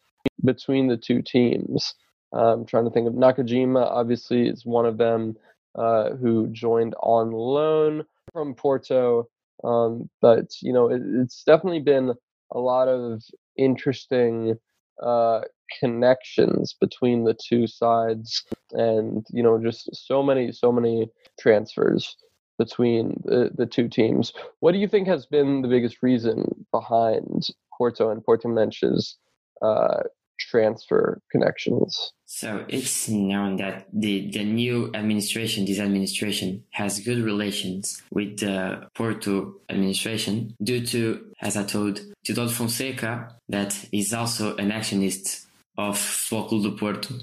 between 0.45 0.89
the 0.89 0.97
two 0.97 1.23
teams. 1.23 1.95
Uh, 2.35 2.55
I'm 2.55 2.67
trying 2.67 2.85
to 2.85 2.91
think 2.91 3.07
of 3.07 3.15
Nakajima, 3.15 3.85
obviously, 3.85 4.49
is 4.49 4.65
one 4.65 4.87
of 4.87 4.99
them 4.99 5.37
uh, 5.75 6.11
who 6.15 6.49
joined 6.49 6.95
on 7.03 7.31
loan 7.31 8.05
from 8.33 8.55
Porto. 8.55 9.29
Um, 9.65 10.09
but 10.21 10.51
you 10.61 10.73
know, 10.73 10.91
it, 10.91 11.03
it's 11.05 11.45
definitely 11.45 11.81
been 11.81 12.15
a 12.55 12.61
lot 12.61 12.89
of 12.89 13.23
interesting 13.57 14.57
uh, 15.03 15.41
connections 15.81 16.75
between 16.81 17.25
the 17.25 17.35
two 17.35 17.67
sides, 17.67 18.45
and 18.73 19.27
you 19.31 19.43
know, 19.43 19.59
just 19.59 19.89
so 19.95 20.23
many, 20.23 20.53
so 20.53 20.71
many 20.71 21.09
transfers 21.41 22.17
between 22.59 23.21
the, 23.25 23.51
the 23.55 23.67
two 23.67 23.89
teams. 23.89 24.33
What 24.61 24.73
do 24.73 24.79
you 24.79 24.89
think 24.89 25.09
has 25.09 25.27
been 25.27 25.63
the 25.63 25.69
biggest 25.69 26.03
reason 26.03 26.67
behind 26.71 27.49
Porto 27.77 28.11
and 28.11 28.23
Portimonense's 28.25 29.17
uh, 29.63 30.03
transfer 30.49 31.21
connections? 31.31 32.13
So 32.27 32.65
it's 32.69 33.09
known 33.09 33.57
that 33.57 33.87
the, 33.93 34.31
the 34.31 34.45
new 34.45 34.91
administration, 34.95 35.67
this 35.67 35.79
administration, 35.79 36.65
has 36.71 37.01
good 37.01 37.19
relations 37.19 38.03
with 38.11 38.39
the 38.39 38.89
Porto 38.95 39.57
administration 39.69 40.57
due 40.63 40.85
to, 40.87 41.27
as 41.41 41.57
I 41.57 41.65
told, 41.65 42.01
Teodoro 42.25 42.49
Fonseca, 42.49 43.37
that 43.49 43.89
is 43.93 44.15
also 44.15 44.57
an 44.57 44.71
actionist 44.71 45.45
of 45.77 45.99
Foco 45.99 46.63
do 46.63 46.77
Porto. 46.77 47.15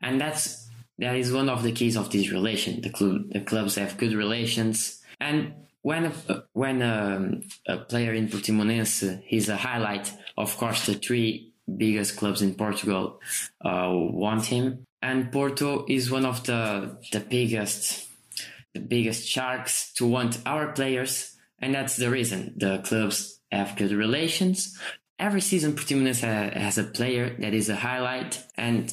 And 0.00 0.20
that's 0.20 0.68
that 0.98 1.16
is 1.16 1.32
one 1.32 1.48
of 1.48 1.62
the 1.62 1.72
keys 1.72 1.96
of 1.96 2.10
this 2.10 2.30
relation. 2.30 2.82
The 2.82 2.90
club, 2.90 3.30
the 3.30 3.40
clubs 3.40 3.76
have 3.76 3.96
good 3.96 4.14
relations, 4.14 5.02
and 5.20 5.54
when 5.82 6.06
a, 6.06 6.42
when 6.52 6.82
a, 6.82 7.40
a 7.66 7.78
player 7.78 8.12
in 8.12 8.28
Portimonense 8.28 9.22
is 9.30 9.48
a 9.48 9.56
highlight, 9.56 10.12
of 10.36 10.56
course, 10.56 10.86
the 10.86 10.94
three 10.94 11.49
biggest 11.76 12.16
clubs 12.16 12.42
in 12.42 12.54
Portugal 12.54 13.20
uh, 13.64 13.90
want 13.92 14.46
him. 14.46 14.84
And 15.02 15.32
Porto 15.32 15.86
is 15.88 16.10
one 16.10 16.26
of 16.26 16.44
the 16.44 16.98
the 17.12 17.20
biggest 17.20 18.08
the 18.74 18.80
biggest 18.80 19.26
sharks 19.26 19.92
to 19.94 20.06
want 20.06 20.38
our 20.46 20.72
players, 20.72 21.36
and 21.58 21.74
that's 21.74 21.96
the 21.96 22.10
reason 22.10 22.54
the 22.56 22.78
clubs 22.78 23.40
have 23.50 23.76
good 23.76 23.92
relations. 23.92 24.78
Every 25.18 25.40
season, 25.40 25.74
Portimonense 25.74 26.20
has 26.20 26.78
a 26.78 26.84
player 26.84 27.36
that 27.40 27.52
is 27.52 27.68
a 27.68 27.76
highlight, 27.76 28.42
and 28.56 28.92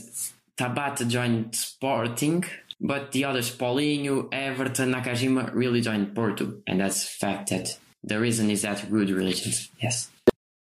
Tabata 0.57 1.07
joined 1.07 1.55
Sporting, 1.55 2.43
but 2.81 3.11
the 3.11 3.25
others, 3.25 3.55
Paulinho, 3.55 4.27
Everton, 4.33 4.93
Nakajima, 4.93 5.53
really 5.53 5.81
joined 5.81 6.15
Porto, 6.15 6.61
and 6.65 6.81
that's 6.81 7.07
fact 7.07 7.49
that 7.51 7.77
the 8.03 8.19
reason 8.19 8.49
is 8.49 8.63
that 8.63 8.89
good 8.89 9.09
relations. 9.09 9.69
Yes. 9.81 10.09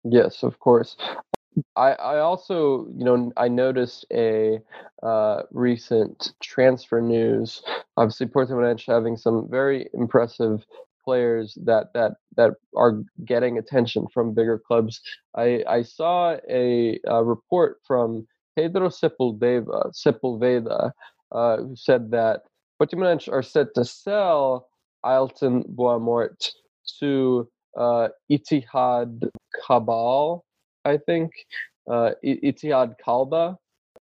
Yes, 0.03 0.43
of 0.43 0.59
course. 0.59 0.95
I, 1.75 1.93
I 1.93 2.19
also, 2.19 2.87
you 2.95 3.05
know, 3.05 3.31
I 3.37 3.47
noticed 3.49 4.05
a 4.13 4.59
uh, 5.03 5.43
recent 5.51 6.33
transfer 6.43 7.01
news. 7.01 7.63
Obviously, 7.97 8.27
Portimonense 8.27 8.85
having 8.87 9.17
some 9.17 9.49
very 9.49 9.89
impressive 9.93 10.65
players 11.05 11.57
that 11.65 11.93
that 11.93 12.13
that 12.37 12.51
are 12.77 13.03
getting 13.25 13.57
attention 13.57 14.07
from 14.13 14.33
bigger 14.35 14.59
clubs. 14.59 15.01
I 15.35 15.63
I 15.67 15.83
saw 15.83 16.37
a, 16.49 16.99
a 17.07 17.23
report 17.23 17.79
from 17.87 18.27
Pedro 18.57 18.89
Sepulveda, 18.89 19.91
Sepulveda 19.93 20.91
uh, 21.31 21.57
who 21.57 21.75
said 21.75 22.11
that 22.11 22.41
Portimonense 22.81 23.31
are 23.31 23.43
set 23.43 23.67
to 23.75 23.85
sell 23.85 24.69
Ailton 25.05 25.63
Boamort 25.75 26.51
to 26.99 27.49
uh, 27.77 28.09
Ittihad 28.31 29.29
Kabul 29.67 30.45
I 30.85 30.97
think. 30.97 31.31
Uh, 31.87 32.11
Ittihad 32.23 32.95
Kalba, 33.03 33.57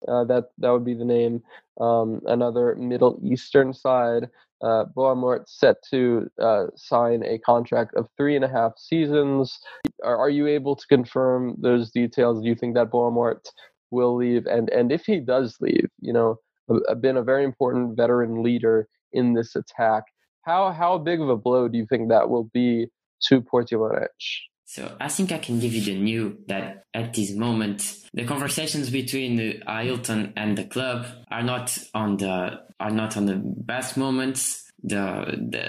uh, 0.09 0.25
that 0.25 0.45
that 0.59 0.71
would 0.71 0.85
be 0.87 0.95
the 0.95 1.05
name. 1.05 1.43
Um, 1.81 2.21
another 2.27 2.75
Middle 2.77 3.21
Eastern 3.23 3.75
side. 3.75 4.31
uh, 4.63 4.85
Boa 4.95 5.41
set 5.47 5.77
to 5.91 6.31
uh, 6.41 6.67
sign 6.77 7.23
a 7.25 7.39
contract 7.39 7.95
of 7.95 8.09
three 8.17 8.37
and 8.37 8.45
a 8.45 8.49
half 8.49 8.79
seasons. 8.79 9.59
Are, 10.03 10.17
are 10.17 10.31
you 10.31 10.47
able 10.47 10.77
to 10.77 10.87
confirm 10.87 11.57
those 11.59 11.91
details? 11.91 12.41
Do 12.41 12.49
you 12.49 12.55
think 12.55 12.75
that 12.75 12.91
Boa 12.91 13.35
will 13.91 14.17
leave? 14.17 14.47
And 14.47 14.71
and 14.71 14.91
if 14.91 15.05
he 15.05 15.21
does 15.21 15.57
leave, 15.61 15.89
you 16.01 16.13
know, 16.13 16.39
been 17.01 17.19
a 17.19 17.23
very 17.23 17.45
important 17.45 17.97
veteran 17.97 18.43
leader 18.43 18.89
in 19.13 19.35
this 19.35 19.55
attack. 19.57 20.05
How 20.43 20.73
how 20.73 20.99
big 20.99 21.21
of 21.21 21.29
a 21.29 21.37
blow 21.37 21.69
do 21.69 21.77
you 21.77 21.87
think 21.87 22.09
that 22.09 22.31
will 22.31 22.49
be 22.55 22.89
to 23.25 23.43
Portimonense? 23.43 24.27
So 24.75 24.97
I 24.99 25.09
think 25.09 25.31
I 25.31 25.39
can 25.39 25.61
give 25.61 25.73
you 25.73 25.83
the 25.83 25.95
new 25.95 26.37
that 26.49 26.87
at 26.93 27.15
this 27.15 27.31
moment 27.31 27.97
the 28.13 28.25
conversations 28.25 28.91
between 28.91 29.37
the 29.37 29.63
Aylton 29.69 30.33
and 30.37 30.59
the 30.59 30.65
club 30.65 31.07
are 31.31 31.45
not 31.45 31.79
on 31.95 32.17
the 32.17 32.59
are 32.81 32.91
not 32.91 33.17
on 33.17 33.27
the 33.27 33.41
best 33.45 33.97
moments. 33.97 34.69
The 34.83 35.05
the 35.55 35.67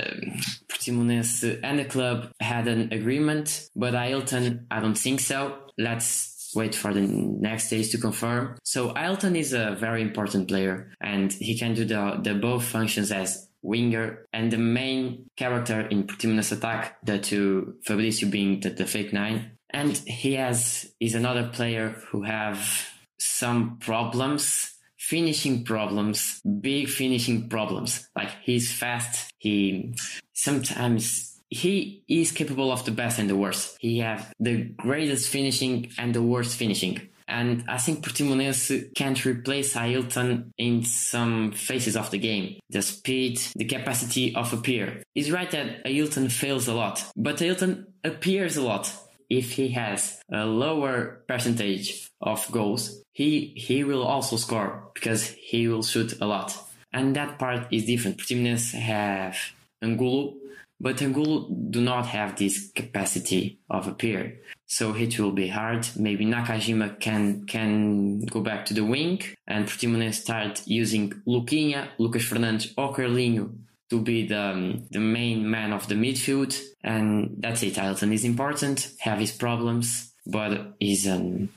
Portimonense 0.70 1.60
and 1.64 1.78
the 1.78 1.86
club 1.86 2.32
had 2.40 2.68
an 2.68 2.92
agreement, 2.92 3.70
but 3.76 3.94
Aylton 3.94 4.66
I 4.72 4.80
don't 4.80 4.98
think 4.98 5.20
so. 5.20 5.40
Let's 5.78 6.52
wait 6.56 6.74
for 6.74 6.92
the 6.92 7.02
next 7.02 7.70
days 7.70 7.92
to 7.92 8.00
confirm. 8.00 8.58
So 8.64 8.98
Aylton 8.98 9.36
is 9.36 9.54
a 9.54 9.76
very 9.80 10.02
important 10.02 10.48
player 10.48 10.92
and 11.00 11.32
he 11.32 11.56
can 11.60 11.76
do 11.76 11.86
the, 11.86 12.20
the 12.24 12.34
both 12.34 12.64
functions 12.64 13.12
as 13.12 13.50
winger, 13.66 14.28
and 14.32 14.52
the 14.52 14.58
main 14.58 15.30
character 15.36 15.82
in 15.82 16.06
Portimonense 16.06 16.52
attack, 16.52 16.98
the 17.04 17.20
two 17.20 17.76
Fabricio 17.86 18.30
being 18.30 18.60
the, 18.60 18.70
the 18.70 18.86
fake 18.86 19.12
nine. 19.12 19.52
And 19.70 19.98
he 19.98 20.34
has 20.36 20.94
is 21.00 21.16
another 21.16 21.50
player 21.50 22.02
who 22.10 22.24
have 22.24 22.88
some 23.18 23.78
problems 23.80 24.72
finishing 24.98 25.64
problems, 25.64 26.42
big 26.62 26.88
finishing 26.88 27.50
problems. 27.50 28.10
Like 28.16 28.32
he's 28.42 28.72
fast. 28.72 29.32
He 29.38 29.94
sometimes 30.34 31.40
he 31.50 32.04
is 32.08 32.32
capable 32.32 32.72
of 32.72 32.86
the 32.86 32.92
best 32.92 33.20
and 33.20 33.30
the 33.30 33.36
worst. 33.36 33.78
He 33.80 34.00
have 34.00 34.34
the 34.40 34.64
greatest 34.64 35.30
finishing 35.30 35.92
and 35.98 36.14
the 36.14 36.24
worst 36.24 36.58
finishing. 36.58 37.10
And 37.28 37.64
I 37.68 37.78
think 37.78 38.06
Portimonense 38.06 38.94
can't 38.96 39.26
replace 39.26 39.76
Aylton 39.76 40.54
in 40.58 40.84
some 40.84 41.52
phases 41.52 41.96
of 41.96 42.12
the 42.12 42.20
game. 42.20 42.60
The 42.70 42.82
speed, 42.82 43.40
the 43.56 43.66
capacity 43.66 44.36
of 44.36 44.54
a 44.54 44.58
appear. 44.66 45.04
It's 45.14 45.30
right 45.30 45.50
that 45.52 45.86
Aylton 45.86 46.30
fails 46.30 46.68
a 46.68 46.74
lot, 46.74 47.04
but 47.16 47.42
Aylton 47.42 47.88
appears 48.04 48.58
a 48.58 48.64
lot. 48.64 48.92
If 49.30 49.54
he 49.54 49.70
has 49.70 50.22
a 50.32 50.46
lower 50.46 51.24
percentage 51.28 52.10
of 52.22 52.50
goals, 52.52 53.02
he 53.14 53.54
he 53.56 53.84
will 53.84 54.04
also 54.04 54.38
score 54.38 54.92
because 54.94 55.28
he 55.30 55.68
will 55.68 55.84
shoot 55.84 56.20
a 56.22 56.26
lot. 56.26 56.56
And 56.94 57.16
that 57.16 57.40
part 57.40 57.68
is 57.72 57.86
different. 57.86 58.18
Portimonense 58.18 58.74
have 58.74 59.38
Angulo, 59.82 60.36
but 60.80 61.02
Angulo 61.02 61.50
do 61.70 61.82
not 61.82 62.06
have 62.08 62.36
this 62.36 62.72
capacity 62.76 63.60
of 63.70 63.88
a 63.88 63.92
appear. 63.92 64.40
So 64.68 64.94
it 64.96 65.18
will 65.20 65.32
be 65.32 65.48
hard. 65.48 65.88
Maybe 65.96 66.26
Nakajima 66.26 67.00
can 67.00 67.46
can 67.46 68.26
go 68.26 68.42
back 68.42 68.66
to 68.66 68.74
the 68.74 68.84
wing 68.84 69.22
and 69.48 69.68
Portimonense 69.68 70.16
start 70.16 70.62
using 70.66 71.14
Luquinha, 71.28 71.90
Lucas 71.98 72.26
Fernandes 72.26 72.74
or 72.78 72.94
Carlinho 72.94 73.52
to 73.90 74.02
be 74.02 74.28
the, 74.28 74.42
um, 74.42 74.88
the 74.92 75.00
main 75.00 75.50
man 75.50 75.72
of 75.72 75.88
the 75.88 75.96
midfield. 75.96 76.60
And 76.84 77.36
that's 77.40 77.64
it. 77.64 77.78
Aylton 77.78 78.12
is 78.14 78.26
important, 78.26 78.92
have 79.00 79.20
his 79.20 79.32
problems, 79.32 80.14
but 80.26 80.76
is 80.80 81.06
an 81.06 81.50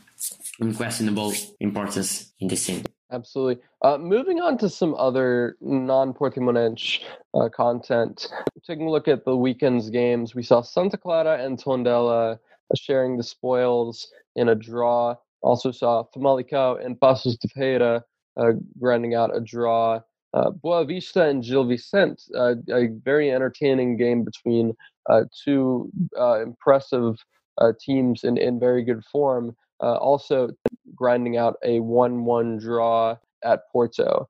unquestionable 0.61 1.33
importance 1.61 2.33
in 2.39 2.49
the 2.49 2.57
scene. 2.57 2.85
Absolutely. 3.11 3.63
Uh, 3.83 3.97
moving 3.97 4.41
on 4.41 4.59
to 4.59 4.69
some 4.69 4.95
other 4.95 5.57
non-Portimonense 5.61 7.01
uh, 7.35 7.49
content. 7.49 8.29
Taking 8.67 8.87
a 8.87 8.91
look 8.91 9.09
at 9.09 9.25
the 9.25 9.37
weekend's 9.37 9.89
games, 9.89 10.35
we 10.35 10.43
saw 10.43 10.61
Santa 10.61 10.99
Clara 10.99 11.43
and 11.43 11.59
Tondela 11.59 12.39
sharing 12.77 13.17
the 13.17 13.23
spoils 13.23 14.09
in 14.37 14.51
a 14.51 14.55
draw. 14.55 15.15
Also 15.41 15.71
saw 15.71 16.05
Famalicão 16.15 16.85
and 16.85 17.01
Paços 17.01 17.39
de 17.39 17.49
Ferreira 17.49 18.05
uh, 18.37 18.53
grinding 18.79 19.15
out 19.15 19.35
a 19.35 19.41
draw. 19.41 20.01
Uh, 20.35 20.51
Boavista 20.51 21.31
and 21.31 21.43
Gil 21.43 21.65
Vicente, 21.65 22.23
uh, 22.37 22.55
a 22.71 22.89
very 23.03 23.31
entertaining 23.31 23.97
game 23.97 24.23
between 24.23 24.75
uh, 25.09 25.23
two 25.45 25.91
uh, 26.21 26.43
impressive 26.43 27.17
uh, 27.57 27.73
teams 27.81 28.25
in, 28.25 28.37
in 28.37 28.61
very 28.61 28.85
good 28.85 29.03
form. 29.11 29.57
Also 29.81 30.51
grinding 30.95 31.37
out 31.37 31.57
a 31.65 31.79
1-1 31.81 32.61
draw 32.61 33.17
at 33.45 33.61
Porto. 33.73 34.29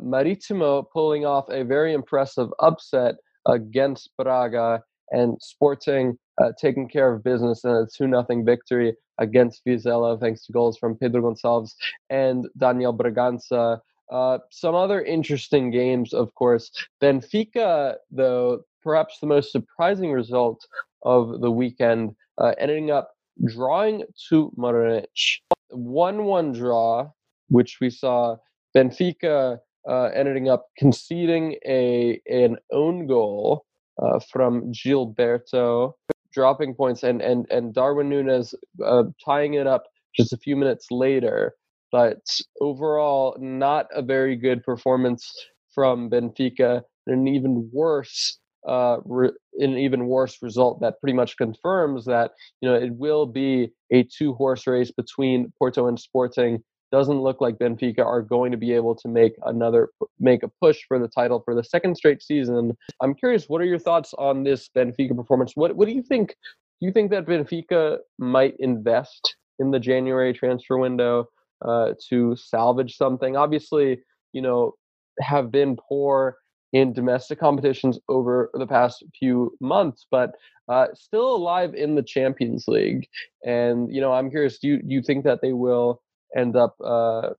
Maritimo 0.00 0.82
pulling 0.82 1.26
off 1.26 1.48
a 1.48 1.64
very 1.64 1.92
impressive 1.92 2.48
upset 2.60 3.16
against 3.46 4.10
Braga 4.16 4.82
and 5.10 5.36
Sporting 5.40 6.18
uh, 6.40 6.52
taking 6.60 6.88
care 6.88 7.12
of 7.12 7.22
business 7.22 7.64
in 7.64 7.70
a 7.70 7.86
2 7.86 8.08
0 8.08 8.26
victory 8.44 8.94
against 9.18 9.64
Vizela, 9.64 10.18
thanks 10.18 10.44
to 10.46 10.52
goals 10.52 10.76
from 10.76 10.96
Pedro 10.96 11.22
Gonçalves 11.22 11.74
and 12.10 12.46
Daniel 12.58 12.96
Bragança. 12.96 13.80
Uh, 14.10 14.38
some 14.50 14.74
other 14.74 15.02
interesting 15.02 15.70
games, 15.70 16.12
of 16.12 16.34
course. 16.34 16.70
Benfica, 17.00 17.94
though, 18.10 18.60
perhaps 18.82 19.18
the 19.20 19.26
most 19.26 19.52
surprising 19.52 20.12
result 20.12 20.66
of 21.04 21.40
the 21.40 21.50
weekend, 21.50 22.14
uh, 22.38 22.54
ending 22.58 22.90
up 22.90 23.13
drawing 23.44 24.04
to 24.28 24.52
Moreirense. 24.56 25.40
1 25.70 26.24
1 26.24 26.52
draw, 26.52 27.10
which 27.48 27.78
we 27.80 27.90
saw 27.90 28.36
Benfica 28.76 29.58
uh, 29.88 30.04
ending 30.14 30.48
up 30.48 30.66
conceding 30.78 31.56
a 31.66 32.20
an 32.26 32.56
own 32.72 33.06
goal 33.06 33.64
uh, 34.02 34.18
from 34.30 34.72
Gilberto 34.72 35.94
dropping 36.32 36.74
points 36.74 37.02
and 37.02 37.22
and 37.22 37.46
and 37.50 37.74
Darwin 37.74 38.10
Núñez 38.10 38.54
uh, 38.84 39.04
tying 39.24 39.54
it 39.54 39.66
up 39.66 39.84
just 40.16 40.32
a 40.32 40.38
few 40.38 40.56
minutes 40.56 40.90
later. 40.90 41.54
But 41.92 42.24
overall, 42.60 43.36
not 43.38 43.86
a 43.94 44.02
very 44.02 44.36
good 44.36 44.64
performance 44.64 45.30
from 45.72 46.10
Benfica, 46.10 46.82
and 47.06 47.28
an 47.28 47.28
even 47.28 47.70
worse 47.72 48.38
uh, 48.66 48.98
re- 49.04 49.32
an 49.58 49.76
even 49.78 50.06
worse 50.06 50.38
result 50.42 50.80
that 50.80 51.00
pretty 51.00 51.14
much 51.14 51.36
confirms 51.36 52.04
that 52.06 52.32
you 52.60 52.68
know 52.68 52.74
it 52.74 52.92
will 52.94 53.26
be 53.26 53.70
a 53.90 54.02
two 54.04 54.34
horse 54.34 54.66
race 54.66 54.90
between 54.90 55.52
Porto 55.58 55.86
and 55.86 55.98
Sporting 55.98 56.62
doesn't 56.94 57.22
look 57.22 57.40
like 57.40 57.58
Benfica 57.58 58.06
are 58.06 58.22
going 58.22 58.52
to 58.52 58.56
be 58.56 58.72
able 58.72 58.94
to 58.94 59.08
make 59.08 59.32
another 59.46 59.88
make 60.20 60.44
a 60.44 60.50
push 60.62 60.78
for 60.86 60.98
the 60.98 61.08
title 61.08 61.42
for 61.44 61.52
the 61.52 61.64
second 61.64 61.96
straight 61.96 62.22
season. 62.22 62.76
I'm 63.02 63.14
curious, 63.14 63.48
what 63.48 63.60
are 63.60 63.64
your 63.64 63.80
thoughts 63.80 64.14
on 64.16 64.44
this 64.44 64.70
Benfica 64.76 65.16
performance? 65.16 65.52
What 65.56 65.74
what 65.74 65.88
do 65.88 65.94
you 65.94 66.02
think? 66.02 66.36
Do 66.80 66.86
you 66.86 66.92
think 66.92 67.10
that 67.10 67.26
Benfica 67.26 67.98
might 68.18 68.54
invest 68.60 69.36
in 69.58 69.72
the 69.72 69.80
January 69.80 70.32
transfer 70.32 70.78
window 70.78 71.26
uh, 71.64 71.94
to 72.10 72.36
salvage 72.36 72.96
something? 72.96 73.36
Obviously, 73.36 74.00
you 74.32 74.42
know, 74.42 74.74
have 75.20 75.50
been 75.50 75.76
poor 75.76 76.36
in 76.74 76.92
domestic 76.92 77.38
competitions 77.38 77.98
over 78.08 78.50
the 78.52 78.66
past 78.66 79.04
few 79.18 79.56
months, 79.60 80.06
but 80.10 80.32
uh, 80.68 80.88
still 80.92 81.36
alive 81.36 81.72
in 81.74 81.94
the 81.94 82.02
Champions 82.02 82.64
League. 82.66 83.06
And 83.44 83.94
you 83.94 84.00
know, 84.00 84.12
I'm 84.12 84.28
curious. 84.28 84.58
Do 84.58 84.68
you 84.68 84.82
do 84.82 84.92
you 84.92 85.02
think 85.02 85.24
that 85.24 85.40
they 85.40 85.52
will 85.52 86.02
end 86.36 86.56
up, 86.56 86.74
uh, 86.84 87.30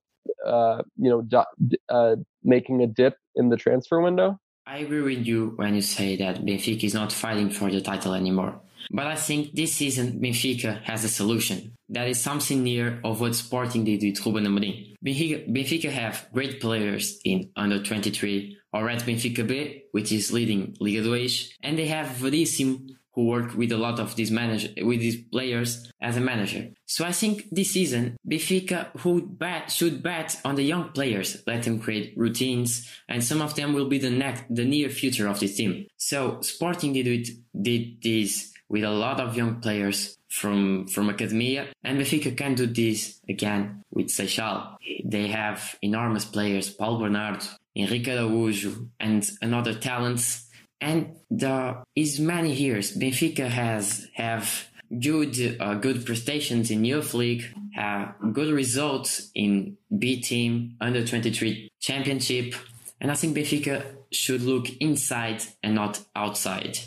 uh, 0.45 0.81
you 0.97 1.09
know, 1.11 1.43
uh, 1.89 2.15
making 2.43 2.81
a 2.81 2.87
dip 2.87 3.17
in 3.35 3.49
the 3.49 3.57
transfer 3.57 3.99
window. 3.99 4.39
I 4.65 4.79
agree 4.79 5.01
with 5.01 5.27
you 5.27 5.53
when 5.57 5.75
you 5.75 5.81
say 5.81 6.15
that 6.15 6.43
Benfica 6.45 6.85
is 6.85 6.93
not 6.93 7.11
fighting 7.11 7.49
for 7.49 7.69
the 7.69 7.81
title 7.81 8.13
anymore. 8.13 8.59
But 8.91 9.07
I 9.07 9.15
think 9.15 9.53
this 9.53 9.73
season 9.73 10.19
Benfica 10.19 10.81
has 10.83 11.03
a 11.03 11.09
solution. 11.09 11.73
That 11.89 12.07
is 12.07 12.19
something 12.19 12.63
near 12.63 12.99
of 13.03 13.21
what 13.21 13.35
Sporting 13.35 13.83
did 13.83 14.01
with 14.01 14.25
Ruben 14.25 14.45
Amorim. 14.45 14.95
Benfica, 15.03 15.91
have 15.91 16.27
great 16.33 16.59
players 16.59 17.19
in 17.23 17.51
under 17.55 17.81
23 17.81 18.57
or 18.73 18.89
at 18.89 19.03
Benfica 19.03 19.47
B, 19.47 19.83
which 19.91 20.11
is 20.11 20.31
leading 20.31 20.75
Liga 20.79 21.03
2, 21.03 21.27
and 21.61 21.77
they 21.77 21.87
have 21.87 22.07
Verissimo 22.07 22.79
who 23.15 23.27
worked 23.27 23.55
with 23.55 23.71
a 23.71 23.77
lot 23.77 23.99
of 23.99 24.15
these 24.15 24.29
manager 24.29 24.67
with 24.83 24.99
these 24.99 25.23
players 25.31 25.89
as 26.01 26.17
a 26.17 26.21
manager. 26.21 26.67
So 26.85 27.05
I 27.05 27.13
think 27.13 27.45
this 27.49 27.71
season 27.71 28.17
Benfica 28.27 28.89
should 29.01 29.39
bet 29.39 29.71
should 29.71 30.03
bet 30.03 30.39
on 30.43 30.55
the 30.55 30.63
young 30.63 30.89
players, 30.89 31.41
let 31.47 31.63
them 31.63 31.79
create 31.79 32.13
routines, 32.17 32.89
and 33.07 33.23
some 33.23 33.41
of 33.41 33.55
them 33.55 33.73
will 33.73 33.87
be 33.87 33.99
the 33.99 34.09
next 34.09 34.43
the 34.49 34.65
near 34.65 34.89
future 34.89 35.27
of 35.27 35.39
this 35.39 35.55
team. 35.55 35.87
So 35.97 36.41
Sporting 36.41 36.93
did 36.93 37.07
it 37.07 37.29
did 37.59 38.01
this 38.01 38.51
with 38.75 38.83
a 38.83 38.89
lot 39.05 39.21
of 39.21 39.37
young 39.37 39.61
players 39.61 40.17
from 40.27 40.85
from 40.87 41.09
academia, 41.09 41.67
and 41.81 41.97
Benfica 41.97 42.35
can 42.35 42.55
do 42.55 42.65
this 42.67 43.21
again 43.29 43.81
with 43.89 44.07
Seixal. 44.07 44.75
They 45.05 45.27
have 45.29 45.77
enormous 45.81 46.25
players, 46.25 46.69
Paul 46.69 46.99
Bernardo, 46.99 47.45
Henrique 47.77 48.11
Araújo, 48.15 48.89
and 48.99 49.21
another 49.41 49.73
talents 49.73 50.45
and 50.81 51.15
there 51.31 51.83
is 51.95 52.19
many 52.19 52.51
years 52.53 52.97
Benfica 52.97 53.47
has 53.47 54.07
have 54.13 54.67
good 55.07 55.57
uh, 55.59 55.75
good 55.75 56.05
prestations 56.05 56.69
in 56.69 56.83
youth 56.83 57.13
league, 57.13 57.43
have 57.73 58.13
good 58.33 58.51
results 58.53 59.31
in 59.33 59.77
B 59.97 60.21
team 60.21 60.75
under 60.81 61.01
23 61.07 61.69
championship, 61.79 62.55
and 62.99 63.09
I 63.09 63.15
think 63.15 63.37
Benfica 63.37 63.83
should 64.11 64.41
look 64.41 64.67
inside 64.81 65.43
and 65.63 65.75
not 65.75 66.01
outside. 66.13 66.79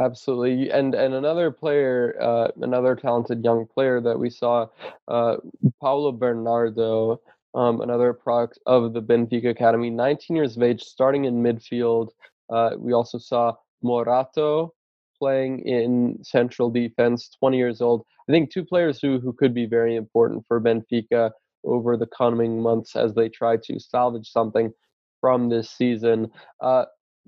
Absolutely, 0.00 0.70
and 0.70 0.94
and 0.94 1.12
another 1.14 1.50
player, 1.50 2.16
uh, 2.20 2.48
another 2.60 2.94
talented 2.94 3.42
young 3.42 3.66
player 3.66 4.00
that 4.00 4.16
we 4.18 4.30
saw, 4.30 4.66
uh, 5.08 5.36
Paulo 5.80 6.12
Bernardo, 6.12 7.20
um, 7.54 7.80
another 7.80 8.12
product 8.12 8.60
of 8.66 8.92
the 8.92 9.02
Benfica 9.02 9.50
Academy, 9.50 9.90
19 9.90 10.36
years 10.36 10.56
of 10.56 10.62
age, 10.62 10.82
starting 10.82 11.24
in 11.24 11.42
midfield. 11.42 12.10
Uh, 12.48 12.76
we 12.78 12.92
also 12.92 13.18
saw 13.18 13.54
Morato 13.82 14.72
playing 15.18 15.60
in 15.66 16.22
central 16.22 16.70
defense, 16.70 17.28
20 17.40 17.56
years 17.58 17.80
old. 17.80 18.04
I 18.28 18.32
think 18.32 18.52
two 18.52 18.64
players 18.64 19.00
who 19.00 19.18
who 19.18 19.32
could 19.32 19.52
be 19.52 19.66
very 19.66 19.96
important 19.96 20.44
for 20.46 20.60
Benfica 20.60 21.32
over 21.64 21.96
the 21.96 22.06
coming 22.06 22.62
months 22.62 22.94
as 22.94 23.14
they 23.14 23.28
try 23.28 23.56
to 23.64 23.80
salvage 23.80 24.30
something 24.30 24.72
from 25.20 25.48
this 25.48 25.70
season. 25.70 26.30
Uh, 26.60 26.84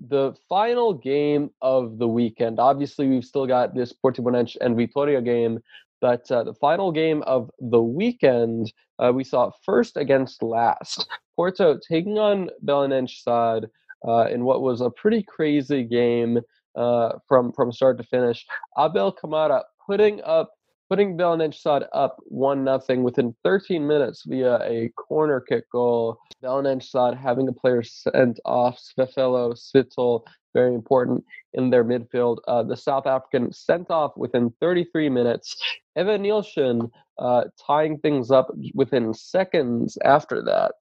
the 0.07 0.33
final 0.49 0.93
game 0.93 1.51
of 1.61 1.97
the 1.97 2.07
weekend. 2.07 2.59
Obviously, 2.59 3.07
we've 3.07 3.25
still 3.25 3.45
got 3.45 3.75
this 3.75 3.93
Portimonense 3.93 4.57
and 4.59 4.75
Vitoria 4.75 5.21
game, 5.21 5.59
but 5.99 6.29
uh, 6.31 6.43
the 6.43 6.53
final 6.55 6.91
game 6.91 7.21
of 7.23 7.51
the 7.59 7.81
weekend, 7.81 8.73
uh, 8.99 9.11
we 9.13 9.23
saw 9.23 9.51
first 9.63 9.97
against 9.97 10.41
last. 10.41 11.07
Porto 11.35 11.79
taking 11.87 12.17
on 12.17 12.49
Belenenses 12.65 13.23
side 13.23 13.65
uh, 14.07 14.25
in 14.29 14.43
what 14.43 14.61
was 14.61 14.81
a 14.81 14.89
pretty 14.89 15.23
crazy 15.23 15.83
game 15.83 16.39
uh, 16.75 17.13
from 17.27 17.51
from 17.51 17.71
start 17.71 17.97
to 17.97 18.03
finish. 18.03 18.45
Abel 18.77 19.11
Camara 19.11 19.63
putting 19.85 20.21
up 20.23 20.51
putting 20.91 21.15
Belenenses 21.15 21.87
up 21.93 22.17
one 22.25 22.65
nothing 22.65 23.01
within 23.01 23.33
13 23.45 23.87
minutes 23.87 24.23
via 24.27 24.59
a 24.63 24.89
corner 24.97 25.39
kick 25.39 25.63
goal. 25.71 26.17
Belenenses 26.43 27.17
having 27.17 27.47
a 27.47 27.53
player 27.53 27.81
sent 27.81 28.41
off, 28.43 28.77
Sphephelo 28.77 29.55
Sithole, 29.55 30.25
very 30.53 30.75
important 30.75 31.23
in 31.53 31.69
their 31.69 31.85
midfield. 31.85 32.39
Uh, 32.45 32.63
the 32.63 32.75
South 32.75 33.07
African 33.07 33.53
sent 33.53 33.89
off 33.89 34.11
within 34.17 34.53
33 34.59 35.07
minutes. 35.07 35.55
Evanilson 35.97 36.91
uh, 37.17 37.45
tying 37.65 37.97
things 37.99 38.29
up 38.29 38.49
within 38.73 39.13
seconds 39.13 39.97
after 40.03 40.43
that. 40.43 40.73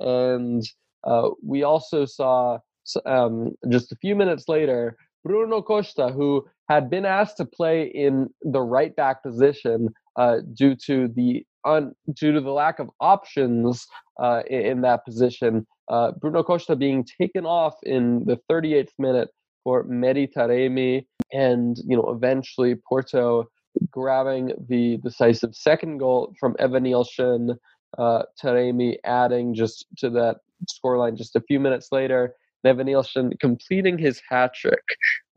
And 0.00 0.64
uh, 1.04 1.28
we 1.40 1.62
also 1.62 2.04
saw 2.04 2.58
um, 3.06 3.52
just 3.70 3.92
a 3.92 3.96
few 3.96 4.16
minutes 4.16 4.48
later 4.48 4.96
Bruno 5.24 5.62
Costa, 5.62 6.08
who 6.08 6.46
had 6.68 6.90
been 6.90 7.04
asked 7.04 7.36
to 7.38 7.44
play 7.44 7.84
in 7.84 8.28
the 8.42 8.60
right 8.60 8.94
back 8.96 9.22
position 9.22 9.88
uh, 10.16 10.38
due 10.54 10.74
to 10.86 11.08
the 11.08 11.44
un, 11.64 11.92
due 12.12 12.32
to 12.32 12.40
the 12.40 12.50
lack 12.50 12.78
of 12.78 12.90
options 13.00 13.86
uh, 14.20 14.42
in, 14.48 14.80
that 14.82 15.04
position. 15.04 15.66
Uh, 15.88 16.12
Bruno 16.12 16.42
Costa 16.42 16.76
being 16.76 17.04
taken 17.20 17.46
off 17.46 17.74
in 17.82 18.24
the 18.24 18.38
38th 18.50 18.90
minute 18.98 19.28
for 19.64 19.84
Mehdi 19.84 20.28
Taremi, 20.32 21.06
and 21.32 21.76
you 21.86 21.96
know 21.96 22.10
eventually 22.10 22.74
Porto 22.74 23.48
grabbing 23.90 24.52
the 24.68 24.98
decisive 24.98 25.54
second 25.54 25.98
goal 25.98 26.34
from 26.38 26.54
Evanilson. 26.54 27.56
Uh, 27.98 28.22
Taremi 28.42 28.96
adding 29.04 29.54
just 29.54 29.86
to 29.98 30.08
that 30.08 30.38
scoreline 30.66 31.16
just 31.16 31.36
a 31.36 31.42
few 31.42 31.60
minutes 31.60 31.88
later. 31.92 32.34
Evanilson 32.64 33.38
completing 33.40 33.98
his 33.98 34.20
hat 34.28 34.54
trick. 34.54 34.84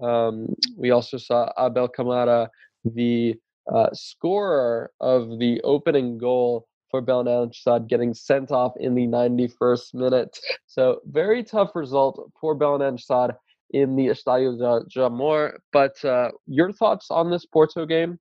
Um, 0.02 0.54
we 0.78 0.92
also 0.92 1.18
saw 1.18 1.52
Abel 1.58 1.88
Camara, 1.88 2.50
the 2.84 3.36
uh, 3.74 3.90
scorer 3.94 4.92
of 5.00 5.40
the 5.40 5.62
opening 5.64 6.18
goal 6.18 6.68
for 6.92 7.02
Belenenses 7.02 7.88
getting 7.88 8.14
sent 8.14 8.52
off 8.52 8.74
in 8.80 8.96
the 8.96 9.08
91st 9.08 9.94
minute. 9.96 10.40
So 10.68 11.02
very 11.06 11.44
tough 11.44 11.72
result 11.76 12.32
for 12.40 12.56
Belenenses 12.56 13.36
in 13.72 13.96
the 13.96 14.08
Estadio 14.08 14.58
de 14.58 14.90
Jamor. 14.90 15.58
But 15.74 16.04
uh, 16.06 16.32
your 16.48 16.72
thoughts 16.72 17.08
on 17.10 17.32
this 17.32 17.46
Porto 17.46 17.86
game? 17.86 18.20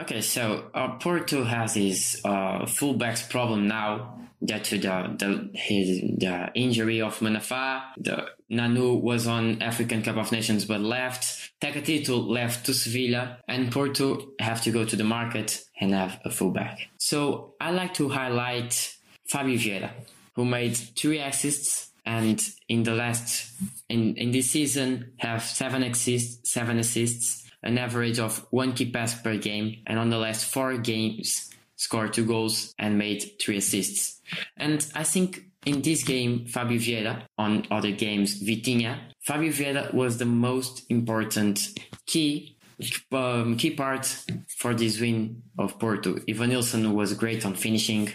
Okay, 0.00 0.20
so 0.22 0.70
uh, 0.74 0.96
Porto 0.98 1.44
has 1.44 1.74
his 1.74 2.20
uh, 2.24 2.62
fullbacks 2.62 3.28
problem 3.30 3.68
now 3.68 4.18
due 4.44 4.58
to 4.58 4.78
the, 4.78 5.14
the 5.18 5.50
his 5.54 6.00
the 6.18 6.50
injury 6.54 7.00
of 7.00 7.20
Manafa. 7.20 7.84
The 7.96 8.26
Nanu 8.50 9.00
was 9.00 9.28
on 9.28 9.62
African 9.62 10.02
Cup 10.02 10.16
of 10.16 10.32
Nations 10.32 10.64
but 10.64 10.80
left. 10.80 11.52
Tecatito 11.60 12.26
left 12.26 12.66
to 12.66 12.74
Sevilla, 12.74 13.38
and 13.46 13.70
Porto 13.70 14.32
have 14.40 14.62
to 14.62 14.72
go 14.72 14.84
to 14.84 14.96
the 14.96 15.04
market 15.04 15.64
and 15.80 15.92
have 15.94 16.20
a 16.24 16.30
fullback. 16.30 16.88
So 16.98 17.54
I 17.60 17.70
like 17.70 17.94
to 17.94 18.08
highlight 18.08 18.96
Fabio 19.28 19.56
Vieira, 19.56 19.90
who 20.34 20.44
made 20.44 20.76
three 20.76 21.20
assists 21.20 21.92
and 22.04 22.42
in 22.68 22.82
the 22.82 22.94
last 22.94 23.52
in 23.88 24.16
in 24.16 24.32
this 24.32 24.50
season 24.50 25.12
have 25.18 25.42
seven 25.42 25.84
assists, 25.84 26.52
seven 26.52 26.78
assists 26.78 27.43
an 27.64 27.78
average 27.78 28.20
of 28.20 28.46
one 28.50 28.74
key 28.74 28.90
pass 28.90 29.20
per 29.20 29.36
game, 29.36 29.78
and 29.86 29.98
on 29.98 30.10
the 30.10 30.18
last 30.18 30.44
four 30.44 30.76
games, 30.78 31.50
scored 31.76 32.12
two 32.12 32.24
goals 32.24 32.74
and 32.78 32.96
made 32.96 33.32
three 33.40 33.56
assists. 33.56 34.20
And 34.56 34.86
I 34.94 35.02
think 35.02 35.44
in 35.66 35.82
this 35.82 36.04
game, 36.04 36.46
Fabio 36.46 36.78
Vieira, 36.78 37.22
on 37.36 37.66
other 37.70 37.90
games, 37.90 38.40
Vitinha, 38.42 38.98
Fabio 39.20 39.50
Vieira 39.50 39.92
was 39.92 40.18
the 40.18 40.26
most 40.26 40.84
important 40.90 41.78
key 42.06 42.56
um, 43.12 43.56
key 43.56 43.70
part 43.70 44.04
for 44.48 44.74
this 44.74 45.00
win 45.00 45.42
of 45.58 45.78
Porto. 45.78 46.14
Evanilson 46.28 46.92
was 46.92 47.14
great 47.14 47.46
on 47.46 47.54
finishing. 47.54 48.12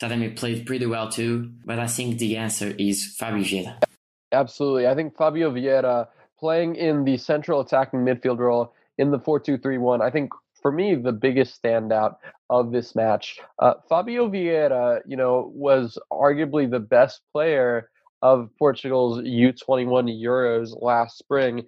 Taremi 0.00 0.36
played 0.36 0.66
pretty 0.66 0.86
well 0.86 1.08
too, 1.08 1.50
but 1.64 1.78
I 1.78 1.86
think 1.86 2.18
the 2.18 2.36
answer 2.36 2.74
is 2.78 3.14
Fabio 3.16 3.42
Vieira. 3.42 3.82
Absolutely. 4.30 4.86
I 4.86 4.94
think 4.94 5.16
Fabio 5.16 5.50
Vieira 5.50 6.08
playing 6.38 6.76
in 6.76 7.04
the 7.04 7.16
central 7.16 7.60
attacking 7.60 8.00
midfield 8.00 8.38
role 8.38 8.74
in 8.98 9.10
the 9.10 9.18
4-2-3-1. 9.18 10.00
I 10.00 10.10
think 10.10 10.30
for 10.60 10.72
me 10.72 10.94
the 10.94 11.12
biggest 11.12 11.62
standout 11.62 12.16
of 12.50 12.72
this 12.72 12.94
match, 12.94 13.38
uh, 13.58 13.74
Fabio 13.88 14.28
Vieira, 14.28 15.00
you 15.06 15.16
know, 15.16 15.52
was 15.54 15.98
arguably 16.12 16.70
the 16.70 16.80
best 16.80 17.20
player 17.32 17.90
of 18.22 18.48
Portugal's 18.58 19.20
U21 19.20 20.08
Euros 20.22 20.80
last 20.80 21.18
spring 21.18 21.66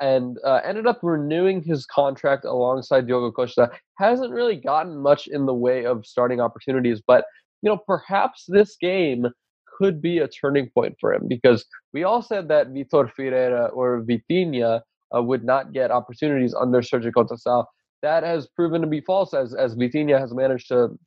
and 0.00 0.38
uh, 0.44 0.60
ended 0.64 0.86
up 0.86 1.00
renewing 1.02 1.62
his 1.62 1.84
contract 1.86 2.44
alongside 2.44 3.06
Diogo 3.06 3.30
Costa. 3.30 3.70
Hasn't 3.98 4.32
really 4.32 4.56
gotten 4.56 4.96
much 4.96 5.26
in 5.26 5.46
the 5.46 5.54
way 5.54 5.84
of 5.84 6.06
starting 6.06 6.40
opportunities, 6.40 7.02
but 7.06 7.24
you 7.62 7.70
know, 7.70 7.76
perhaps 7.76 8.44
this 8.48 8.76
game 8.76 9.26
could 9.78 10.00
be 10.00 10.18
a 10.18 10.28
turning 10.28 10.70
point 10.70 10.96
for 11.00 11.12
him 11.12 11.28
because 11.28 11.64
we 11.92 12.04
all 12.04 12.22
said 12.22 12.48
that 12.48 12.68
Vitor 12.68 13.10
Ferreira 13.12 13.66
or 13.66 14.02
Vitinha 14.02 14.80
uh, 15.14 15.22
would 15.22 15.44
not 15.44 15.72
get 15.72 15.90
opportunities 15.90 16.54
under 16.54 16.80
Sergio 16.80 17.12
Conceição. 17.12 17.64
That 18.02 18.22
has 18.22 18.46
proven 18.46 18.80
to 18.80 18.86
be 18.86 19.00
false 19.00 19.34
as 19.34 19.54
as 19.54 19.74
Vitinha 19.74 20.18
has 20.18 20.32
managed 20.32 20.68
to 20.68 20.98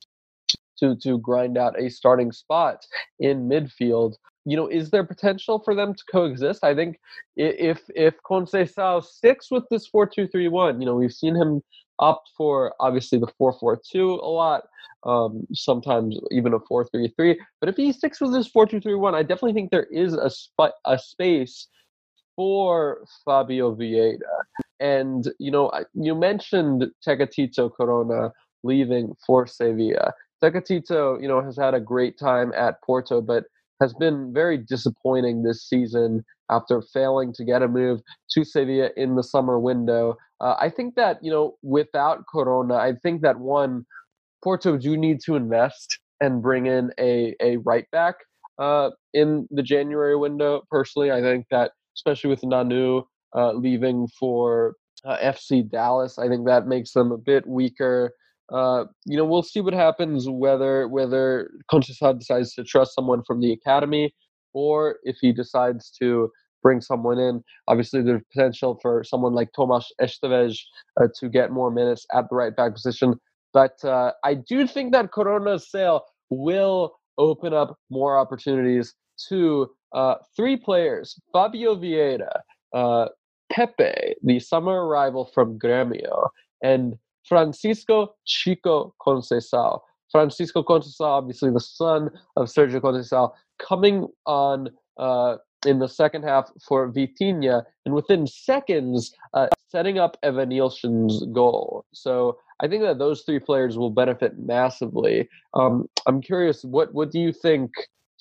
to 0.80 0.96
to 0.98 1.20
grind 1.20 1.58
out 1.58 1.80
a 1.80 1.90
starting 1.90 2.32
spot 2.32 2.86
in 3.20 3.48
midfield. 3.48 4.16
You 4.44 4.58
know, 4.58 4.68
is 4.68 4.90
there 4.90 5.04
potential 5.04 5.60
for 5.60 5.76
them 5.76 5.94
to 5.94 6.04
coexist? 6.12 6.64
I 6.64 6.74
think 6.76 7.00
if 7.36 7.82
if 7.96 8.16
Conceição 8.30 9.04
sticks 9.04 9.52
with 9.52 9.64
this 9.70 9.88
four 9.88 10.06
two 10.08 10.28
three 10.28 10.48
one, 10.48 10.82
you 10.82 10.86
know, 10.86 10.96
we've 10.96 11.14
seen 11.14 11.36
him 11.36 11.62
opt 12.00 12.32
for 12.36 12.74
obviously 12.80 13.20
the 13.20 13.32
four 13.38 13.54
four 13.54 13.80
two 13.90 14.16
a 14.16 14.28
lot, 14.28 14.64
um, 15.06 15.46
sometimes 15.54 16.20
even 16.32 16.54
a 16.54 16.60
four 16.68 16.86
three 16.86 17.14
three. 17.16 17.40
But 17.60 17.70
if 17.70 17.78
he 17.78 17.94
sticks 17.94 18.20
with 18.20 18.34
this 18.34 18.48
four 18.48 18.66
two 18.66 18.82
three 18.82 18.96
one, 18.96 19.16
I 19.16 19.22
definitely 19.22 19.54
think 19.54 19.70
there 19.70 19.88
is 19.92 20.14
a 20.14 20.30
sp- 20.34 20.76
a 20.86 20.98
space 20.98 21.68
for 22.36 23.06
Fabio 23.26 23.76
Vieira. 23.76 24.18
And, 24.80 25.32
you 25.40 25.52
know, 25.52 25.72
you 25.94 26.16
mentioned 26.16 26.88
Tecatito 27.06 27.72
Corona 27.72 28.32
leaving 28.64 29.14
for 29.26 29.46
Sevilla. 29.46 30.14
Tecatito, 30.44 31.22
you 31.22 31.28
know, 31.28 31.42
has 31.42 31.58
had 31.58 31.74
a 31.74 31.80
great 31.80 32.18
time 32.18 32.52
at 32.56 32.82
Porto, 32.84 33.22
but 33.22 33.46
has 33.80 33.94
been 33.94 34.34
very 34.34 34.58
disappointing 34.58 35.44
this 35.44 35.68
season 35.68 36.24
after 36.50 36.82
failing 36.82 37.34
to 37.34 37.44
get 37.44 37.62
a 37.62 37.68
move 37.68 38.02
to 38.32 38.44
Sevilla 38.44 38.90
in 38.98 39.16
the 39.16 39.24
summer 39.24 39.60
window. 39.60 40.18
Uh, 40.40 40.56
I 40.60 40.70
think 40.70 40.96
that, 40.96 41.24
you 41.24 41.32
know, 41.32 41.58
without 41.62 42.26
Corona, 42.32 42.76
I 42.76 42.94
think 43.02 43.22
that 43.22 43.40
one, 43.40 43.86
Porto 44.44 44.78
do 44.78 44.98
need 44.98 45.20
to 45.26 45.36
invest 45.36 46.00
and 46.20 46.42
bring 46.42 46.66
in 46.66 46.92
a, 47.00 47.36
a 47.40 47.58
right 47.58 47.86
back 47.92 48.16
uh, 48.60 48.90
in 49.14 49.48
the 49.52 49.64
January 49.64 50.16
window. 50.16 50.64
Personally, 50.70 51.12
I 51.12 51.22
think 51.22 51.46
that 51.52 51.72
especially 51.96 52.30
with 52.30 52.42
Nanu 52.42 53.04
uh, 53.36 53.54
leaving 53.54 54.08
for 54.20 54.76
uh, 55.06 55.18
FC 55.18 55.70
Dallas. 55.70 56.18
I 56.20 56.28
think 56.28 56.46
that 56.48 56.68
makes 56.68 56.94
them 56.94 57.12
a 57.12 57.18
bit 57.18 57.48
weaker. 57.48 58.14
Uh, 58.52 58.86
you 59.06 59.18
know, 59.18 59.26
we'll 59.26 59.44
see 59.44 59.62
what 59.62 59.74
happens 59.74 60.28
whether 60.28 60.88
whether 60.88 61.50
Conceição 61.72 62.20
decides 62.20 62.54
to 62.56 62.64
trust 62.64 62.94
someone 62.94 63.24
from 63.26 63.40
the 63.40 63.54
academy 63.54 64.14
or 64.54 64.98
if 65.04 65.16
he 65.22 65.32
decides 65.32 65.90
to 66.02 66.30
bring 66.62 66.82
someone 66.82 67.18
in. 67.18 67.44
Obviously, 67.68 68.02
there's 68.02 68.22
potential 68.34 68.78
for 68.82 69.04
someone 69.04 69.34
like 69.34 69.50
Tomas 69.56 69.92
Esteves 70.02 70.60
uh, 71.00 71.08
to 71.20 71.30
get 71.30 71.52
more 71.52 71.72
minutes 71.72 72.06
at 72.14 72.30
the 72.30 72.36
right 72.36 72.56
back 72.56 72.74
position. 72.74 73.16
But 73.54 73.84
uh, 73.84 74.12
I 74.24 74.36
do 74.36 74.68
think 74.68 74.92
that 74.94 75.12
Corona's 75.12 75.70
sale 75.70 76.04
will 76.30 76.94
open 77.18 77.54
up 77.54 77.78
more 77.90 78.18
opportunities 78.18 78.94
to 79.30 79.70
uh, 79.94 80.16
three 80.36 80.58
players: 80.58 81.20
Fabio 81.32 81.76
Vieira, 81.76 82.42
uh, 82.74 83.08
Pepe, 83.52 84.16
the 84.24 84.40
summer 84.40 84.86
arrival 84.86 85.30
from 85.34 85.60
Gremio, 85.60 86.30
and 86.64 86.96
Francisco 87.28 88.16
Chico 88.26 88.94
Conceição. 89.02 89.80
Francisco 90.12 90.62
Conceição, 90.64 91.06
obviously 91.06 91.52
the 91.52 91.60
son 91.60 92.10
of 92.36 92.48
Sergio 92.48 92.82
Conceição, 92.82 93.32
coming 93.60 94.08
on 94.26 94.70
uh, 94.98 95.38
in 95.66 95.80
the 95.80 95.88
second 95.88 96.24
half 96.24 96.50
for 96.68 96.92
Vitinha, 96.92 97.64
and 97.86 97.94
within 97.94 98.28
seconds, 98.28 99.14
uh, 99.34 99.48
setting 99.70 100.00
up 100.00 100.18
Evanilson's 100.24 101.24
goal. 101.34 101.86
So 101.94 102.38
I 102.60 102.68
think 102.68 102.84
that 102.84 103.00
those 103.00 103.22
three 103.22 103.40
players 103.40 103.78
will 103.78 103.90
benefit 103.90 104.38
massively. 104.40 105.30
Um, 105.54 105.88
I'm 106.08 106.22
curious, 106.22 106.64
what 106.64 106.94
what 106.94 107.12
do 107.12 107.20
you 107.20 107.32
think? 107.32 107.72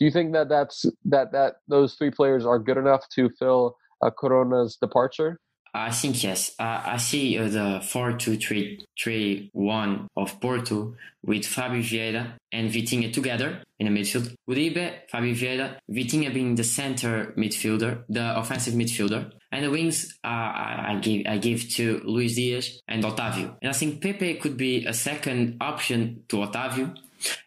Do 0.01 0.07
you 0.07 0.11
think 0.11 0.33
that 0.33 0.49
that's 0.49 0.87
that 1.05 1.33
that 1.33 1.57
those 1.69 1.95
three 1.95 2.11
players 2.11 2.47
are 2.47 2.59
good 2.59 2.79
enough 2.79 3.07
to 3.11 3.29
fill 3.39 3.77
uh, 4.03 4.11
Corona's 4.11 4.77
departure? 4.81 5.39
I 5.73 5.91
think 5.93 6.25
yes. 6.25 6.53
Uh, 6.59 6.83
I 6.85 6.97
see 6.97 7.39
uh, 7.39 7.49
the 7.49 7.81
4 7.87 8.15
2 8.15 8.39
3 8.39 8.87
3 9.01 9.51
1 9.53 10.09
of 10.17 10.41
Porto 10.41 10.95
with 11.25 11.45
Fabio 11.45 11.83
Vieira 11.83 12.33
and 12.51 12.71
Vitinha 12.71 13.13
together 13.13 13.63
in 13.79 13.93
the 13.93 14.01
midfield. 14.01 14.35
Uribe, 14.49 15.09
Fabio 15.11 15.35
Vieira, 15.35 15.77
Vitinha 15.89 16.33
being 16.33 16.55
the 16.55 16.65
center 16.65 17.33
midfielder, 17.37 18.03
the 18.09 18.37
offensive 18.37 18.75
midfielder. 18.75 19.31
And 19.53 19.65
the 19.65 19.71
wings, 19.71 20.19
uh, 20.25 20.29
I, 20.29 20.99
give 21.03 21.27
I 21.27 21.39
give 21.39 21.69
to 21.71 22.01
Luis 22.05 22.37
Diaz 22.37 22.81
and 22.89 23.05
Otavio. 23.05 23.57
And 23.61 23.71
I 23.71 23.73
think 23.73 24.01
Pepe 24.01 24.37
could 24.37 24.57
be 24.57 24.87
a 24.87 24.95
second 24.95 25.59
option 25.61 26.25
to 26.29 26.37
Otavio. 26.37 26.97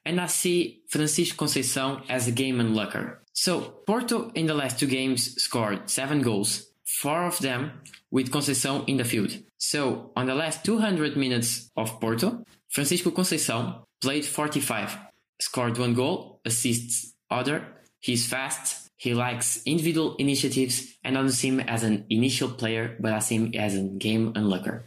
And 0.05 0.19
I 0.19 0.27
see 0.27 0.81
Francisco 0.89 1.45
Conceição 1.45 2.03
as 2.09 2.27
a 2.27 2.31
game 2.31 2.59
unlocker. 2.59 3.17
So 3.33 3.61
Porto 3.85 4.31
in 4.35 4.45
the 4.45 4.53
last 4.53 4.79
two 4.79 4.87
games 4.87 5.41
scored 5.41 5.89
seven 5.89 6.21
goals, 6.21 6.67
four 6.85 7.25
of 7.25 7.39
them 7.39 7.71
with 8.11 8.31
Conceição 8.31 8.87
in 8.87 8.97
the 8.97 9.03
field. 9.03 9.31
So 9.57 10.11
on 10.15 10.27
the 10.27 10.35
last 10.35 10.63
200 10.63 11.17
minutes 11.17 11.71
of 11.75 11.99
Porto, 11.99 12.43
Francisco 12.69 13.11
Conceição 13.11 13.83
played 14.01 14.25
45, 14.25 14.97
scored 15.39 15.77
one 15.77 15.93
goal, 15.93 16.41
assists 16.45 17.13
other. 17.31 17.65
He's 17.99 18.27
fast. 18.27 18.89
He 18.97 19.13
likes 19.13 19.61
individual 19.65 20.15
initiatives 20.17 20.95
and 21.03 21.17
I 21.17 21.21
don't 21.21 21.29
see 21.31 21.49
him 21.49 21.59
as 21.59 21.83
an 21.83 22.05
initial 22.09 22.49
player, 22.49 22.95
but 22.99 23.13
I 23.13 23.19
see 23.19 23.35
him 23.35 23.51
as 23.55 23.75
a 23.75 23.81
game 23.81 24.33
unlocker. 24.33 24.83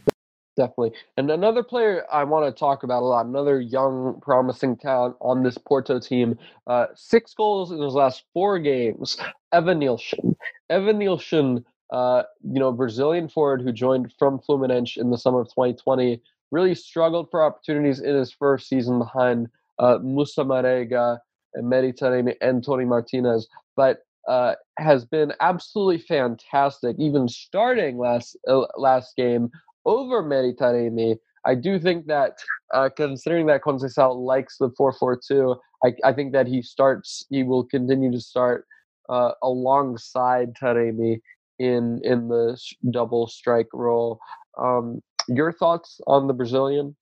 Definitely. 0.57 0.93
And 1.17 1.29
another 1.29 1.61
player 1.61 2.03
I 2.11 2.23
want 2.23 2.45
to 2.53 2.59
talk 2.59 2.81
about 2.81 3.03
a 3.03 3.05
lot, 3.05 3.27
another 3.27 3.61
young, 3.61 4.19
promising 4.21 4.75
talent 4.75 5.15
on 5.21 5.43
this 5.43 5.57
Porto 5.57 5.99
team, 5.99 6.37
uh, 6.65 6.87
six 6.95 7.35
goals 7.35 7.71
in 7.71 7.79
his 7.79 7.93
last 7.93 8.23
four 8.33 8.57
games, 8.57 9.17
Evanilson. 9.53 10.35
Evan 10.71 10.97
Nielsen, 10.97 11.63
uh, 11.93 12.23
you 12.43 12.59
know, 12.59 12.71
Brazilian 12.71 13.29
forward 13.29 13.61
who 13.61 13.71
joined 13.71 14.11
from 14.17 14.39
Fluminense 14.39 14.97
in 14.97 15.11
the 15.11 15.17
summer 15.17 15.41
of 15.41 15.47
2020, 15.49 16.21
really 16.51 16.73
struggled 16.73 17.29
for 17.29 17.43
opportunities 17.43 17.99
in 17.99 18.15
his 18.15 18.31
first 18.31 18.67
season 18.67 18.97
behind 18.97 19.47
uh, 19.77 19.99
Moussa 20.01 20.41
Marega 20.41 21.19
and 21.53 21.71
Meritane 21.71 22.35
and 22.41 22.63
Tony 22.65 22.83
Martinez, 22.85 23.47
but 23.75 23.99
uh, 24.27 24.55
has 24.77 25.05
been 25.05 25.31
absolutely 25.39 25.99
fantastic, 25.99 26.95
even 26.99 27.29
starting 27.29 27.97
last 27.97 28.35
uh, 28.49 28.65
last 28.75 29.15
game 29.15 29.51
over 29.87 30.21
Meritane. 30.21 31.17
I 31.45 31.55
do 31.55 31.79
think 31.79 32.05
that, 32.07 32.33
uh, 32.73 32.89
considering 32.95 33.47
that 33.47 33.61
Conceição 33.63 34.15
likes 34.23 34.57
the 34.57 34.69
4-4-2, 34.69 35.57
I, 35.83 35.93
I, 36.03 36.13
think 36.13 36.33
that 36.33 36.45
he 36.45 36.61
starts. 36.61 37.25
He 37.29 37.43
will 37.43 37.63
continue 37.63 38.11
to 38.11 38.19
start 38.19 38.65
uh, 39.09 39.31
alongside 39.41 40.53
Taremi 40.55 41.21
in 41.59 42.01
in 42.03 42.27
the 42.27 42.59
double 42.91 43.27
strike 43.27 43.69
role. 43.73 44.19
Um, 44.57 45.01
your 45.27 45.51
thoughts 45.51 46.01
on 46.07 46.27
the 46.27 46.33
Brazilian? 46.33 46.95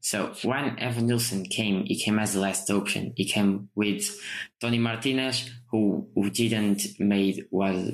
So 0.00 0.34
when 0.42 0.76
Evanilson 0.76 1.48
came, 1.50 1.84
he 1.84 1.96
came 1.98 2.18
as 2.18 2.34
the 2.34 2.40
last 2.40 2.70
option. 2.70 3.12
He 3.16 3.24
came 3.24 3.68
with 3.74 4.20
Tony 4.60 4.78
Martinez, 4.78 5.50
who 5.70 6.08
who 6.14 6.28
didn't 6.30 6.82
made 6.98 7.46
was 7.50 7.92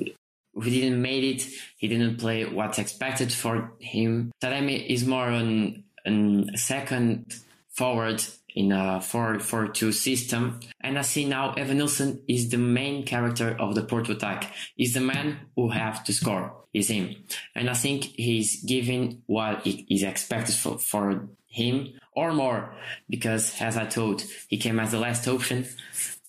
who 0.53 0.69
didn't 0.69 1.01
made 1.01 1.23
it. 1.23 1.47
He 1.77 1.87
didn't 1.87 2.17
play 2.17 2.45
what's 2.45 2.79
expected 2.79 3.31
for 3.31 3.73
him. 3.79 4.31
Taremi 4.41 4.85
is 4.87 5.05
more 5.05 5.27
on, 5.27 5.83
a 6.05 6.57
second 6.57 7.33
forward 7.69 8.23
in 8.55 8.71
a 8.71 8.99
4-4-2 8.99 9.93
system. 9.93 10.59
And 10.81 10.99
I 10.99 11.01
see 11.01 11.25
now 11.25 11.53
Evan 11.53 11.79
Evanilson 11.79 12.21
is 12.27 12.49
the 12.49 12.57
main 12.57 13.05
character 13.05 13.55
of 13.59 13.73
the 13.73 13.83
Porto 13.83 14.13
attack. 14.13 14.53
He's 14.75 14.93
the 14.93 15.01
man 15.01 15.39
who 15.55 15.69
have 15.69 16.03
to 16.05 16.13
score. 16.13 16.57
Is 16.73 16.87
him. 16.87 17.15
And 17.53 17.69
I 17.69 17.75
think 17.75 18.03
he's 18.03 18.63
giving 18.63 19.21
what 19.27 19.61
is 19.65 20.01
expected 20.01 20.55
for, 20.55 20.79
for 20.79 21.29
him 21.45 21.93
or 22.15 22.33
more 22.33 22.75
because 23.07 23.61
as 23.61 23.77
I 23.77 23.85
told, 23.85 24.23
he 24.47 24.57
came 24.57 24.79
as 24.79 24.89
the 24.89 24.97
last 24.99 25.27
option 25.27 25.67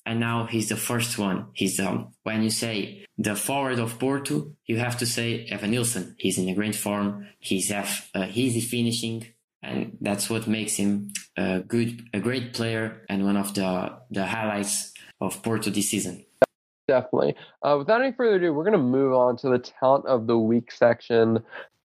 and 0.06 0.20
now 0.20 0.46
he's 0.46 0.68
the 0.68 0.76
first 0.76 1.18
one. 1.18 1.46
He's 1.52 1.80
um, 1.80 2.12
when 2.22 2.42
you 2.42 2.50
say 2.50 3.04
the 3.16 3.36
forward 3.36 3.78
of 3.78 3.98
Porto, 3.98 4.52
you 4.66 4.78
have 4.78 4.98
to 4.98 5.06
say 5.06 5.46
Evanilson. 5.50 6.14
He's 6.18 6.38
in 6.38 6.48
a 6.48 6.54
great 6.54 6.74
form. 6.74 7.28
He's 7.38 7.70
have 7.70 8.08
uh, 8.14 8.28
easy 8.32 8.60
finishing 8.60 9.26
and 9.64 9.96
that's 10.00 10.28
what 10.28 10.46
makes 10.46 10.76
him 10.76 11.10
a 11.36 11.60
good, 11.60 12.02
a 12.12 12.20
great 12.20 12.52
player 12.52 13.02
and 13.08 13.24
one 13.24 13.36
of 13.36 13.54
the 13.54 13.98
the 14.10 14.26
highlights 14.26 14.92
of 15.20 15.42
Porto 15.42 15.70
this 15.70 15.90
season. 15.90 16.24
Definitely. 16.86 17.34
Uh, 17.62 17.76
without 17.78 18.02
any 18.02 18.12
further 18.12 18.36
ado, 18.36 18.52
we're 18.52 18.64
going 18.64 18.72
to 18.72 18.78
move 18.78 19.14
on 19.14 19.38
to 19.38 19.48
the 19.48 19.58
talent 19.58 20.04
of 20.06 20.26
the 20.26 20.38
week 20.38 20.70
section. 20.70 21.42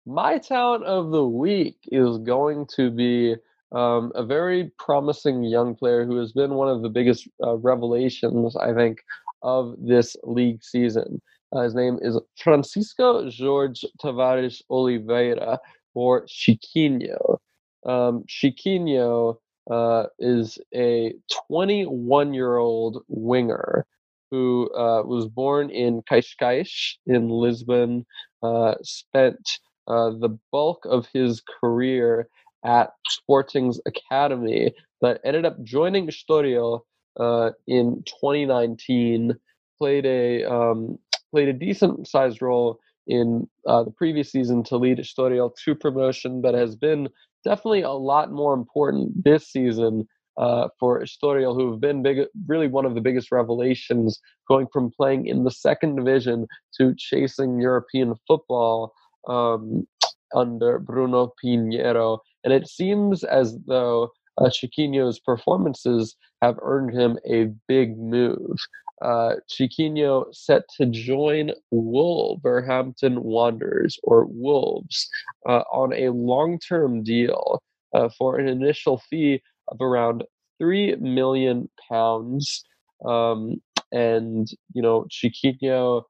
My 0.07 0.39
talent 0.39 0.85
of 0.85 1.11
the 1.11 1.23
week 1.23 1.77
is 1.91 2.17
going 2.17 2.65
to 2.75 2.89
be 2.89 3.35
um, 3.71 4.11
a 4.15 4.23
very 4.23 4.71
promising 4.79 5.43
young 5.43 5.75
player 5.75 6.05
who 6.05 6.17
has 6.17 6.31
been 6.31 6.53
one 6.53 6.69
of 6.69 6.81
the 6.81 6.89
biggest 6.89 7.27
uh, 7.43 7.55
revelations, 7.57 8.55
I 8.55 8.73
think, 8.73 8.99
of 9.41 9.75
this 9.79 10.15
league 10.23 10.63
season. 10.63 11.21
Uh, 11.51 11.61
his 11.61 11.75
name 11.75 11.99
is 12.01 12.19
Francisco 12.37 13.29
Jorge 13.29 13.87
Tavares 14.01 14.61
Oliveira, 14.69 15.59
or 15.93 16.25
Chiquinho. 16.25 17.39
Um, 17.85 18.23
Chiquinho 18.27 19.37
uh, 19.69 20.05
is 20.19 20.59
a 20.75 21.13
21 21.47 22.33
year 22.33 22.57
old 22.57 23.03
winger 23.07 23.85
who 24.29 24.69
uh, 24.75 25.03
was 25.03 25.27
born 25.27 25.69
in 25.69 26.01
Cascais 26.01 26.97
in 27.05 27.29
Lisbon, 27.29 28.05
uh, 28.43 28.75
spent 28.81 29.59
uh, 29.87 30.09
the 30.09 30.37
bulk 30.51 30.85
of 30.85 31.07
his 31.13 31.41
career 31.61 32.27
at 32.67 32.91
Sporting's 33.07 33.79
academy, 33.85 34.73
but 34.99 35.21
ended 35.23 35.45
up 35.45 35.63
joining 35.63 36.07
Estoril 36.07 36.81
uh, 37.19 37.51
in 37.65 38.03
2019. 38.05 39.33
Played 39.79 40.05
a 40.05 40.43
um, 40.43 40.99
played 41.31 41.47
a 41.47 41.53
decent 41.53 42.07
sized 42.07 42.41
role 42.41 42.79
in 43.07 43.47
uh, 43.65 43.83
the 43.83 43.91
previous 43.91 44.31
season 44.31 44.63
to 44.63 44.77
lead 44.77 44.97
Estoril 44.97 45.55
to 45.63 45.75
promotion, 45.75 46.41
but 46.41 46.53
has 46.53 46.75
been 46.75 47.07
definitely 47.45 47.83
a 47.83 47.91
lot 47.91 48.31
more 48.31 48.53
important 48.53 49.23
this 49.23 49.47
season 49.47 50.07
uh, 50.37 50.67
for 50.79 51.01
Estoril, 51.01 51.55
who 51.55 51.71
have 51.71 51.79
been 51.79 52.03
big, 52.03 52.19
really 52.47 52.67
one 52.67 52.85
of 52.85 52.95
the 52.95 53.01
biggest 53.01 53.31
revelations, 53.31 54.19
going 54.47 54.67
from 54.73 54.91
playing 54.91 55.25
in 55.25 55.43
the 55.43 55.51
second 55.51 55.95
division 55.95 56.47
to 56.77 56.93
chasing 56.97 57.61
European 57.61 58.13
football 58.27 58.93
um, 59.27 59.87
under 60.35 60.79
Bruno 60.79 61.33
Pinheiro. 61.43 62.19
And 62.43 62.53
it 62.53 62.67
seems 62.67 63.23
as 63.23 63.57
though 63.67 64.11
uh, 64.37 64.49
Chiquinho's 64.49 65.19
performances 65.19 66.15
have 66.41 66.59
earned 66.61 66.93
him 66.93 67.17
a 67.25 67.45
big 67.67 67.97
move 67.97 68.57
uh, 69.01 69.35
Chiquinho 69.49 70.25
set 70.33 70.63
to 70.77 70.85
join 70.85 71.51
Wolverhampton 71.71 73.23
Wanderers 73.23 73.99
or 74.03 74.25
Wolves 74.25 75.07
uh, 75.47 75.63
on 75.71 75.93
a 75.93 76.09
long 76.09 76.59
term 76.59 77.03
deal 77.03 77.61
uh, 77.93 78.09
for 78.17 78.37
an 78.37 78.47
initial 78.47 79.01
fee 79.09 79.41
of 79.67 79.77
around 79.81 80.23
three 80.59 80.95
million 80.95 81.69
pounds. 81.89 82.63
Um, 83.05 83.61
and 83.91 84.49
you 84.73 84.81
know, 84.81 85.05
Chiquinho, 85.09 86.03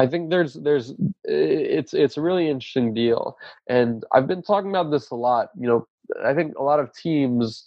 I 0.00 0.06
think 0.06 0.30
there's 0.30 0.54
there's 0.54 0.94
it's 1.24 1.92
it's 1.92 2.16
a 2.16 2.22
really 2.22 2.48
interesting 2.48 2.94
deal, 2.94 3.36
and 3.68 4.02
I've 4.12 4.26
been 4.26 4.42
talking 4.42 4.70
about 4.70 4.90
this 4.90 5.10
a 5.10 5.14
lot. 5.14 5.48
You 5.58 5.68
know, 5.68 5.88
I 6.24 6.32
think 6.32 6.56
a 6.56 6.62
lot 6.62 6.80
of 6.80 6.94
teams 6.94 7.64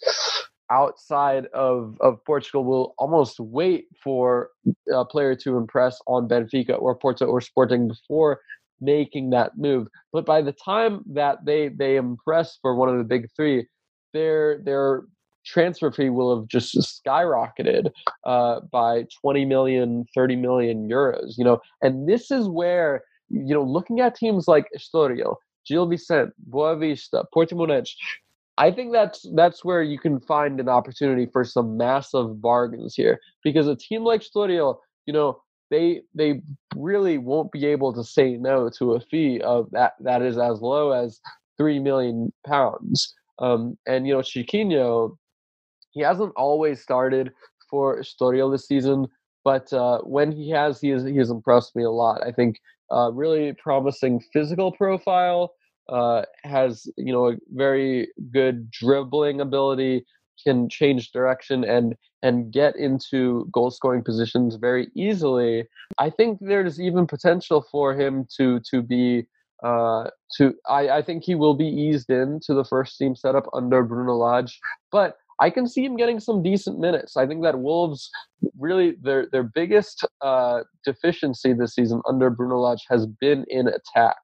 outside 0.70 1.46
of, 1.54 1.96
of 2.00 2.24
Portugal 2.24 2.64
will 2.64 2.94
almost 2.98 3.38
wait 3.38 3.86
for 4.02 4.50
a 4.92 5.04
player 5.04 5.36
to 5.36 5.56
impress 5.56 6.00
on 6.08 6.28
Benfica 6.28 6.80
or 6.80 6.96
Porto 6.96 7.26
or 7.26 7.40
Sporting 7.40 7.86
before 7.86 8.40
making 8.80 9.30
that 9.30 9.56
move. 9.56 9.86
But 10.12 10.26
by 10.26 10.42
the 10.42 10.52
time 10.52 11.04
that 11.12 11.44
they 11.44 11.68
they 11.68 11.94
impress 11.96 12.58
for 12.60 12.74
one 12.74 12.88
of 12.88 12.98
the 12.98 13.04
big 13.04 13.28
three, 13.36 13.68
they're 14.12 14.58
they're 14.64 15.04
transfer 15.44 15.90
fee 15.90 16.10
will 16.10 16.38
have 16.38 16.48
just 16.48 16.76
skyrocketed 16.76 17.90
uh, 18.24 18.60
by 18.72 19.06
20 19.20 19.44
million, 19.44 20.06
30 20.14 20.36
million 20.36 20.88
euros. 20.88 21.36
You 21.36 21.44
know, 21.44 21.60
and 21.82 22.08
this 22.08 22.30
is 22.30 22.48
where 22.48 23.04
you 23.28 23.54
know 23.54 23.62
looking 23.62 24.00
at 24.00 24.14
teams 24.14 24.48
like 24.48 24.68
Estoril, 24.76 25.36
Gil 25.66 25.86
Vicente, 25.86 26.32
Boavista, 26.50 27.24
Portimonense, 27.34 27.90
I 28.56 28.70
think 28.70 28.92
that's 28.92 29.26
that's 29.34 29.64
where 29.64 29.82
you 29.82 29.98
can 29.98 30.20
find 30.20 30.60
an 30.60 30.68
opportunity 30.68 31.26
for 31.26 31.44
some 31.44 31.76
massive 31.76 32.40
bargains 32.40 32.94
here 32.94 33.20
because 33.42 33.66
a 33.66 33.74
team 33.74 34.04
like 34.04 34.22
Estoril, 34.22 34.78
you 35.06 35.12
know, 35.12 35.40
they 35.70 36.02
they 36.14 36.40
really 36.76 37.18
won't 37.18 37.50
be 37.50 37.66
able 37.66 37.92
to 37.94 38.04
say 38.04 38.36
no 38.36 38.70
to 38.78 38.92
a 38.92 39.00
fee 39.00 39.40
of 39.40 39.70
that 39.72 39.94
that 40.00 40.22
is 40.22 40.38
as 40.38 40.60
low 40.60 40.92
as 40.92 41.20
three 41.56 41.80
million 41.80 42.32
pounds. 42.46 43.12
Um, 43.40 43.76
and 43.86 44.06
you 44.06 44.14
know, 44.14 44.20
Chiquinho, 44.20 45.16
he 45.94 46.00
hasn't 46.00 46.32
always 46.36 46.82
started 46.82 47.32
for 47.70 47.98
Estoril 47.98 48.52
this 48.52 48.66
season, 48.66 49.06
but 49.44 49.72
uh, 49.72 49.98
when 50.00 50.32
he 50.32 50.50
has, 50.50 50.80
he 50.80 50.90
has 50.90 51.04
he 51.04 51.16
has 51.16 51.30
impressed 51.30 51.74
me 51.74 51.84
a 51.84 51.90
lot. 51.90 52.22
I 52.26 52.32
think 52.32 52.60
uh, 52.92 53.10
really 53.12 53.52
promising 53.54 54.20
physical 54.32 54.72
profile. 54.72 55.54
Uh, 55.86 56.22
has 56.44 56.86
you 56.96 57.12
know 57.12 57.32
a 57.32 57.36
very 57.52 58.08
good 58.32 58.70
dribbling 58.70 59.38
ability, 59.42 60.02
can 60.42 60.68
change 60.68 61.12
direction 61.12 61.64
and 61.64 61.94
and 62.22 62.52
get 62.52 62.74
into 62.76 63.46
goal 63.52 63.70
scoring 63.70 64.02
positions 64.02 64.56
very 64.56 64.88
easily. 64.96 65.66
I 65.98 66.10
think 66.10 66.38
there's 66.40 66.80
even 66.80 67.06
potential 67.06 67.66
for 67.70 67.94
him 67.94 68.26
to 68.36 68.60
to 68.70 68.82
be 68.82 69.26
uh, 69.62 70.08
to 70.36 70.54
I, 70.68 70.88
I 70.88 71.02
think 71.02 71.24
he 71.24 71.34
will 71.34 71.54
be 71.54 71.66
eased 71.66 72.10
into 72.10 72.54
the 72.54 72.64
first 72.64 72.98
team 72.98 73.14
setup 73.14 73.46
under 73.52 73.82
Bruno 73.82 74.14
Lage, 74.14 74.58
but 74.90 75.16
I 75.40 75.50
can 75.50 75.66
see 75.66 75.84
him 75.84 75.96
getting 75.96 76.20
some 76.20 76.42
decent 76.42 76.78
minutes. 76.78 77.16
I 77.16 77.26
think 77.26 77.42
that 77.42 77.58
Wolves 77.58 78.10
really 78.58 78.94
their 79.02 79.28
their 79.32 79.42
biggest 79.42 80.06
uh, 80.20 80.60
deficiency 80.84 81.52
this 81.52 81.74
season 81.74 82.02
under 82.08 82.30
Bruno 82.30 82.58
Lage 82.58 82.84
has 82.88 83.06
been 83.06 83.44
in 83.48 83.68
attack. 83.68 84.16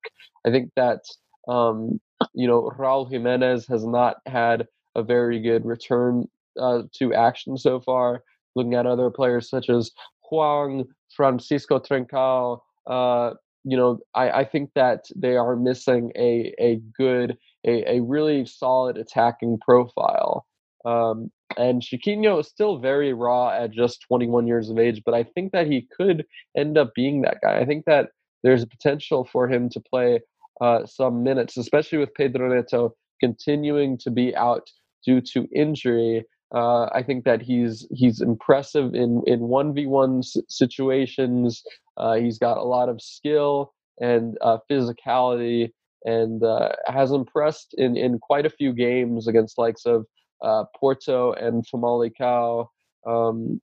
I 0.46 0.50
think 0.50 0.70
that 0.76 1.00
um, 1.48 2.00
you 2.34 2.46
know 2.46 2.70
Raul 2.78 3.10
Jimenez 3.10 3.66
has 3.66 3.84
not 3.84 4.16
had 4.26 4.66
a 4.94 5.02
very 5.02 5.40
good 5.40 5.64
return 5.64 6.26
uh, 6.60 6.82
to 6.98 7.14
action 7.14 7.56
so 7.56 7.80
far. 7.80 8.22
Looking 8.56 8.74
at 8.74 8.86
other 8.86 9.10
players 9.10 9.48
such 9.48 9.70
as 9.70 9.92
Hwang, 10.22 10.84
Francisco 11.14 11.78
Trincao, 11.78 12.58
uh, 12.88 13.34
you 13.64 13.76
know, 13.76 13.98
I, 14.14 14.30
I 14.30 14.44
think 14.44 14.70
that 14.74 15.04
they 15.14 15.36
are 15.36 15.56
missing 15.56 16.12
a 16.16 16.54
a 16.58 16.80
good, 16.96 17.36
a, 17.66 17.96
a 17.96 18.02
really 18.02 18.46
solid 18.46 18.96
attacking 18.96 19.58
profile. 19.60 20.46
Um, 20.84 21.30
and 21.56 21.82
Chiquinho 21.82 22.40
is 22.40 22.46
still 22.46 22.78
very 22.78 23.12
raw 23.12 23.50
at 23.50 23.72
just 23.72 24.02
21 24.02 24.46
years 24.46 24.70
of 24.70 24.78
age, 24.78 25.02
but 25.04 25.14
I 25.14 25.24
think 25.24 25.52
that 25.52 25.66
he 25.66 25.86
could 25.96 26.24
end 26.56 26.78
up 26.78 26.94
being 26.94 27.22
that 27.22 27.38
guy. 27.42 27.58
I 27.58 27.66
think 27.66 27.84
that 27.86 28.10
there's 28.42 28.62
a 28.62 28.66
potential 28.66 29.28
for 29.30 29.48
him 29.48 29.68
to 29.70 29.80
play 29.80 30.20
uh, 30.60 30.86
some 30.86 31.22
minutes, 31.22 31.56
especially 31.56 31.98
with 31.98 32.14
Pedro 32.14 32.54
Neto 32.54 32.94
continuing 33.20 33.98
to 33.98 34.10
be 34.10 34.34
out 34.36 34.70
due 35.04 35.20
to 35.20 35.48
injury. 35.54 36.24
Uh, 36.54 36.86
I 36.86 37.02
think 37.02 37.24
that 37.24 37.42
he's 37.42 37.86
he's 37.92 38.20
impressive 38.20 38.94
in 38.94 39.22
in 39.26 39.40
one 39.40 39.72
v 39.72 39.86
one 39.86 40.22
situations. 40.48 41.62
Uh, 41.96 42.14
he's 42.14 42.38
got 42.38 42.58
a 42.58 42.62
lot 42.62 42.88
of 42.88 43.00
skill 43.00 43.72
and 44.00 44.36
uh, 44.40 44.58
physicality, 44.68 45.70
and 46.04 46.42
uh, 46.42 46.70
has 46.86 47.12
impressed 47.12 47.74
in 47.78 47.96
in 47.96 48.18
quite 48.18 48.46
a 48.46 48.50
few 48.50 48.72
games 48.72 49.28
against 49.28 49.58
likes 49.58 49.86
of 49.86 50.06
uh, 50.42 50.64
Porto 50.78 51.32
and 51.32 51.66
Famalicão. 51.66 52.68
Um, 53.06 53.60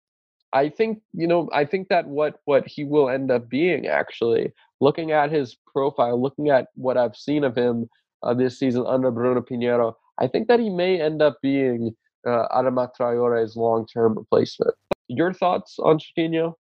I 0.54 0.70
think 0.70 1.02
you 1.14 1.28
know 1.28 1.50
I 1.54 1.66
think 1.66 1.90
that 1.90 2.08
what 2.08 2.40
what 2.46 2.68
he 2.68 2.84
will 2.84 3.10
end 3.10 3.32
up 3.32 3.50
being 3.50 3.88
actually 3.88 4.54
looking 4.80 5.12
at 5.12 5.32
his 5.32 5.58
profile, 5.72 6.22
looking 6.22 6.50
at 6.50 6.68
what 6.76 6.98
I've 6.98 7.16
seen 7.16 7.44
of 7.44 7.56
him 7.56 7.90
uh, 8.24 8.34
this 8.34 8.60
season 8.60 8.86
under 8.88 9.12
Bruno 9.12 9.42
Pinheiro, 9.42 9.94
I 10.20 10.28
think 10.28 10.48
that 10.48 10.60
he 10.60 10.70
may 10.70 11.02
end 11.02 11.22
up 11.22 11.38
being 11.42 11.96
uh, 12.26 12.48
Adama 12.50 12.90
Traore's 12.96 13.56
long-term 13.56 14.18
replacement. 14.18 14.76
Your 15.08 15.34
thoughts 15.34 15.78
on 15.80 16.00
Chiquinho? 16.00 16.54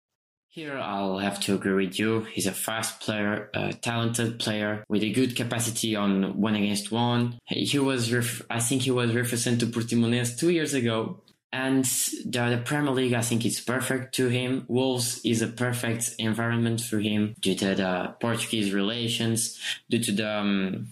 Here, 0.49 0.77
I'll 0.77 1.19
have 1.19 1.39
to 1.41 1.53
agree 1.53 1.85
with 1.85 1.99
you. 1.99 2.21
He's 2.33 2.47
a 2.47 2.51
fast 2.51 2.99
player, 2.99 3.51
a 3.53 3.73
talented 3.73 4.39
player 4.39 4.83
with 4.89 5.03
a 5.03 5.11
good 5.11 5.35
capacity 5.35 5.95
on 5.95 6.41
one 6.41 6.55
against 6.55 6.91
one. 6.91 7.37
He 7.45 7.77
was, 7.77 8.11
ref- 8.11 8.41
I 8.49 8.59
think, 8.59 8.81
he 8.81 8.91
was 8.91 9.13
referred 9.13 9.59
to 9.59 9.67
Portimonense 9.67 10.39
two 10.39 10.49
years 10.49 10.73
ago 10.73 11.21
and 11.57 11.85
the, 11.85 12.55
the, 12.55 12.61
Premier 12.63 12.91
League, 12.91 13.13
I 13.13 13.21
think 13.21 13.43
it's 13.43 13.59
perfect 13.59 14.13
to 14.15 14.27
him. 14.27 14.65
Wolves 14.67 15.19
is 15.25 15.41
a 15.41 15.47
perfect 15.47 16.13
environment 16.19 16.81
for 16.81 16.99
him 16.99 17.33
due 17.39 17.55
to 17.55 17.73
the 17.73 18.13
Portuguese 18.19 18.73
relations, 18.73 19.59
due 19.89 20.03
to 20.03 20.11
the 20.11 20.29
um, 20.29 20.87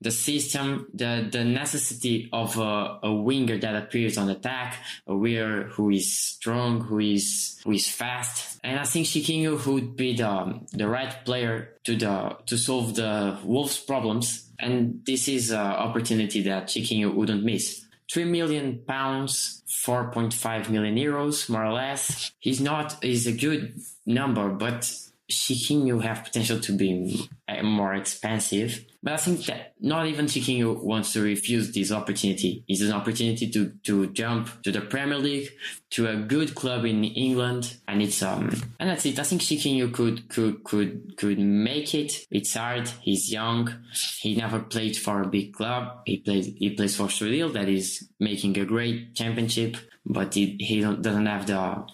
the 0.00 0.10
system, 0.10 0.88
the 0.92 1.28
the 1.30 1.44
necessity 1.44 2.28
of 2.32 2.58
a, 2.58 2.98
a, 3.04 3.12
winger 3.14 3.58
that 3.58 3.76
appears 3.76 4.18
on 4.18 4.28
attack, 4.28 4.74
a 5.06 5.14
winger 5.14 5.68
who 5.74 5.90
is 5.90 6.12
strong, 6.12 6.80
who 6.80 6.98
is 6.98 7.60
who 7.62 7.70
is 7.70 7.88
fast, 7.88 8.58
and 8.64 8.80
I 8.80 8.84
think 8.84 9.06
Chiquinho 9.06 9.64
would 9.66 9.94
be 9.94 10.16
the 10.16 10.60
the 10.72 10.88
right 10.88 11.14
player 11.24 11.76
to 11.84 11.94
the 11.94 12.36
to 12.46 12.58
solve 12.58 12.96
the 12.96 13.38
Wolves' 13.44 13.78
problems. 13.78 14.48
And 14.58 15.02
this 15.06 15.28
is 15.28 15.50
an 15.50 15.58
opportunity 15.58 16.42
that 16.42 16.66
Chiquinho 16.66 17.14
wouldn't 17.14 17.44
miss. 17.44 17.82
3 18.12 18.24
million 18.24 18.82
pounds, 18.86 19.62
4.5 19.86 20.68
million 20.68 20.96
euros, 20.96 21.48
more 21.48 21.64
or 21.64 21.72
less. 21.72 22.30
He's 22.38 22.60
not, 22.60 23.02
he's 23.02 23.26
a 23.26 23.32
good 23.32 23.80
number, 24.04 24.50
but 24.50 24.94
Chiquinho 25.30 26.02
have 26.02 26.24
potential 26.24 26.60
to 26.60 26.72
be 26.72 27.30
uh, 27.48 27.62
more 27.62 27.94
expensive. 27.94 28.84
But 29.02 29.14
I 29.14 29.16
think 29.16 29.44
that 29.46 29.74
not 29.80 30.06
even 30.06 30.26
Chiquinho 30.26 30.80
wants 30.80 31.12
to 31.14 31.22
refuse 31.22 31.72
this 31.72 31.90
opportunity. 31.90 32.64
It's 32.68 32.82
an 32.82 32.92
opportunity 32.92 33.50
to, 33.50 33.72
to 33.82 34.06
jump 34.12 34.62
to 34.62 34.70
the 34.70 34.80
Premier 34.80 35.18
League, 35.18 35.50
to 35.90 36.06
a 36.06 36.16
good 36.16 36.54
club 36.54 36.84
in 36.84 37.02
England, 37.04 37.76
and 37.88 38.00
it's 38.00 38.22
um 38.22 38.50
and 38.78 38.88
that's 38.90 39.04
it. 39.04 39.18
I 39.18 39.24
think 39.24 39.42
Chiquinho 39.42 39.92
could 39.92 40.28
could 40.28 40.62
could 40.62 41.16
could 41.16 41.38
make 41.40 41.94
it. 41.94 42.26
It's 42.30 42.54
hard. 42.54 42.88
He's 43.00 43.32
young. 43.32 43.74
He 44.20 44.36
never 44.36 44.60
played 44.60 44.96
for 44.96 45.20
a 45.20 45.26
big 45.26 45.52
club. 45.52 46.02
He 46.06 46.18
played 46.18 46.44
he 46.44 46.70
plays 46.70 46.94
for 46.94 47.08
Estoril 47.08 47.52
that 47.54 47.68
is 47.68 48.08
making 48.20 48.56
a 48.58 48.64
great 48.64 49.16
championship, 49.16 49.76
but 50.06 50.32
he, 50.34 50.56
he 50.60 50.80
doesn't 50.80 51.26
have 51.26 51.46
the 51.46 51.86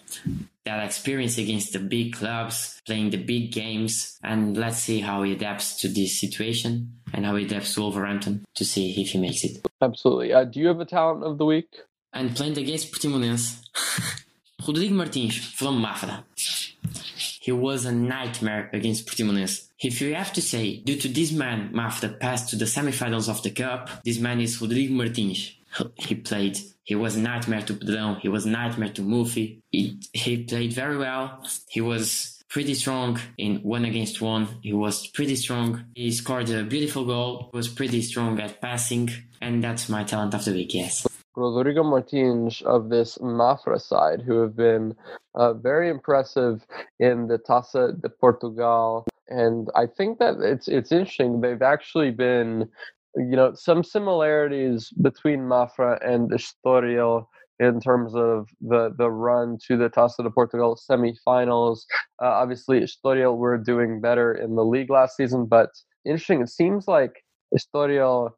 that 0.65 0.85
experience 0.85 1.39
against 1.39 1.73
the 1.73 1.79
big 1.79 2.13
clubs, 2.13 2.79
playing 2.85 3.09
the 3.09 3.17
big 3.17 3.51
games, 3.51 4.19
and 4.23 4.55
let's 4.55 4.77
see 4.77 4.99
how 4.99 5.23
he 5.23 5.33
adapts 5.33 5.81
to 5.81 5.87
this 5.87 6.19
situation 6.19 6.98
and 7.13 7.25
how 7.25 7.35
he 7.35 7.45
adapts 7.45 7.73
to 7.73 7.81
Wolverhampton 7.81 8.45
to 8.55 8.65
see 8.65 8.91
if 9.01 9.09
he 9.09 9.17
makes 9.17 9.43
it. 9.43 9.65
Absolutely. 9.81 10.33
Uh, 10.33 10.43
do 10.43 10.59
you 10.59 10.67
have 10.67 10.79
a 10.79 10.85
talent 10.85 11.23
of 11.23 11.37
the 11.37 11.45
week? 11.45 11.69
And 12.13 12.35
playing 12.35 12.57
against 12.57 12.91
Portimonense, 12.91 13.61
Rodrigo 14.67 14.95
Martins 14.95 15.37
from 15.37 15.83
Mafra. 15.83 16.23
He 17.41 17.51
was 17.51 17.85
a 17.85 17.91
nightmare 17.91 18.69
against 18.73 19.07
Portimonense. 19.07 19.67
If 19.79 20.01
you 20.01 20.15
have 20.15 20.33
to 20.33 20.41
say, 20.41 20.77
due 20.77 20.97
to 20.97 21.07
this 21.07 21.31
man, 21.31 21.71
Mafra 21.73 22.19
passed 22.19 22.49
to 22.49 22.55
the 22.55 22.65
semifinals 22.65 23.29
of 23.29 23.41
the 23.43 23.51
cup, 23.51 24.03
this 24.03 24.19
man 24.19 24.41
is 24.41 24.61
Rodrigo 24.61 24.93
Martins. 24.93 25.55
He 25.95 26.15
played 26.15 26.57
he 26.89 26.95
was 26.95 27.15
a 27.15 27.19
nightmare 27.19 27.61
to 27.61 27.75
Pedrão. 27.75 28.19
He 28.19 28.29
was 28.29 28.47
a 28.47 28.49
nightmare 28.49 28.89
to 28.89 29.03
Moufi. 29.03 29.61
He, 29.69 29.99
he 30.11 30.43
played 30.43 30.73
very 30.73 30.97
well. 30.97 31.45
He 31.69 31.81
was 31.81 32.38
pretty 32.49 32.73
strong 32.73 33.19
in 33.37 33.57
one 33.57 33.85
against 33.85 34.21
one. 34.21 34.47
He 34.61 34.73
was 34.73 35.07
pretty 35.07 35.35
strong. 35.35 35.85
He 35.95 36.11
scored 36.11 36.49
a 36.49 36.63
beautiful 36.63 37.05
goal. 37.05 37.49
He 37.51 37.57
was 37.57 37.67
pretty 37.67 38.01
strong 38.01 38.39
at 38.39 38.59
passing. 38.59 39.09
And 39.41 39.63
that's 39.63 39.87
my 39.87 40.03
talent 40.03 40.33
of 40.33 40.45
the 40.45 40.51
week, 40.51 40.73
yes. 40.73 41.07
Rodrigo 41.35 41.83
Martins 41.83 42.61
of 42.63 42.89
this 42.89 43.17
Mafra 43.19 43.79
side, 43.79 44.21
who 44.21 44.41
have 44.41 44.55
been 44.55 44.95
uh, 45.35 45.53
very 45.53 45.89
impressive 45.89 46.65
in 46.99 47.27
the 47.27 47.37
Taça 47.37 47.99
de 48.01 48.09
Portugal. 48.09 49.05
And 49.29 49.69
I 49.75 49.85
think 49.85 50.19
that 50.19 50.35
it's 50.41 50.67
it's 50.67 50.91
interesting. 50.91 51.39
They've 51.39 51.61
actually 51.61 52.11
been 52.11 52.67
you 53.15 53.35
know 53.35 53.53
some 53.53 53.83
similarities 53.83 54.89
between 55.01 55.41
Mafra 55.41 56.03
and 56.05 56.31
Estoril 56.31 57.27
in 57.59 57.79
terms 57.79 58.15
of 58.15 58.49
the 58.61 58.93
the 58.97 59.09
run 59.09 59.57
to 59.67 59.77
the 59.77 59.89
Taça 59.89 60.23
de 60.23 60.29
Portugal 60.29 60.77
semifinals. 60.89 61.81
Uh, 62.21 62.27
obviously, 62.27 62.81
Estoril 62.81 63.37
were 63.37 63.57
doing 63.57 64.01
better 64.01 64.33
in 64.33 64.55
the 64.55 64.65
league 64.65 64.89
last 64.89 65.17
season, 65.17 65.45
but 65.45 65.69
interesting. 66.05 66.41
It 66.41 66.49
seems 66.49 66.87
like 66.87 67.23
Estoril 67.55 68.31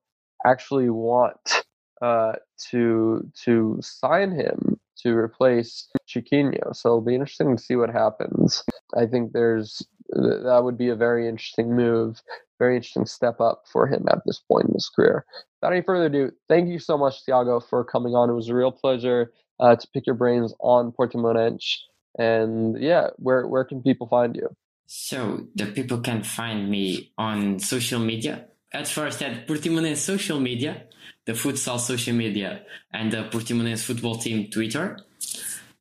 actually 0.45 0.89
want 0.89 1.63
uh, 2.01 2.33
to 2.69 3.29
to 3.45 3.77
sign 3.81 4.31
him 4.31 4.79
to 5.03 5.15
replace 5.15 5.87
Chiquinho. 6.07 6.75
So 6.75 6.89
it'll 6.89 7.01
be 7.01 7.15
interesting 7.15 7.57
to 7.57 7.63
see 7.63 7.75
what 7.75 7.89
happens. 7.89 8.63
I 8.95 9.05
think 9.05 9.33
there's 9.33 9.81
that 10.09 10.61
would 10.63 10.77
be 10.77 10.89
a 10.89 10.95
very 10.95 11.27
interesting 11.29 11.73
move 11.75 12.21
very 12.61 12.75
interesting 12.75 13.07
step 13.07 13.41
up 13.41 13.63
for 13.71 13.87
him 13.87 14.05
at 14.11 14.19
this 14.25 14.39
point 14.39 14.67
in 14.67 14.73
his 14.75 14.87
career. 14.87 15.25
Without 15.61 15.73
any 15.73 15.83
further 15.83 16.05
ado, 16.05 16.31
thank 16.49 16.69
you 16.69 16.79
so 16.79 16.97
much, 16.97 17.23
Tiago, 17.25 17.59
for 17.59 17.83
coming 17.83 18.15
on. 18.15 18.29
It 18.29 18.33
was 18.33 18.49
a 18.49 18.55
real 18.55 18.71
pleasure 18.71 19.31
uh, 19.59 19.75
to 19.75 19.87
pick 19.93 20.07
your 20.07 20.15
brains 20.15 20.53
on 20.59 20.91
Portimonense. 20.91 21.77
And 22.17 22.81
yeah, 22.81 23.09
where 23.17 23.47
where 23.47 23.63
can 23.63 23.81
people 23.81 24.07
find 24.07 24.35
you? 24.35 24.49
So 24.87 25.47
the 25.55 25.67
people 25.67 25.99
can 25.99 26.23
find 26.23 26.69
me 26.69 27.13
on 27.17 27.59
social 27.59 27.99
media. 27.99 28.47
At 28.73 28.87
first 28.87 29.21
at 29.21 29.47
Portimonense 29.47 29.97
social 29.97 30.39
media, 30.39 30.83
the 31.25 31.33
futsal 31.33 31.79
social 31.79 32.13
media, 32.13 32.63
and 32.91 33.11
the 33.11 33.29
Portimonense 33.31 33.83
football 33.83 34.15
team 34.15 34.49
Twitter. 34.49 34.99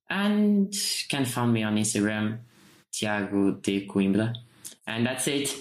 And 0.08 0.74
can 1.08 1.24
find 1.24 1.52
me 1.52 1.62
on 1.62 1.76
Instagram, 1.76 2.40
Tiago 2.92 3.52
de 3.52 3.86
Coimbra. 3.86 4.34
And 4.86 5.06
that's 5.06 5.26
it. 5.28 5.54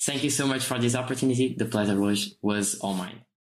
Thank 0.00 0.22
you 0.22 0.30
so 0.30 0.46
much 0.46 0.64
for 0.64 0.78
this 0.78 0.94
opportunity. 0.94 1.54
The 1.58 1.64
pleasure 1.64 2.00
was, 2.00 2.36
was 2.40 2.78
all 2.78 2.94
mine. 2.94 3.25